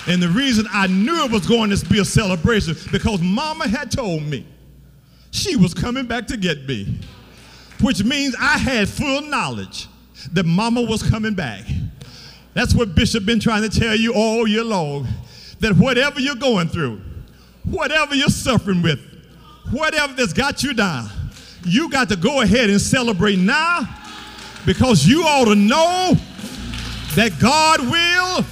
And 0.07 0.22
the 0.22 0.28
reason 0.28 0.66
I 0.72 0.86
knew 0.86 1.24
it 1.24 1.30
was 1.30 1.46
going 1.46 1.70
to 1.70 1.86
be 1.86 1.99
a 2.01 2.05
celebration 2.05 2.74
because 2.90 3.20
mama 3.20 3.68
had 3.68 3.90
told 3.90 4.22
me 4.22 4.46
she 5.30 5.57
was 5.57 5.74
coming 5.74 6.07
back 6.07 6.26
to 6.28 6.38
get 6.38 6.66
me, 6.66 6.99
which 7.82 8.03
means 8.05 8.34
I 8.40 8.57
had 8.57 8.88
full 8.88 9.20
knowledge 9.22 9.86
that 10.32 10.44
mama 10.44 10.80
was 10.82 11.03
coming 11.03 11.34
back. 11.34 11.64
That's 12.55 12.74
what 12.74 12.94
Bishop 12.94 13.26
been 13.26 13.38
trying 13.38 13.68
to 13.68 13.80
tell 13.80 13.94
you 13.94 14.14
all 14.14 14.49
year 14.49 14.64
long 14.64 15.07
that 15.61 15.72
whatever 15.76 16.20
you're 16.20 16.36
going 16.36 16.68
through, 16.68 17.00
whatever 17.64 18.14
you're 18.14 18.28
suffering 18.28 18.82
with, 18.82 19.00
whatever 19.70 20.12
that's 20.14 20.32
got 20.32 20.62
you 20.62 20.72
down, 20.74 21.09
you 21.64 21.90
got 21.90 22.09
to 22.09 22.16
go 22.16 22.40
ahead 22.42 22.70
and 22.70 22.80
celebrate 22.80 23.36
now 23.36 23.80
because 24.64 25.06
you 25.06 25.22
ought 25.22 25.46
to 25.46 25.54
know 25.54 26.12
that 27.14 27.32
God 27.40 27.80
will 27.80 28.44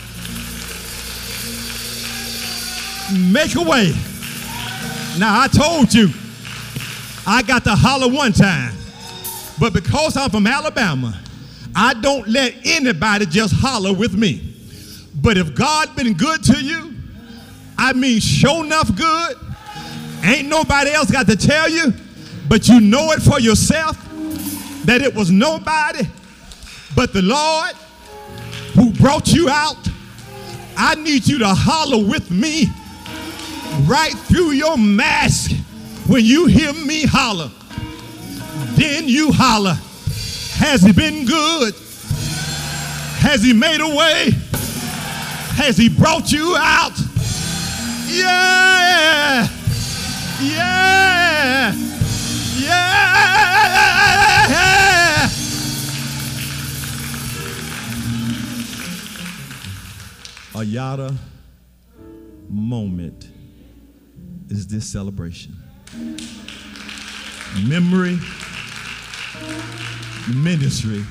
make 3.31 3.55
a 3.55 3.63
way. 3.63 3.93
Now, 5.19 5.41
I 5.41 5.49
told 5.49 5.95
you 5.95 6.11
I 7.27 7.43
got 7.43 7.65
to 7.65 7.75
holler 7.75 8.13
one 8.13 8.33
time, 8.33 8.75
but 9.59 9.73
because 9.73 10.17
I'm 10.17 10.31
from 10.31 10.47
Alabama, 10.47 11.19
I 11.75 11.95
don't 11.95 12.27
let 12.27 12.55
anybody 12.65 13.27
just 13.27 13.55
holler 13.55 13.93
with 13.93 14.15
me. 14.15 14.55
But 15.15 15.37
if 15.39 15.55
God 15.55 15.95
been 15.97 16.15
good 16.15 16.43
to 16.45 16.63
you, 16.63 16.96
I 17.79 17.93
mean, 17.93 18.21
show 18.21 18.63
enough 18.63 18.95
good. 18.95 19.37
Ain't 20.25 20.49
nobody 20.49 20.91
else 20.93 21.11
got 21.11 21.27
to 21.27 21.37
tell 21.37 21.69
you, 21.69 21.93
but 22.49 22.69
you 22.69 22.81
know 22.81 23.13
it 23.13 23.21
for 23.21 23.39
yourself 23.39 23.97
that 24.85 25.03
it 25.03 25.15
was 25.15 25.31
nobody 25.31 26.07
but 26.97 27.13
the 27.13 27.23
Lord 27.23 27.75
who 28.75 28.91
brought 28.93 29.29
you 29.29 29.51
out. 29.51 29.77
I 30.79 30.95
need 30.95 31.27
you 31.27 31.39
to 31.39 31.49
holler 31.49 32.03
with 32.05 32.31
me 32.31 32.67
right 33.87 34.15
through 34.15 34.53
your 34.53 34.77
mask 34.79 35.53
when 36.07 36.25
you 36.25 36.47
hear 36.47 36.73
me 36.73 37.05
holler. 37.05 37.51
Then 38.75 39.09
you 39.09 39.31
holler. 39.33 39.77
Has 40.59 40.83
he 40.83 40.93
been 40.93 41.27
good? 41.27 41.75
Has 43.19 43.43
he 43.43 43.53
made 43.53 43.81
a 43.81 43.89
way? 43.95 44.31
Has 45.57 45.77
he 45.77 45.89
brought 45.89 46.33
you 46.33 46.57
out? 46.59 46.99
Yeah! 48.09 49.49
Yeah! 50.41 51.75
Yeah! 52.59 53.37
yada 60.67 61.15
moment 62.49 63.29
is 64.49 64.67
this 64.67 64.85
celebration. 64.87 65.57
Memory, 67.67 68.19
ministry, 70.35 71.05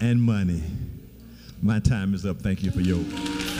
and 0.00 0.22
money. 0.22 0.62
My 1.60 1.78
time 1.80 2.14
is 2.14 2.24
up. 2.24 2.40
Thank 2.40 2.62
you 2.62 2.70
for 2.70 2.80
your. 2.80 3.51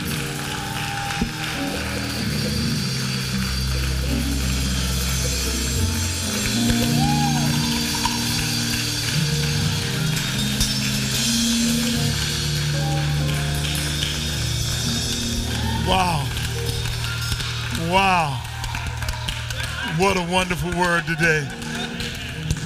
What 20.03 20.17
a 20.17 20.29
wonderful 20.29 20.77
word 20.77 21.05
today. 21.05 21.47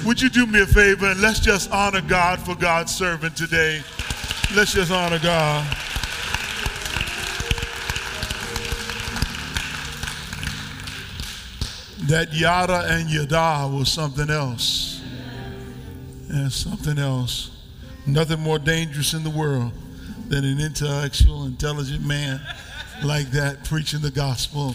Would 0.04 0.20
you 0.20 0.28
do 0.28 0.44
me 0.44 0.60
a 0.60 0.66
favor 0.66 1.06
and 1.06 1.20
let's 1.20 1.38
just 1.38 1.70
honor 1.70 2.00
God 2.00 2.40
for 2.40 2.56
God's 2.56 2.92
servant 2.92 3.36
today? 3.36 3.80
Let's 4.56 4.72
just 4.72 4.90
honor 4.90 5.20
God. 5.20 5.64
That 12.08 12.30
yada 12.32 12.86
and 12.88 13.08
yada 13.08 13.72
was 13.72 13.92
something 13.92 14.30
else. 14.30 15.00
And 16.30 16.52
something 16.52 16.98
else. 16.98 17.52
Nothing 18.04 18.40
more 18.40 18.58
dangerous 18.58 19.14
in 19.14 19.22
the 19.22 19.30
world 19.30 19.70
than 20.26 20.44
an 20.44 20.58
intellectual, 20.58 21.44
intelligent 21.44 22.04
man 22.04 22.40
like 23.04 23.30
that 23.30 23.62
preaching 23.62 24.00
the 24.00 24.10
gospel. 24.10 24.74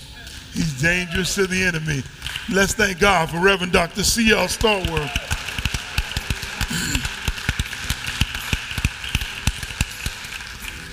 He's 0.53 0.81
dangerous 0.81 1.35
to 1.35 1.47
the 1.47 1.63
enemy. 1.63 2.03
Let's 2.51 2.73
thank 2.73 2.99
God 2.99 3.29
for 3.29 3.39
Reverend 3.39 3.73
Dr. 3.73 4.03
C.L. 4.03 4.47
Stallworth. 4.47 5.33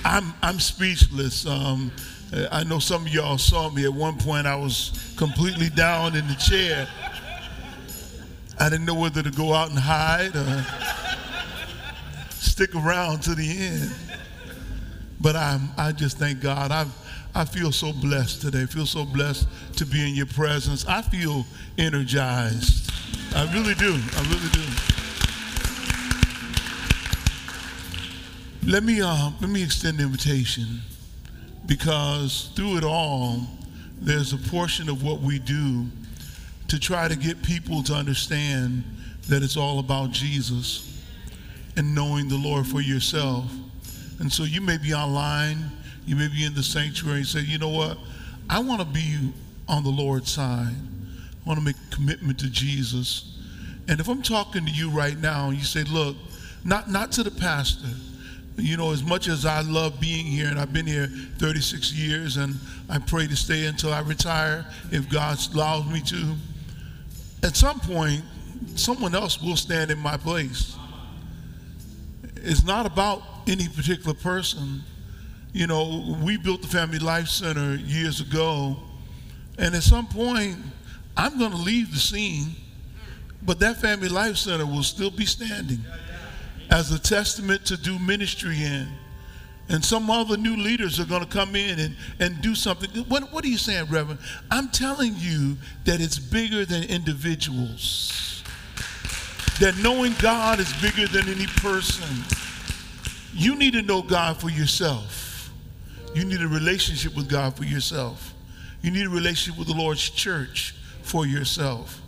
I'm, 0.04 0.32
I'm 0.42 0.58
speechless. 0.58 1.46
Um, 1.46 1.92
I 2.50 2.64
know 2.64 2.78
some 2.78 3.02
of 3.02 3.12
y'all 3.12 3.38
saw 3.38 3.70
me 3.70 3.84
at 3.84 3.92
one 3.92 4.16
point. 4.16 4.46
I 4.46 4.56
was 4.56 5.14
completely 5.16 5.68
down 5.68 6.16
in 6.16 6.26
the 6.26 6.34
chair. 6.34 6.88
I 8.58 8.68
didn't 8.68 8.86
know 8.86 8.94
whether 8.94 9.22
to 9.22 9.30
go 9.30 9.52
out 9.52 9.70
and 9.70 9.78
hide 9.78 10.34
or 10.36 10.66
stick 12.30 12.74
around 12.74 13.22
to 13.24 13.34
the 13.34 13.58
end. 13.58 13.90
But 15.20 15.36
I'm, 15.36 15.68
I 15.76 15.92
just 15.92 16.18
thank 16.18 16.40
God. 16.40 16.70
I've, 16.70 16.92
I 17.34 17.44
feel 17.44 17.70
so 17.72 17.92
blessed 17.92 18.42
today. 18.42 18.62
I 18.62 18.66
feel 18.66 18.86
so 18.86 19.04
blessed 19.04 19.46
to 19.76 19.86
be 19.86 20.08
in 20.08 20.14
your 20.14 20.26
presence. 20.26 20.84
I 20.86 21.02
feel 21.02 21.46
energized. 21.78 22.90
I 23.34 23.44
really 23.52 23.74
do. 23.74 23.92
I 23.92 24.22
really 24.28 24.50
do. 24.52 24.64
Let 28.70 28.82
me 28.82 29.00
uh, 29.00 29.30
let 29.40 29.50
me 29.50 29.62
extend 29.62 29.98
the 29.98 30.04
invitation 30.04 30.80
because 31.66 32.50
through 32.56 32.76
it 32.76 32.84
all, 32.84 33.46
there's 34.00 34.32
a 34.32 34.36
portion 34.36 34.88
of 34.88 35.02
what 35.02 35.20
we 35.20 35.38
do 35.38 35.86
to 36.68 36.78
try 36.78 37.08
to 37.08 37.16
get 37.16 37.42
people 37.42 37.82
to 37.84 37.94
understand 37.94 38.84
that 39.28 39.42
it's 39.42 39.56
all 39.56 39.78
about 39.78 40.10
Jesus 40.10 41.02
and 41.76 41.94
knowing 41.94 42.28
the 42.28 42.36
Lord 42.36 42.66
for 42.66 42.80
yourself. 42.80 43.44
And 44.18 44.32
so 44.32 44.42
you 44.44 44.60
may 44.60 44.78
be 44.78 44.92
online, 44.92 45.70
you 46.06 46.16
may 46.16 46.28
be 46.28 46.44
in 46.44 46.54
the 46.54 46.62
sanctuary 46.62 47.18
and 47.18 47.26
say, 47.26 47.40
you 47.40 47.58
know 47.58 47.68
what? 47.68 47.98
I 48.48 48.60
want 48.60 48.80
to 48.80 48.86
be 48.86 49.32
on 49.68 49.84
the 49.84 49.90
Lord's 49.90 50.30
side. 50.30 50.74
I 50.74 51.48
want 51.48 51.58
to 51.58 51.64
make 51.64 51.76
a 51.76 51.94
commitment 51.94 52.38
to 52.40 52.50
Jesus. 52.50 53.38
And 53.88 54.00
if 54.00 54.08
I'm 54.08 54.22
talking 54.22 54.66
to 54.66 54.72
you 54.72 54.90
right 54.90 55.16
now 55.16 55.48
and 55.48 55.58
you 55.58 55.64
say, 55.64 55.84
look, 55.84 56.16
not, 56.64 56.90
not 56.90 57.12
to 57.12 57.22
the 57.22 57.30
pastor, 57.30 57.88
you 58.56 58.76
know, 58.76 58.92
as 58.92 59.02
much 59.02 59.28
as 59.28 59.46
I 59.46 59.62
love 59.62 60.00
being 60.00 60.26
here, 60.26 60.48
and 60.48 60.58
I've 60.58 60.72
been 60.72 60.86
here 60.86 61.06
36 61.38 61.92
years, 61.94 62.36
and 62.36 62.56
I 62.88 62.98
pray 62.98 63.26
to 63.26 63.36
stay 63.36 63.66
until 63.66 63.92
I 63.92 64.00
retire 64.00 64.66
if 64.90 65.08
God 65.08 65.38
allows 65.54 65.86
me 65.86 66.00
to, 66.02 66.34
at 67.42 67.56
some 67.56 67.80
point, 67.80 68.22
someone 68.74 69.14
else 69.14 69.40
will 69.40 69.56
stand 69.56 69.90
in 69.90 69.98
my 69.98 70.16
place. 70.16 70.76
It's 72.36 72.64
not 72.64 72.86
about 72.86 73.22
any 73.46 73.68
particular 73.68 74.14
person. 74.14 74.82
You 75.52 75.66
know, 75.66 76.16
we 76.22 76.36
built 76.36 76.62
the 76.62 76.68
Family 76.68 77.00
Life 77.00 77.28
Center 77.28 77.74
years 77.74 78.20
ago, 78.20 78.76
and 79.58 79.74
at 79.74 79.82
some 79.82 80.06
point, 80.06 80.56
I'm 81.16 81.38
going 81.38 81.50
to 81.50 81.56
leave 81.56 81.92
the 81.92 81.98
scene, 81.98 82.54
but 83.42 83.58
that 83.60 83.80
Family 83.80 84.08
Life 84.08 84.36
Center 84.36 84.64
will 84.64 84.84
still 84.84 85.10
be 85.10 85.26
standing 85.26 85.80
as 86.70 86.92
a 86.92 86.98
testament 86.98 87.66
to 87.66 87.76
do 87.76 87.98
ministry 87.98 88.62
in. 88.62 88.88
And 89.68 89.84
some 89.84 90.10
other 90.10 90.36
new 90.36 90.56
leaders 90.56 90.98
are 90.98 91.04
going 91.04 91.22
to 91.22 91.28
come 91.28 91.54
in 91.54 91.78
and, 91.78 91.96
and 92.18 92.40
do 92.40 92.54
something. 92.54 92.90
What, 93.04 93.32
what 93.32 93.44
are 93.44 93.48
you 93.48 93.58
saying, 93.58 93.86
Reverend? 93.88 94.18
I'm 94.50 94.68
telling 94.68 95.14
you 95.16 95.56
that 95.84 96.00
it's 96.00 96.18
bigger 96.18 96.64
than 96.64 96.84
individuals. 96.84 98.42
That 99.60 99.76
knowing 99.78 100.14
God 100.20 100.58
is 100.58 100.72
bigger 100.80 101.06
than 101.06 101.28
any 101.28 101.46
person. 101.46 102.08
You 103.32 103.54
need 103.56 103.74
to 103.74 103.82
know 103.82 104.02
God 104.02 104.40
for 104.40 104.50
yourself. 104.50 105.29
You 106.14 106.24
need 106.24 106.40
a 106.40 106.48
relationship 106.48 107.14
with 107.14 107.28
God 107.28 107.56
for 107.56 107.64
yourself. 107.64 108.34
You 108.82 108.90
need 108.90 109.06
a 109.06 109.10
relationship 109.10 109.58
with 109.58 109.68
the 109.68 109.74
Lord's 109.74 110.08
church 110.08 110.74
for 111.02 111.26
yourself. 111.26 112.00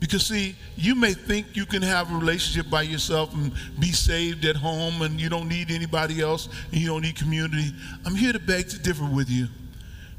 Because, 0.00 0.26
see, 0.26 0.54
you 0.76 0.94
may 0.94 1.14
think 1.14 1.56
you 1.56 1.64
can 1.64 1.80
have 1.80 2.12
a 2.12 2.14
relationship 2.16 2.70
by 2.70 2.82
yourself 2.82 3.32
and 3.32 3.52
be 3.80 3.90
saved 3.90 4.44
at 4.44 4.54
home 4.54 5.02
and 5.02 5.18
you 5.20 5.28
don't 5.28 5.48
need 5.48 5.70
anybody 5.70 6.20
else 6.20 6.48
and 6.70 6.80
you 6.80 6.88
don't 6.88 7.02
need 7.02 7.16
community. 7.16 7.72
I'm 8.04 8.14
here 8.14 8.32
to 8.32 8.38
beg 8.38 8.68
to 8.68 8.78
differ 8.78 9.06
with 9.06 9.30
you. 9.30 9.46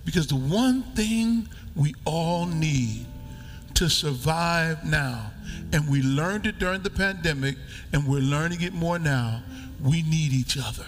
Because 0.04 0.28
the 0.28 0.36
one 0.36 0.82
thing 0.96 1.48
we 1.76 1.94
all 2.06 2.46
need 2.46 3.06
to 3.76 3.90
survive 3.90 4.84
now, 4.86 5.32
and 5.72 5.90
we 5.90 6.02
learned 6.02 6.48
it 6.48 6.58
during 6.58 6.82
the 6.82 6.90
pandemic 6.90 7.58
and 7.94 8.08
we're 8.08 8.22
learning 8.22 8.62
it 8.62 8.74
more 8.74 8.98
now, 8.98 9.44
we 9.84 10.02
need 10.04 10.32
each 10.32 10.58
other. 10.58 10.86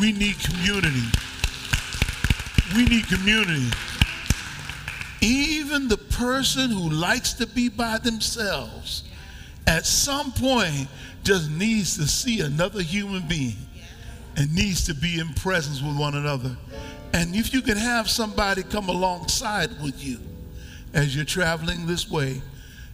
We 0.00 0.12
need 0.12 0.38
community. 0.40 1.06
We 2.74 2.84
need 2.84 3.06
community. 3.08 3.70
Even 5.20 5.88
the 5.88 5.96
person 5.96 6.70
who 6.70 6.90
likes 6.90 7.32
to 7.34 7.46
be 7.46 7.68
by 7.68 7.98
themselves 7.98 9.04
at 9.66 9.86
some 9.86 10.32
point 10.32 10.88
just 11.24 11.50
needs 11.50 11.96
to 11.96 12.06
see 12.06 12.40
another 12.40 12.82
human 12.82 13.26
being 13.26 13.56
and 14.36 14.54
needs 14.54 14.84
to 14.86 14.94
be 14.94 15.18
in 15.18 15.34
presence 15.34 15.82
with 15.82 15.98
one 15.98 16.14
another. 16.14 16.56
And 17.12 17.34
if 17.34 17.52
you 17.52 17.62
can 17.62 17.76
have 17.76 18.08
somebody 18.08 18.62
come 18.62 18.88
alongside 18.88 19.70
with 19.82 20.04
you 20.04 20.18
as 20.94 21.16
you're 21.16 21.24
traveling 21.24 21.86
this 21.86 22.08
way, 22.08 22.40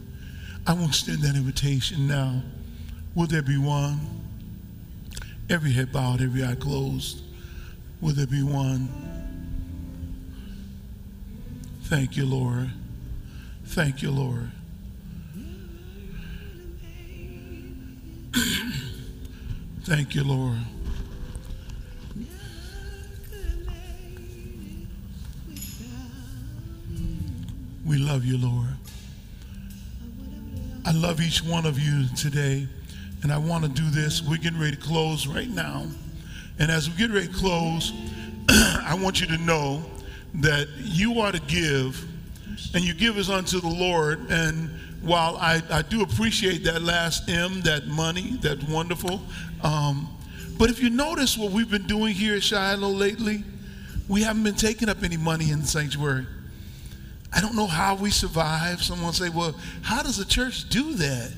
I 0.66 0.72
will 0.72 0.86
extend 0.86 1.22
that 1.22 1.36
invitation 1.36 2.06
now. 2.06 2.42
Will 3.14 3.26
there 3.26 3.42
be 3.42 3.56
one? 3.56 4.00
Every 5.48 5.72
head 5.72 5.92
bowed, 5.92 6.20
every 6.20 6.44
eye 6.44 6.56
closed. 6.56 7.22
Will 8.00 8.12
there 8.12 8.26
be 8.26 8.42
one? 8.42 8.88
Thank 11.84 12.16
you, 12.16 12.26
Lord. 12.26 12.70
Thank 13.64 14.02
you, 14.02 14.10
Lord. 14.10 14.50
Thank 19.84 20.16
you, 20.16 20.24
Lord. 20.24 20.58
We 27.86 27.98
love 27.98 28.24
you, 28.24 28.36
Lord. 28.36 28.66
I 30.86 30.92
love 30.92 31.20
each 31.20 31.42
one 31.42 31.66
of 31.66 31.80
you 31.80 32.06
today. 32.14 32.68
And 33.24 33.32
I 33.32 33.38
want 33.38 33.64
to 33.64 33.68
do 33.68 33.90
this. 33.90 34.22
We're 34.22 34.36
getting 34.36 34.60
ready 34.60 34.76
to 34.76 34.82
close 34.82 35.26
right 35.26 35.48
now. 35.48 35.84
And 36.60 36.70
as 36.70 36.88
we 36.88 36.96
get 36.96 37.10
ready 37.10 37.26
to 37.26 37.32
close, 37.34 37.92
I 38.48 38.96
want 39.02 39.20
you 39.20 39.26
to 39.26 39.38
know 39.38 39.82
that 40.34 40.68
you 40.78 41.18
are 41.18 41.32
to 41.32 41.40
give, 41.40 42.04
and 42.72 42.84
you 42.84 42.94
give 42.94 43.18
as 43.18 43.30
unto 43.30 43.60
the 43.60 43.68
Lord. 43.68 44.30
And 44.30 44.70
while 45.02 45.36
I, 45.38 45.60
I 45.70 45.82
do 45.82 46.02
appreciate 46.02 46.62
that 46.64 46.82
last 46.82 47.28
M, 47.28 47.62
that 47.62 47.88
money, 47.88 48.38
that's 48.40 48.62
wonderful. 48.62 49.20
Um, 49.64 50.08
but 50.56 50.70
if 50.70 50.80
you 50.80 50.90
notice 50.90 51.36
what 51.36 51.50
we've 51.50 51.70
been 51.70 51.88
doing 51.88 52.14
here 52.14 52.36
at 52.36 52.44
Shiloh 52.44 52.90
lately, 52.90 53.42
we 54.08 54.22
haven't 54.22 54.44
been 54.44 54.54
taking 54.54 54.88
up 54.88 55.02
any 55.02 55.16
money 55.16 55.50
in 55.50 55.62
the 55.62 55.66
sanctuary. 55.66 56.26
I 57.32 57.40
don't 57.40 57.54
know 57.54 57.66
how 57.66 57.96
we 57.96 58.10
survive. 58.10 58.82
Someone 58.82 59.12
say, 59.12 59.28
well, 59.28 59.54
how 59.82 60.02
does 60.02 60.18
a 60.18 60.26
church 60.26 60.68
do 60.68 60.94
that? 60.94 61.32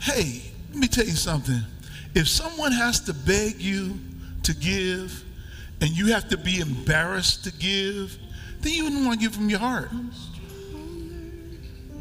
Hey, 0.00 0.42
let 0.70 0.78
me 0.78 0.88
tell 0.88 1.04
you 1.04 1.12
something. 1.12 1.60
If 2.14 2.28
someone 2.28 2.72
has 2.72 3.00
to 3.00 3.14
beg 3.14 3.60
you 3.60 3.98
to 4.42 4.54
give 4.54 5.24
and 5.80 5.90
you 5.90 6.12
have 6.12 6.28
to 6.28 6.36
be 6.36 6.60
embarrassed 6.60 7.44
to 7.44 7.52
give, 7.52 8.18
then 8.60 8.72
you 8.72 8.84
wouldn't 8.84 9.06
want 9.06 9.20
to 9.20 9.26
give 9.26 9.34
from 9.34 9.48
your 9.48 9.58
heart. 9.58 9.90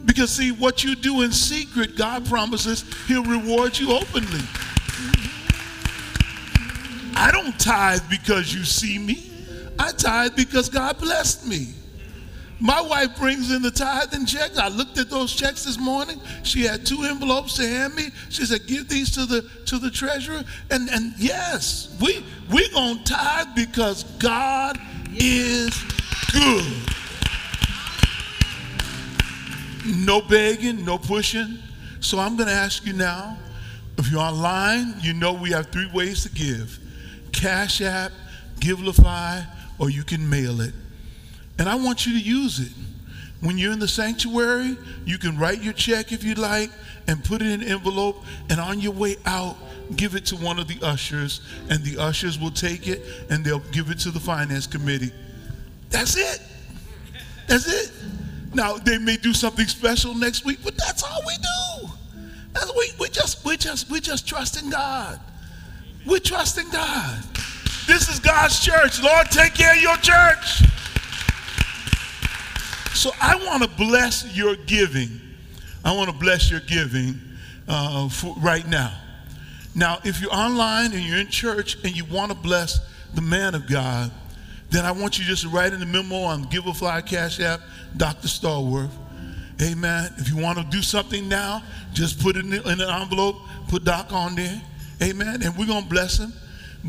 Because, 0.06 0.32
see, 0.32 0.52
what 0.52 0.84
you 0.84 0.96
do 0.96 1.22
in 1.22 1.32
secret, 1.32 1.96
God 1.96 2.26
promises 2.26 2.84
He'll 3.08 3.24
reward 3.24 3.78
you 3.78 3.92
openly. 3.92 4.42
I 7.16 7.30
don't 7.32 7.60
tithe 7.60 8.02
because 8.10 8.54
you 8.54 8.64
see 8.64 8.98
me, 8.98 9.32
I 9.78 9.92
tithe 9.92 10.36
because 10.36 10.70
God 10.70 10.98
blessed 10.98 11.48
me. 11.48 11.68
My 12.62 12.80
wife 12.80 13.18
brings 13.18 13.52
in 13.52 13.64
the 13.64 13.72
tithing 13.72 14.28
checks. 14.28 14.60
I 14.60 14.68
looked 14.68 15.00
at 15.00 15.10
those 15.10 15.34
checks 15.34 15.64
this 15.66 15.80
morning. 15.80 16.22
She 16.44 16.62
had 16.62 16.86
two 16.86 17.02
envelopes 17.06 17.56
to 17.56 17.68
hand 17.68 17.96
me. 17.96 18.12
She 18.30 18.46
said, 18.46 18.68
"Give 18.68 18.88
these 18.88 19.10
to 19.16 19.26
the 19.26 19.42
to 19.66 19.80
the 19.80 19.90
treasurer." 19.90 20.44
And 20.70 20.88
and 20.92 21.16
yes, 21.18 21.90
we 22.00 22.24
we 22.52 22.70
gonna 22.70 23.04
tithe 23.04 23.48
because 23.56 24.04
God 24.20 24.80
is 25.16 25.76
good. 26.32 26.64
No 29.84 30.22
begging, 30.22 30.86
no 30.86 31.00
pushing. 31.00 31.58
So 32.00 32.20
I'm 32.20 32.38
gonna 32.38 32.52
ask 32.52 32.86
you 32.86 32.94
now. 32.94 33.40
If 33.98 34.12
you're 34.12 34.22
online, 34.22 34.94
you 35.02 35.14
know 35.14 35.34
we 35.34 35.50
have 35.50 35.72
three 35.72 35.90
ways 35.92 36.22
to 36.24 36.30
give: 36.30 36.78
Cash 37.32 37.82
App, 37.82 38.12
Givelify, 38.60 39.48
or 39.80 39.90
you 39.90 40.04
can 40.04 40.30
mail 40.30 40.62
it. 40.62 40.76
And 41.60 41.70
I 41.70 41.76
want 41.76 42.06
you 42.06 42.14
to 42.14 42.20
use 42.20 42.60
it. 42.60 42.72
When 43.42 43.58
you're 43.58 43.74
in 43.74 43.80
the 43.80 43.88
sanctuary, 43.88 44.78
you 45.06 45.18
can 45.18 45.38
write 45.38 45.64
your 45.64 45.74
check 45.74 46.12
if 46.12 46.24
you 46.24 46.36
like 46.36 46.70
and 47.08 47.24
put 47.24 47.42
it 47.42 47.48
in 47.48 47.62
an 47.62 47.68
envelope. 47.68 48.24
And 48.50 48.60
on 48.60 48.80
your 48.80 48.94
way 48.94 49.18
out, 49.26 49.58
give 49.96 50.16
it 50.16 50.26
to 50.28 50.36
one 50.36 50.60
of 50.60 50.68
the 50.68 50.78
ushers, 50.86 51.42
and 51.70 51.84
the 51.84 52.02
ushers 52.02 52.40
will 52.40 52.52
take 52.52 52.88
it 52.88 53.02
and 53.30 53.44
they'll 53.44 53.60
give 53.72 53.90
it 53.90 54.00
to 54.00 54.12
the 54.12 54.20
finance 54.20 54.68
committee. 54.68 55.12
That's 55.90 56.16
it. 56.16 56.42
That's 57.48 57.68
it. 57.68 57.92
Now 58.54 58.78
they 58.78 58.98
may 58.98 59.18
do 59.18 59.34
something 59.34 59.66
special 59.66 60.14
next 60.14 60.46
week, 60.46 60.60
but 60.64 60.78
that's 60.78 61.04
all 61.04 61.22
we 61.26 61.34
do. 61.38 61.90
That's, 62.54 62.74
we, 62.76 62.92
we 63.00 63.10
just 63.10 63.46
we 63.46 63.58
just 63.58 63.90
we 63.90 64.00
just 64.00 64.28
trusting 64.28 64.70
God. 64.70 65.20
We're 66.06 66.20
trusting 66.20 66.70
God. 66.70 67.24
This 67.88 68.10
is 68.10 68.20
God's 68.20 68.60
church. 68.60 69.02
Lord, 69.02 69.30
take 69.32 69.54
care 69.54 69.74
of 69.74 69.82
your 69.82 69.98
church. 69.98 70.64
So 73.02 73.10
I 73.20 73.36
want 73.48 73.64
to 73.64 73.68
bless 73.68 74.38
your 74.38 74.56
giving. 74.56 75.20
I 75.84 75.96
want 75.96 76.12
to 76.12 76.16
bless 76.16 76.52
your 76.52 76.60
giving 76.60 77.20
uh, 77.68 78.08
right 78.38 78.68
now. 78.68 78.96
Now, 79.74 79.98
if 80.04 80.22
you're 80.22 80.32
online 80.32 80.94
and 80.94 81.02
you're 81.02 81.18
in 81.18 81.30
church 81.30 81.84
and 81.84 81.98
you 81.98 82.06
want 82.06 82.32
to 82.32 82.38
bless 82.38 82.80
the 83.16 83.22
man 83.22 83.56
of 83.56 83.66
God, 83.66 84.12
then 84.70 84.86
I 84.86 84.92
want 84.92 85.18
you 85.18 85.26
just 85.26 85.42
to 85.42 85.50
write 85.50 85.74
in 85.74 85.80
the 85.80 85.86
memo 85.88 86.18
on 86.18 86.46
Givelify 86.46 87.04
Cash 87.04 87.40
App, 87.40 87.62
Dr. 87.98 88.28
Stallworth. 88.28 88.94
Amen. 89.64 90.14
If 90.20 90.30
you 90.30 90.38
want 90.38 90.60
to 90.60 90.64
do 90.66 90.84
something 90.84 91.28
now, 91.28 91.64
just 91.94 92.22
put 92.22 92.36
it 92.36 92.46
in, 92.46 92.54
in 92.54 92.82
an 92.82 92.82
envelope, 92.82 93.38
put 93.68 93.84
Doc 93.84 94.14
on 94.14 94.36
there. 94.36 94.62
Amen. 95.02 95.42
And 95.42 95.58
we're 95.58 95.66
going 95.66 95.86
to 95.86 95.90
bless 95.90 96.20
him 96.20 96.34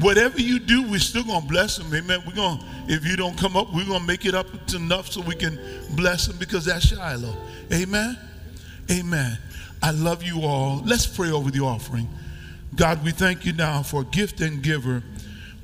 whatever 0.00 0.40
you 0.40 0.58
do, 0.58 0.88
we're 0.90 0.98
still 0.98 1.24
gonna 1.24 1.46
bless 1.46 1.76
them. 1.76 1.92
Amen. 1.94 2.20
We're 2.26 2.34
gonna, 2.34 2.62
if 2.88 3.06
you 3.06 3.16
don't 3.16 3.36
come 3.36 3.56
up, 3.56 3.72
we're 3.72 3.86
gonna 3.86 4.04
make 4.06 4.24
it 4.24 4.34
up 4.34 4.46
to 4.68 4.76
enough 4.76 5.10
so 5.12 5.20
we 5.20 5.34
can 5.34 5.58
bless 5.94 6.26
them 6.26 6.36
because 6.38 6.64
that's 6.64 6.86
Shiloh. 6.86 7.36
Amen. 7.72 8.18
Amen. 8.90 9.38
I 9.82 9.90
love 9.90 10.22
you 10.22 10.42
all. 10.42 10.82
Let's 10.84 11.06
pray 11.06 11.30
over 11.30 11.50
the 11.50 11.60
offering. 11.60 12.08
God, 12.74 13.04
we 13.04 13.10
thank 13.10 13.44
you 13.44 13.52
now 13.52 13.82
for 13.82 14.04
gift 14.04 14.40
and 14.40 14.62
giver. 14.62 15.02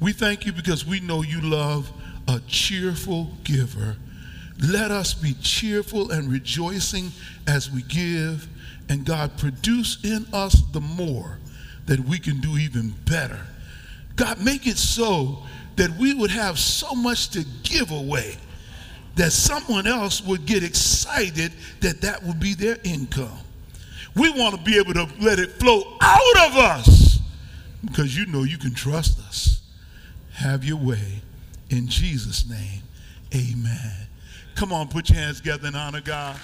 We 0.01 0.12
thank 0.12 0.45
you 0.45 0.53
because 0.53 0.85
we 0.85 1.01
know 1.01 1.22
you 1.22 1.41
love 1.41 1.91
a 2.26 2.41
cheerful 2.47 3.31
giver. 3.45 3.97
Let 4.61 4.91
us 4.91 5.14
be 5.14 5.35
cheerful 5.35 6.11
and 6.11 6.31
rejoicing 6.31 7.12
as 7.47 7.70
we 7.70 7.83
give. 7.83 8.49
And 8.89 9.05
God, 9.05 9.37
produce 9.39 10.05
in 10.05 10.26
us 10.33 10.62
the 10.72 10.81
more 10.81 11.39
that 11.87 12.01
we 12.01 12.18
can 12.18 12.41
do 12.41 12.59
even 12.59 12.91
better 13.07 13.41
God, 14.19 14.43
make 14.43 14.66
it 14.66 14.77
so 14.77 15.39
that 15.77 15.97
we 15.97 16.12
would 16.12 16.33
have 16.33 16.59
so 16.59 16.93
much 16.95 17.31
to 17.31 17.45
give 17.62 17.93
away 17.93 18.37
that 19.14 19.31
someone 19.31 19.87
else 19.87 20.21
would 20.23 20.45
get 20.45 20.62
excited 20.62 21.53
that 21.81 22.01
that 22.01 22.23
would 22.25 22.41
be 22.41 22.55
their 22.55 22.79
income. 22.83 23.39
We 24.16 24.31
want 24.31 24.57
to 24.57 24.61
be 24.61 24.77
able 24.77 24.95
to 24.95 25.09
let 25.21 25.39
it 25.39 25.53
flow 25.53 25.97
out 26.01 26.37
of 26.49 26.57
us 26.57 27.21
because 27.85 28.16
you 28.16 28.27
know 28.27 28.43
you 28.43 28.59
can 28.59 28.75
trust 28.75 29.21
us. 29.21 29.62
Have 30.35 30.64
your 30.64 30.79
way. 30.79 31.23
In 31.71 31.87
Jesus' 31.87 32.49
name, 32.49 32.83
amen. 33.33 34.09
Come 34.57 34.73
on, 34.73 34.89
put 34.89 35.11
your 35.11 35.19
hands 35.19 35.39
together 35.39 35.69
and 35.69 35.77
honor 35.77 36.01
God. 36.01 36.37